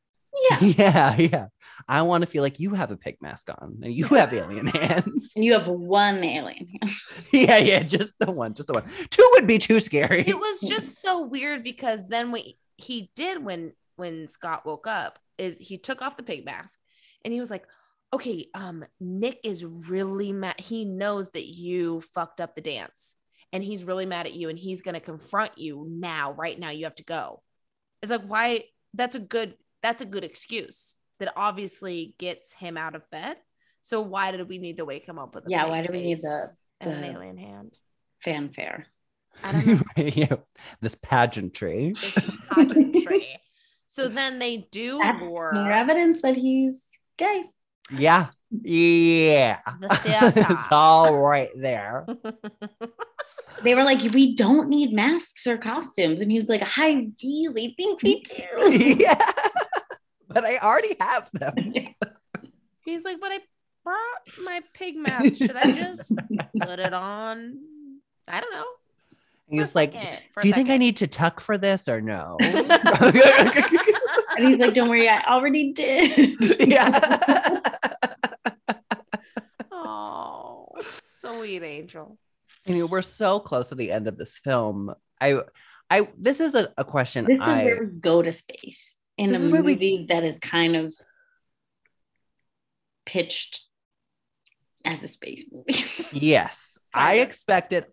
[0.51, 0.59] Yeah.
[0.61, 1.47] yeah, yeah.
[1.89, 4.67] I want to feel like you have a pig mask on and you have alien
[4.69, 5.33] hands.
[5.35, 6.69] And you have one alien.
[6.81, 6.91] Hand.
[7.33, 8.85] yeah, yeah, just the one, just the one.
[9.11, 10.21] Two would be too scary.
[10.21, 12.43] it was just so weird because then what
[12.77, 16.79] he did when when Scott woke up is he took off the pig mask
[17.25, 17.67] and he was like,
[18.13, 20.61] "Okay, um, Nick is really mad.
[20.61, 23.17] He knows that you fucked up the dance,
[23.53, 26.33] and he's really mad at you, and he's gonna confront you now.
[26.33, 27.43] Right now, you have to go."
[28.03, 28.65] It's like why?
[28.95, 29.55] That's a good.
[29.83, 33.37] That's a good excuse that obviously gets him out of bed.
[33.81, 36.01] So why did we need to wake him up with a Yeah, why do we
[36.03, 36.51] need face the-
[36.81, 37.77] and an alien hand?
[38.25, 38.87] Fanfare.
[39.43, 39.83] I don't know.
[39.97, 40.37] yeah,
[40.81, 41.95] this pageantry.
[42.01, 42.19] this
[42.51, 43.41] pageantry.
[43.89, 46.75] So then they do That's lure more evidence that he's
[47.19, 47.45] gay.
[47.97, 49.59] Yeah, yeah.
[49.81, 49.99] The
[50.47, 52.07] it's all right there.
[53.63, 56.21] They were like, we don't need masks or costumes.
[56.21, 58.73] And he's like, I really think we do.
[58.73, 59.25] yeah,
[60.33, 61.55] but I already have them.
[62.85, 63.41] He's like, but I
[63.85, 65.39] brought my pig mask.
[65.39, 66.13] Should I just
[66.61, 67.59] put it on?
[68.29, 68.65] I don't know.
[69.49, 72.39] He's like, second, for do you think I need to tuck for this or no?
[72.41, 72.63] and
[74.39, 76.37] he's like, don't worry, I already did.
[76.59, 77.61] yeah.
[79.71, 82.17] Oh, sweet angel.
[82.67, 84.95] I mean, we're so close to the end of this film.
[85.21, 85.43] I,
[85.91, 87.27] I, this is a, a question.
[87.27, 90.07] This is I, where we go to space in This a is where we- movie
[90.09, 90.95] that is kind of
[93.07, 93.63] pitched
[94.85, 95.85] as a space movie.
[96.13, 97.29] yes, I Kind of.
[97.29, 97.87] expected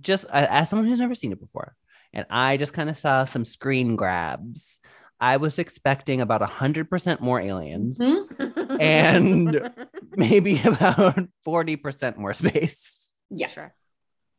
[0.00, 1.74] just as someone who's never seen it before,
[2.12, 4.78] and I just kind of saw some screen grabs.
[5.18, 8.76] I was expecting about a hundred percent more aliens, Mhm.
[8.80, 9.70] And-
[10.16, 13.14] maybe about forty percent more space.
[13.30, 13.48] Yeah.
[13.48, 13.74] sure.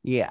[0.04, 0.30] Yeah.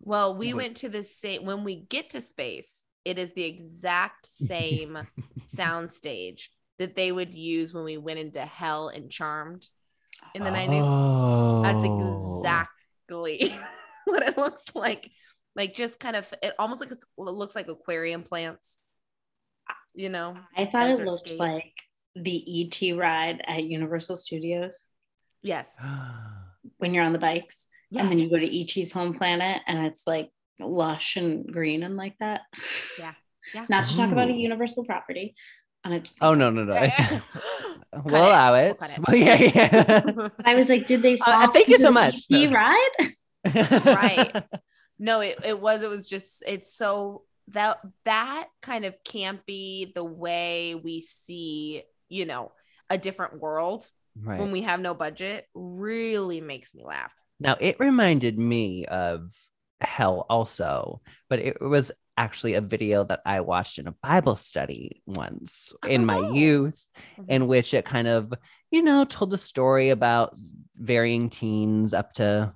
[0.00, 0.54] Well, we Wait.
[0.54, 4.98] went to the same when we get to space, it is the exact same
[5.46, 6.48] soundstage
[6.78, 9.68] that they would use when we went into hell and charmed
[10.34, 10.80] in the 90s.
[10.82, 11.62] Oh.
[11.62, 12.38] That's oh.
[12.38, 13.52] exactly
[14.04, 15.10] what it looks like.
[15.54, 18.78] Like just kind of it almost like it's, it looks like aquarium plants.
[19.94, 20.36] You know?
[20.56, 21.38] I thought it looked Scape.
[21.38, 21.74] like
[22.14, 24.82] the ET ride at Universal Studios
[25.42, 25.76] Yes.
[26.78, 27.66] when you're on the bikes.
[27.94, 30.30] And then you go to ET's home planet and it's like
[30.66, 32.42] lush and green and like that.
[32.98, 33.12] Yeah.
[33.54, 33.66] Yeah.
[33.68, 35.34] Not to talk about a Universal property.
[35.84, 36.74] And it just, Oh no no no!
[36.74, 36.96] It's-
[37.92, 38.28] Cut we'll it.
[38.28, 38.98] allow We'll it.
[39.04, 40.28] Well, yeah yeah.
[40.44, 41.18] I was like, did they?
[41.18, 42.18] Uh, fall thank you so much.
[42.30, 42.52] ET No.
[42.52, 42.90] ride?
[43.84, 44.44] Right.
[45.00, 50.04] no, it, it was, it was just, it's so that that kind of campy the
[50.04, 52.52] way we see, you know,
[52.88, 54.38] a different world Right.
[54.38, 57.12] when we have no budget really makes me laugh.
[57.40, 59.32] Now it reminded me of
[59.82, 65.02] hell also, but it was actually a video that I watched in a Bible study
[65.06, 66.34] once in my Oh.
[66.34, 66.86] youth,
[67.18, 67.24] Mhm.
[67.28, 68.32] in which it kind of,
[68.70, 70.34] you know, told the story about
[70.76, 72.52] varying teens up to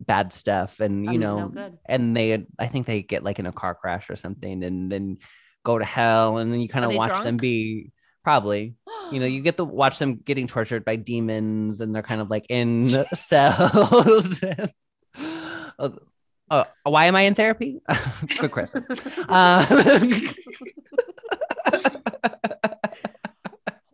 [0.00, 1.78] bad stuff and you know no good.
[1.86, 5.18] and they I think they get like in a car crash or something and then
[5.64, 7.92] go to hell and then you kind of watch them be
[8.24, 8.74] probably
[9.12, 12.30] you know, you get to watch them getting tortured by demons, and they're kind of
[12.30, 14.40] like in cells.
[16.52, 17.80] Uh, uh, why am I in therapy?
[18.38, 18.84] Good question.
[19.28, 19.64] Um,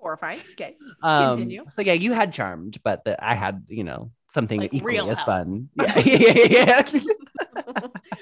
[0.00, 0.40] Horrifying.
[0.52, 0.76] Okay.
[1.02, 1.66] um, Continue.
[1.70, 5.10] So yeah, you had charmed, but the, I had you know something Like equally real
[5.10, 5.26] as hell.
[5.26, 5.68] fun.
[5.76, 6.82] Yeah, yeah, yeah.
[6.92, 7.02] yeah.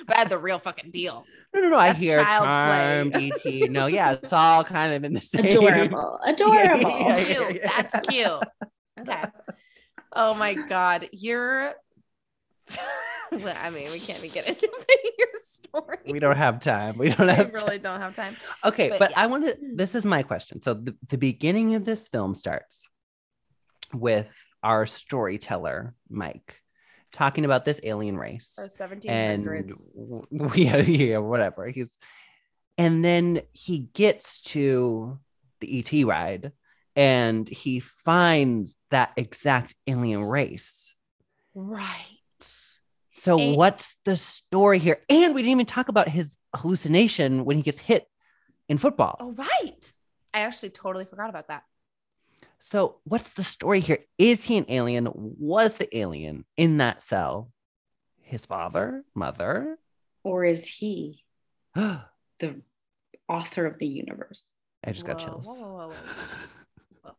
[0.06, 1.24] but I had the real fucking deal.
[1.54, 1.78] no, no, no.
[1.78, 3.10] I hear child's play.
[3.20, 3.70] charmed, et.
[3.70, 5.46] No, yeah, it's all kind of in the same.
[5.46, 6.18] Adorable.
[6.26, 6.90] Adorable.
[6.90, 7.62] Yeah, yeah, Cute.
[7.62, 8.42] That's cute.
[9.00, 9.22] Okay.
[10.12, 11.74] Oh my god, you're.
[13.32, 14.68] well, I mean, we can't even get into
[15.18, 15.98] your story.
[16.08, 16.98] We don't have time.
[16.98, 17.46] We don't have.
[17.52, 18.36] We really don't have time.
[18.64, 19.20] Okay, But but, yeah.
[19.20, 19.56] I want to.
[19.74, 20.60] This is my question.
[20.62, 22.84] So the, the beginning of this film starts
[23.92, 24.28] with
[24.62, 26.60] our storyteller Mike
[27.12, 30.26] talking about this alien race, Or 1700s.
[30.30, 31.68] and yeah, yeah, whatever.
[31.68, 31.96] He's
[32.78, 35.18] and then he gets to
[35.60, 36.52] the ET ride,
[36.94, 40.94] and he finds that exact alien race.
[41.54, 42.15] right.
[43.26, 45.00] So A- what's the story here?
[45.08, 48.06] And we didn't even talk about his hallucination when he gets hit
[48.68, 49.16] in football.
[49.18, 49.92] Oh, right.
[50.32, 51.64] I actually totally forgot about that.
[52.60, 53.98] So, what's the story here?
[54.16, 55.08] Is he an alien?
[55.12, 57.50] Was the alien in that cell
[58.22, 59.76] his father, mother?
[60.22, 61.24] Or is he
[61.74, 62.62] the
[63.28, 64.48] author of the universe?
[64.84, 65.48] I just got chills.
[65.48, 65.94] whoa, whoa, whoa,
[67.02, 67.12] whoa.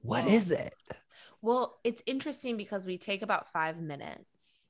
[0.00, 0.30] What Whoa.
[0.30, 0.74] is it?
[1.46, 4.68] Well, it's interesting because we take about five minutes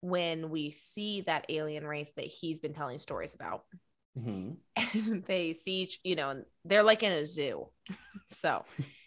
[0.00, 3.64] when we see that alien race that he's been telling stories about.
[4.94, 7.68] and they see each, you know, they're like in a zoo.
[8.28, 8.64] So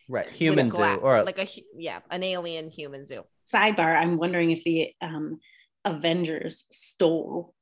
[0.07, 3.23] Right, with human zoo, gla- or like a yeah, an alien human zoo.
[3.52, 5.40] Sidebar, I'm wondering if the um,
[5.86, 7.56] Avengers stole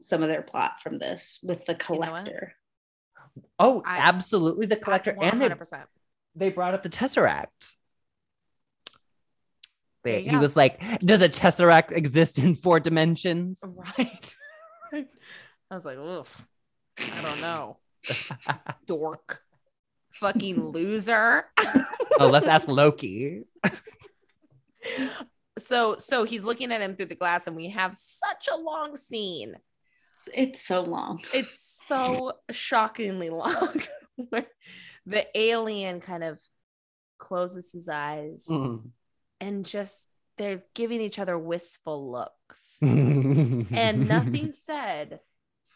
[0.00, 2.52] some of their plot from this with the You know collector.
[3.60, 5.54] oh, I- absolutely, the collector, and they,
[6.34, 7.74] they brought up the tesseract.
[10.12, 10.38] There he go.
[10.38, 13.62] was like, "Does a tesseract exist in four dimensions?"
[13.98, 14.34] Right.
[15.70, 16.46] I was like, oof.
[16.98, 17.76] I don't know.
[18.86, 19.42] Dork.
[20.14, 21.44] Fucking loser.
[22.18, 23.42] oh, let's ask Loki.
[25.58, 28.96] so so he's looking at him through the glass and we have such a long
[28.96, 29.56] scene.
[30.16, 31.20] It's, it's so long.
[31.34, 33.82] It's so shockingly long.
[35.06, 36.40] the alien kind of
[37.18, 38.90] closes his eyes Mm.
[39.40, 42.78] And just they're giving each other wistful looks.
[42.82, 45.20] and nothing said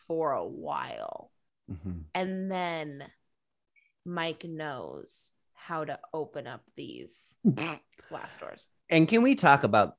[0.06, 1.30] for a while.
[1.70, 2.04] Mhm.
[2.14, 3.04] And then
[4.04, 7.36] Mike knows how to open up these
[8.08, 8.68] glass doors.
[8.90, 9.96] And can we talk about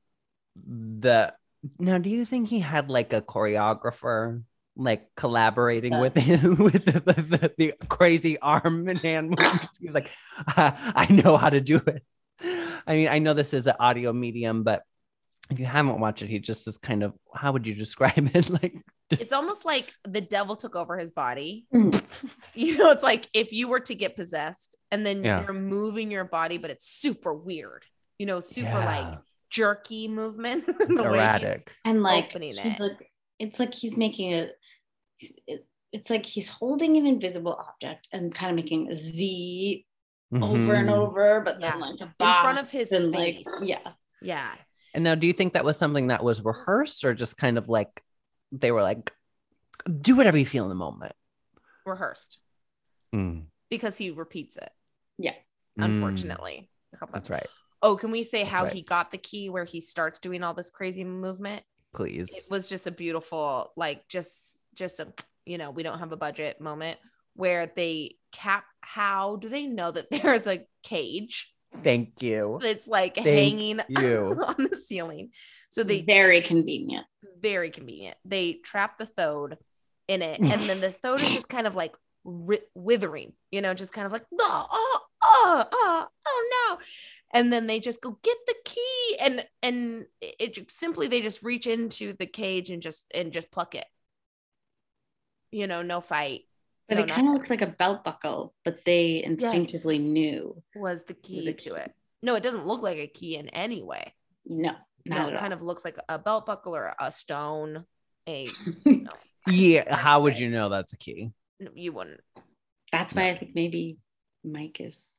[0.56, 1.34] the
[1.80, 1.98] now?
[1.98, 4.44] Do you think he had like a choreographer,
[4.76, 6.02] like collaborating Yeah.
[6.02, 9.78] with him with the, the, the, the crazy arm and hand movements?
[9.80, 10.12] He's like,
[10.48, 12.04] I know how to do it.
[12.88, 14.84] I mean, I know this is an audio medium, but
[15.50, 18.50] if you haven't watched it, he just is kind of how would you describe it?
[18.50, 18.76] Like,
[19.10, 21.66] just- It's almost like the devil took over his body.
[22.56, 25.44] You know, it's like if you were to get possessed and then Yeah.
[25.44, 27.84] you're moving your body, but it's super weird,
[28.20, 29.18] you know, super like
[29.50, 30.68] jerky movements.
[30.70, 31.72] It's the way erratic.
[31.84, 32.84] And like Opening he's it.
[32.84, 34.50] like it's like he's making a
[35.92, 39.86] it's like he's holding an invisible object and kind of making a Z
[40.42, 41.86] over and over, but then Yeah.
[41.86, 43.46] like a in front of his and face.
[43.46, 43.92] like yeah.
[44.22, 44.52] Yeah.
[44.94, 47.68] And now, do you think that was something that was rehearsed or just kind of
[47.68, 48.04] like
[48.52, 49.12] they were like,
[50.02, 51.14] do whatever you feel in the moment?
[51.86, 52.40] Rehearsed
[53.14, 53.46] Mm.
[53.70, 54.72] because he repeats it,
[55.18, 55.34] Yeah.
[55.80, 55.86] Mm.
[55.86, 56.70] unfortunately.
[56.94, 57.42] A couple That's times.
[57.42, 57.50] right.
[57.82, 58.72] Oh, can we say how right.
[58.74, 61.64] he got the key where he starts doing all this crazy movement?
[61.94, 62.30] Please.
[62.30, 62.48] It Please.
[62.50, 65.08] was just a beautiful, like just just a
[65.46, 66.98] you know, we don't have a budget moment
[67.36, 71.50] where they cap how do they know that there's a cage
[71.82, 72.60] Thank you.
[72.62, 74.40] It's like Thank hanging you.
[74.46, 75.32] on the ceiling?
[75.70, 77.06] So they very convenient.
[77.42, 78.16] very convenient.
[78.26, 79.58] They trap the thode
[80.08, 83.92] in it, and then the thode is just kind of like withering, you know, just
[83.92, 86.78] kind of like, oh, oh, oh, oh, oh no.
[87.34, 91.42] And then they just go get the key, and and it, it simply they just
[91.42, 93.88] reach into the cage and just and just pluck it.
[95.52, 96.42] you know, no fight
[96.90, 100.62] But No, it kind of looks like a belt buckle, but they instinctively knew.
[100.76, 101.76] was the key Was a to key.
[101.76, 101.94] it.
[102.22, 104.14] No, it doesn't look like a key in any way.
[104.46, 104.74] No,
[105.06, 107.86] no, at it kind of looks like a belt buckle or a stone.
[108.28, 108.50] A
[109.50, 109.94] Yeah.
[109.96, 111.32] How would you know that's a key?
[111.60, 112.22] no, you wouldn't.
[112.92, 113.98] That's why I think maybe
[114.44, 115.12] Mike is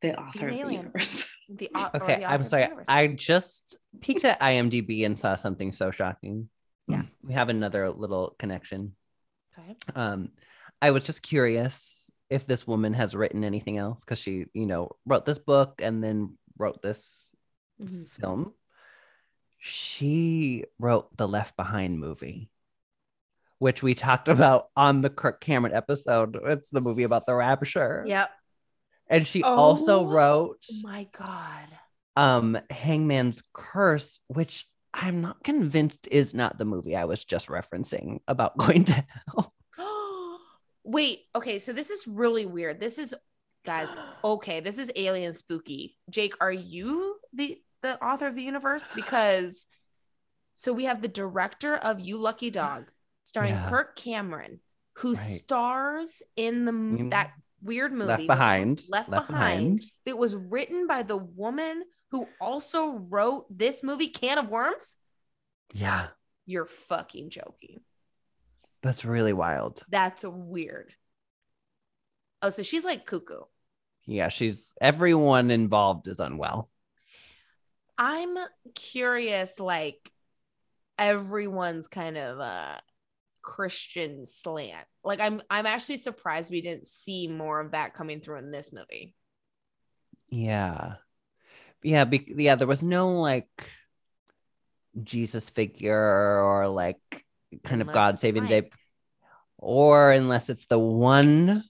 [0.00, 1.28] the author an of the universe.
[1.54, 2.68] The au- Okay, the I'm author of the sorry.
[2.88, 6.48] I just peeked at IMDb and saw something so shocking.
[6.88, 7.02] Yeah.
[7.22, 8.94] We have another little connection.
[9.58, 9.76] Okay.
[9.94, 10.30] Um,
[10.80, 14.90] I was just curious if this woman has written anything else because she, you know,
[15.04, 17.30] wrote this book and then wrote this
[17.80, 18.08] Mhm.
[18.08, 18.54] film.
[19.58, 22.50] She wrote the Left Behind movie,
[23.58, 26.38] which we talked about on the Kirk Cameron episode.
[26.44, 28.04] It's the movie about the rapture.
[28.06, 28.30] Yep.
[29.08, 31.68] And she also Oh wrote Oh my god.
[32.16, 38.20] um Hangman's Curse, which I'm not convinced is not the movie I was just referencing
[38.28, 39.54] about going to hell.
[40.84, 42.80] Wait, okay, so this is really weird.
[42.80, 43.14] This is
[43.64, 43.88] guys,
[44.24, 45.96] okay, this is alien spooky.
[46.10, 48.88] Jake, are you the the author of the universe?
[48.94, 49.66] Because
[50.54, 52.90] so we have the director of You Lucky Dog,
[53.24, 53.68] starring Yeah.
[53.70, 54.60] Kirk Cameron,
[54.98, 55.18] who Right.
[55.18, 56.72] stars in the
[57.04, 57.32] You- that
[57.62, 58.38] weird movie Left what's it called?
[58.38, 58.82] Behind.
[58.88, 59.76] Left, Left Behind.
[59.78, 59.92] Behind.
[60.04, 64.98] It was written by the woman who also wrote this movie, Can of Worms.
[65.74, 66.08] Yeah,
[66.46, 67.80] You're fucking joking.
[68.82, 69.82] that's really wild.
[69.88, 70.94] That's weird.
[72.42, 73.42] Oh, so she's like cuckoo.
[74.06, 76.68] Yeah, she's everyone involved is unwell.
[77.98, 78.36] I'm
[78.74, 80.10] curious, like
[80.98, 82.78] everyone's kind of uh
[83.42, 84.86] Christian slant.
[85.04, 88.72] Like I'm I'm actually surprised we didn't see more of that coming through in this
[88.72, 89.14] movie.
[90.30, 90.94] Yeah.
[91.82, 93.48] Yeah, be- yeah, there was no like
[95.02, 97.00] Jesus figure or like
[97.64, 98.70] kind of God saving day
[99.58, 101.64] or unless it's the one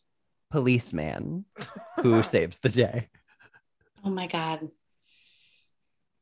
[0.50, 1.44] policeman
[2.02, 3.08] who saves the day.
[4.04, 4.68] oh my god.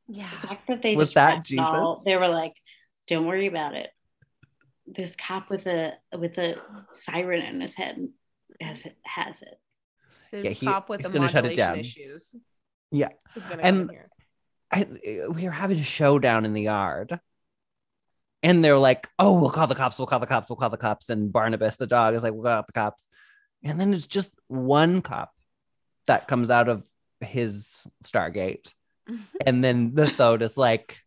[0.07, 0.29] Yeah.
[0.41, 2.05] The fact that they Was just that wrapped it all- Jesus?
[2.05, 2.53] they were like,
[3.07, 3.89] "Don't worry about it."
[4.87, 6.55] This cop with a with a
[6.93, 8.09] siren in his head
[8.59, 8.97] has it.
[9.03, 9.59] Has it.
[10.31, 12.35] This Yeah, he- cop with the gonna shut it modulation issues.
[12.91, 13.09] Yeah.
[13.35, 14.07] And- come in here.
[14.73, 14.87] I,
[15.29, 17.19] we were having a showdown in the yard.
[18.43, 20.77] And they're like, oh, we'll call the cops, we'll call the cops, we'll call the
[20.77, 21.09] cops.
[21.09, 23.05] And Barnabas, the dog, is like, we'll call the cops.
[23.63, 25.31] And then it's just one cop
[26.07, 26.83] that comes out of
[27.19, 28.73] his Stargate.
[29.45, 30.97] And then the throat is like,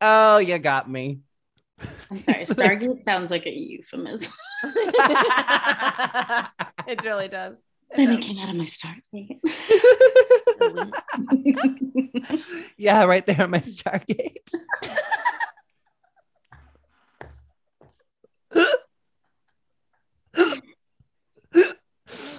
[0.00, 1.20] oh, you got me.
[2.10, 2.46] I'm sorry.
[2.46, 4.32] Stargate sounds like a euphemism.
[6.86, 7.64] it really does.
[7.92, 9.40] It then it came out of my Stargate.
[12.76, 14.48] yeah, right there at my Stargate.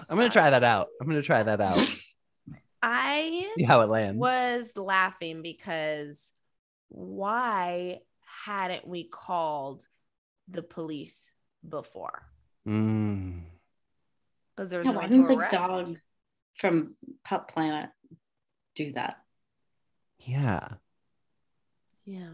[0.09, 0.87] I'm gonna try that out.
[1.01, 1.79] I'm gonna try that out.
[2.81, 4.19] I See how it lands.
[4.19, 6.31] was laughing because
[6.89, 7.99] why
[8.45, 9.85] hadn't we called
[10.47, 11.31] the police
[11.67, 12.23] before?
[12.67, 13.41] Mm.
[14.55, 15.51] Because there was Yeah, no why didn't the arrest.
[15.55, 15.97] dog
[16.57, 17.89] from Pup Planet
[18.75, 19.17] do that?
[20.19, 20.77] Yeah,
[22.05, 22.29] Yeah.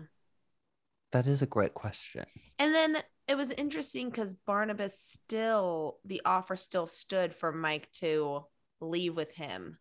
[1.11, 2.25] that is a great question.
[2.57, 2.97] And then
[3.27, 8.45] it was interesting because Barnabas still, the offer still stood for Mike to
[8.81, 9.79] leave with him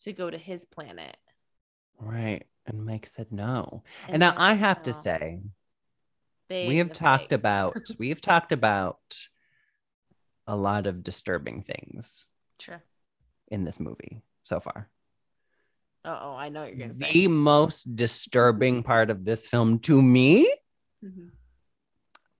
[0.00, 1.16] to go to his planet.
[1.98, 2.46] Right.
[2.66, 3.82] And Mike said no.
[4.06, 5.40] And, And now I said have to say,
[6.48, 9.00] Big we have talked about we have talked about
[10.46, 12.26] a lot of disturbing things
[12.60, 12.82] Sure.
[13.48, 14.88] in this movie so far.
[16.04, 17.10] Uh oh, I know what you're gonna say.
[17.12, 20.50] The most disturbing part of this film to me
[21.02, 21.30] Mhm.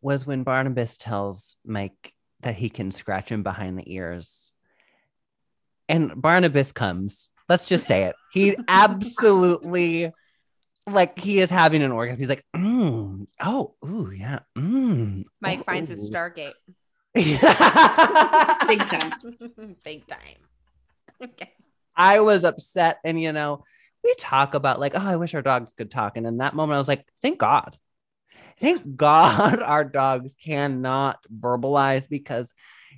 [0.02, 4.52] was when Barnabas tells Mike that he can scratch him behind the ears.
[5.88, 7.30] And Barnabas comes.
[7.48, 8.16] Let's just say it.
[8.32, 10.12] He absolutely
[10.86, 12.18] like he is having an orgasm.
[12.18, 14.40] He's like, mm, oh, ooh, yeah.
[14.56, 16.10] Mm, Mike finds his.
[16.10, 16.52] Stargate.
[17.14, 19.12] Big time.
[19.84, 20.40] Big time.
[21.22, 21.52] Okay.
[21.96, 22.98] I was upset.
[23.04, 23.64] And, you know,
[24.02, 26.16] we talk about like, oh, I wish our dogs could talk.
[26.16, 27.78] And in that moment, I was like, thank God.
[28.60, 32.52] Thank God our dogs cannot verbalize because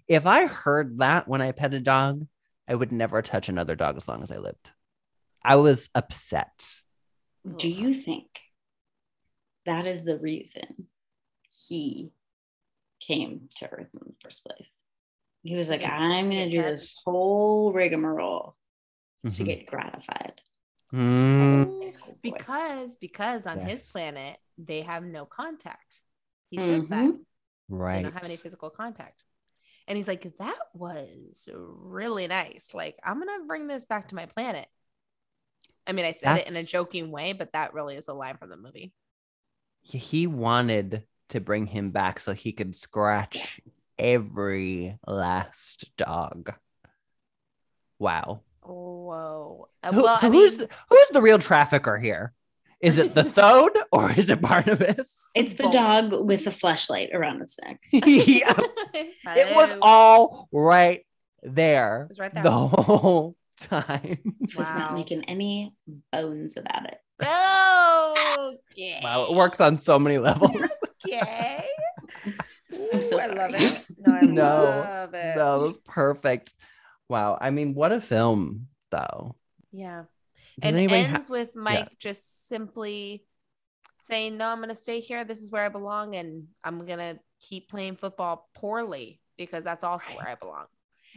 [0.09, 2.26] if I heard that when I pet a dog,
[2.68, 4.70] I would never touch another dog as long as I lived.
[5.43, 6.80] I was upset.
[7.56, 8.26] Do you think
[9.66, 10.88] that is the reason
[11.51, 12.10] he
[13.01, 14.82] came to Earth in the first place?
[15.43, 18.56] He was like, I'm going to do this whole rigmarole
[19.23, 19.44] to Mhm.
[19.44, 20.40] get gratified.
[20.93, 26.01] Mm, High because because on his planet they have no contact.
[26.51, 27.12] He says that.
[27.68, 27.97] Right.
[27.97, 29.24] They don't have any physical contact.
[29.89, 32.73] And he's like, that was really nice.
[32.73, 34.68] Like, I'm gonna bring this back to my planet.
[35.86, 38.36] I mean, I said it in a joking way, but that really is a line
[38.36, 38.93] from the movie.
[39.82, 43.61] He- he wanted to bring him back so he could scratch
[43.98, 46.53] every last dog.
[47.98, 48.43] Wow.
[48.62, 49.69] Whoa.
[49.82, 52.32] Uh, Who- well, so I who's mean, the, who's the real trafficker here?
[52.81, 55.28] Is it the Thode or is it Barnabas?
[55.35, 55.73] It's the Both.
[55.73, 57.78] dog with a flashlight around its neck.
[57.93, 58.53] yeah,
[58.94, 61.07] it was all right
[61.43, 62.43] there It was right there.
[62.43, 64.35] the whole time.
[64.47, 65.73] He's not making any
[66.12, 66.98] bones about it.
[68.73, 69.01] Okay.
[69.03, 70.70] Wow, it works on so many levels.
[71.05, 71.64] Okay.
[72.93, 73.85] I'm so Ooh, I love it.
[73.98, 75.36] No, I No, love it.
[75.36, 76.55] that was perfect.
[77.09, 77.39] Wow.
[77.40, 79.36] I mean, what a film, though.
[79.73, 80.05] Yeah.
[80.60, 83.24] Does and anybody ha- ends with Mike just simply
[84.01, 85.24] saying, "No, I'm going to stay here.
[85.24, 89.85] This is where I belong, and I'm going to keep playing football poorly because that's
[89.85, 90.66] also where I belong."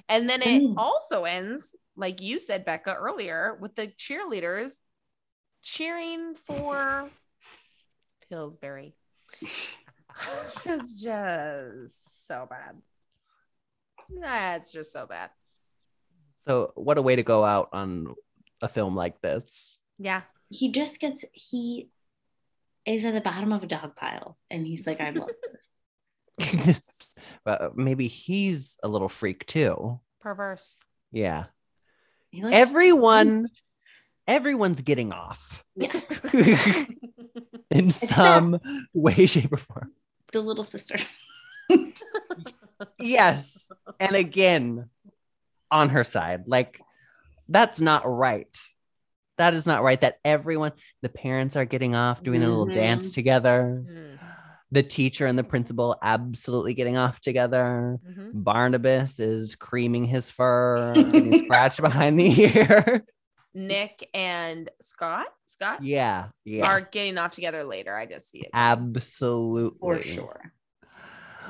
[0.08, 0.74] And then it Mm.
[0.78, 4.74] also ends, like you said, Becca earlier, with the cheerleaders
[5.62, 7.10] cheering for
[8.30, 8.94] Pillsbury.
[10.66, 12.76] It's just so bad.
[14.20, 15.30] That's just so bad.
[16.46, 18.16] So, what a way to go out on
[18.62, 19.80] a film like this.
[19.98, 20.22] Yeah.
[20.50, 21.90] He just gets he
[22.86, 25.30] is at the bottom of a dog pile and he's like, I love
[26.40, 27.20] this.
[27.46, 30.00] but maybe he's a little freak too.
[30.22, 30.80] Perverse.
[31.12, 31.46] Yeah.
[32.32, 33.50] He Everyone,
[34.28, 36.08] everyone's getting off Yes.
[37.72, 38.60] In some
[38.94, 39.92] way, shape, or form.
[40.32, 40.98] The little sister.
[42.98, 43.70] Yes.
[44.00, 44.90] And again,
[45.72, 46.82] on her side, like
[47.48, 48.48] that's not right.
[49.38, 50.00] That is not right.
[50.00, 53.84] That everyone, the parents are getting off, doing a little dance together.
[53.86, 54.20] Mm.
[54.72, 58.00] The teacher and the principal absolutely getting off together.
[58.08, 58.32] Mhm.
[58.34, 63.04] Barnabas is creaming his fur, getting scratched behind the ear.
[63.54, 67.96] Nick and Scott, Scott yeah, yeah, are getting off together later.
[67.96, 68.50] I just see it.
[68.54, 70.54] absolutely For sure.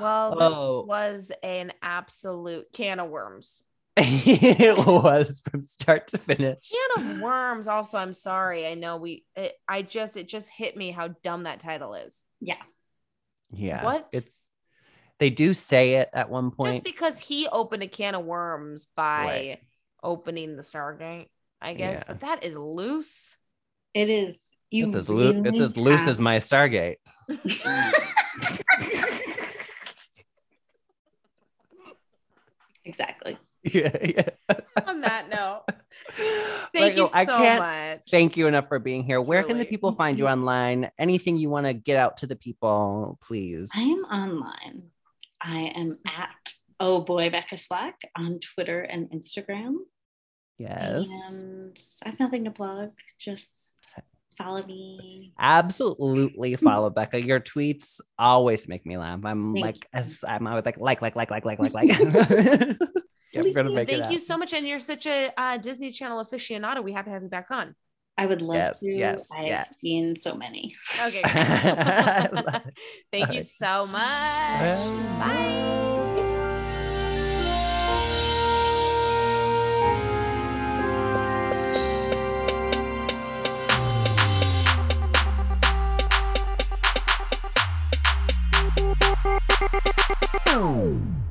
[0.00, 0.84] Well, this Oh.
[0.86, 3.62] was an absolute can of worms.
[3.96, 6.70] it was from start to finish.
[6.70, 7.68] Can of worms.
[7.68, 8.66] Also, I'm sorry.
[8.66, 9.24] I know we.
[9.36, 10.16] It, I just.
[10.16, 12.22] It just hit me how dumb that title is.
[12.40, 12.62] Yeah.
[13.52, 14.08] Yeah, What?
[14.12, 14.28] It's
[15.18, 16.72] they do say it at one point.
[16.76, 16.94] Just point.
[16.96, 19.58] because he opened a can of worms by Right.
[20.02, 21.28] opening the Stargate,
[21.60, 21.98] I guess.
[22.00, 22.04] Yeah.
[22.08, 23.36] But that is loose.
[23.94, 24.40] It is.
[24.70, 26.96] You It's as, loo- it's as loose as my Stargate.
[32.84, 33.38] exactly.
[33.74, 34.28] yeah, yeah.
[34.86, 35.76] On that note, Like,
[36.74, 37.60] thank you so I can't
[37.98, 38.10] much.
[38.10, 39.20] thank you enough for being here.
[39.20, 40.90] Where can the people find you online?
[40.98, 43.70] Anything you want to get out to the people, please?
[43.74, 44.84] I am online.
[45.42, 46.30] I am at
[46.78, 49.74] oh boy Becca Slack on Twitter and Instagram.
[50.60, 51.08] Yes.
[51.40, 52.90] And I have nothing to plug.
[53.18, 53.52] Just
[54.36, 55.32] follow me.
[55.38, 57.22] Absolutely follow Becca.
[57.24, 59.20] Your tweets always make me laugh.
[59.24, 61.88] I'm Thank like, as I'm always like, like, like, like, like, like, like, like.
[63.32, 64.22] yeah, we're gonna make it Thank you out.
[64.22, 64.52] so much.
[64.52, 66.82] And you're such a uh, Disney Channel aficionado.
[66.82, 67.74] We have to have you back on.
[68.18, 68.92] I would love Yes, to.
[68.92, 69.80] yes, I've yes.
[69.80, 70.76] seen so many.
[71.06, 71.22] Okay.
[71.24, 72.62] I love.
[73.10, 73.46] Thank you Bye.
[73.46, 74.00] so much.
[74.00, 75.18] Bye.
[75.18, 76.09] Bye.
[89.60, 91.29] Música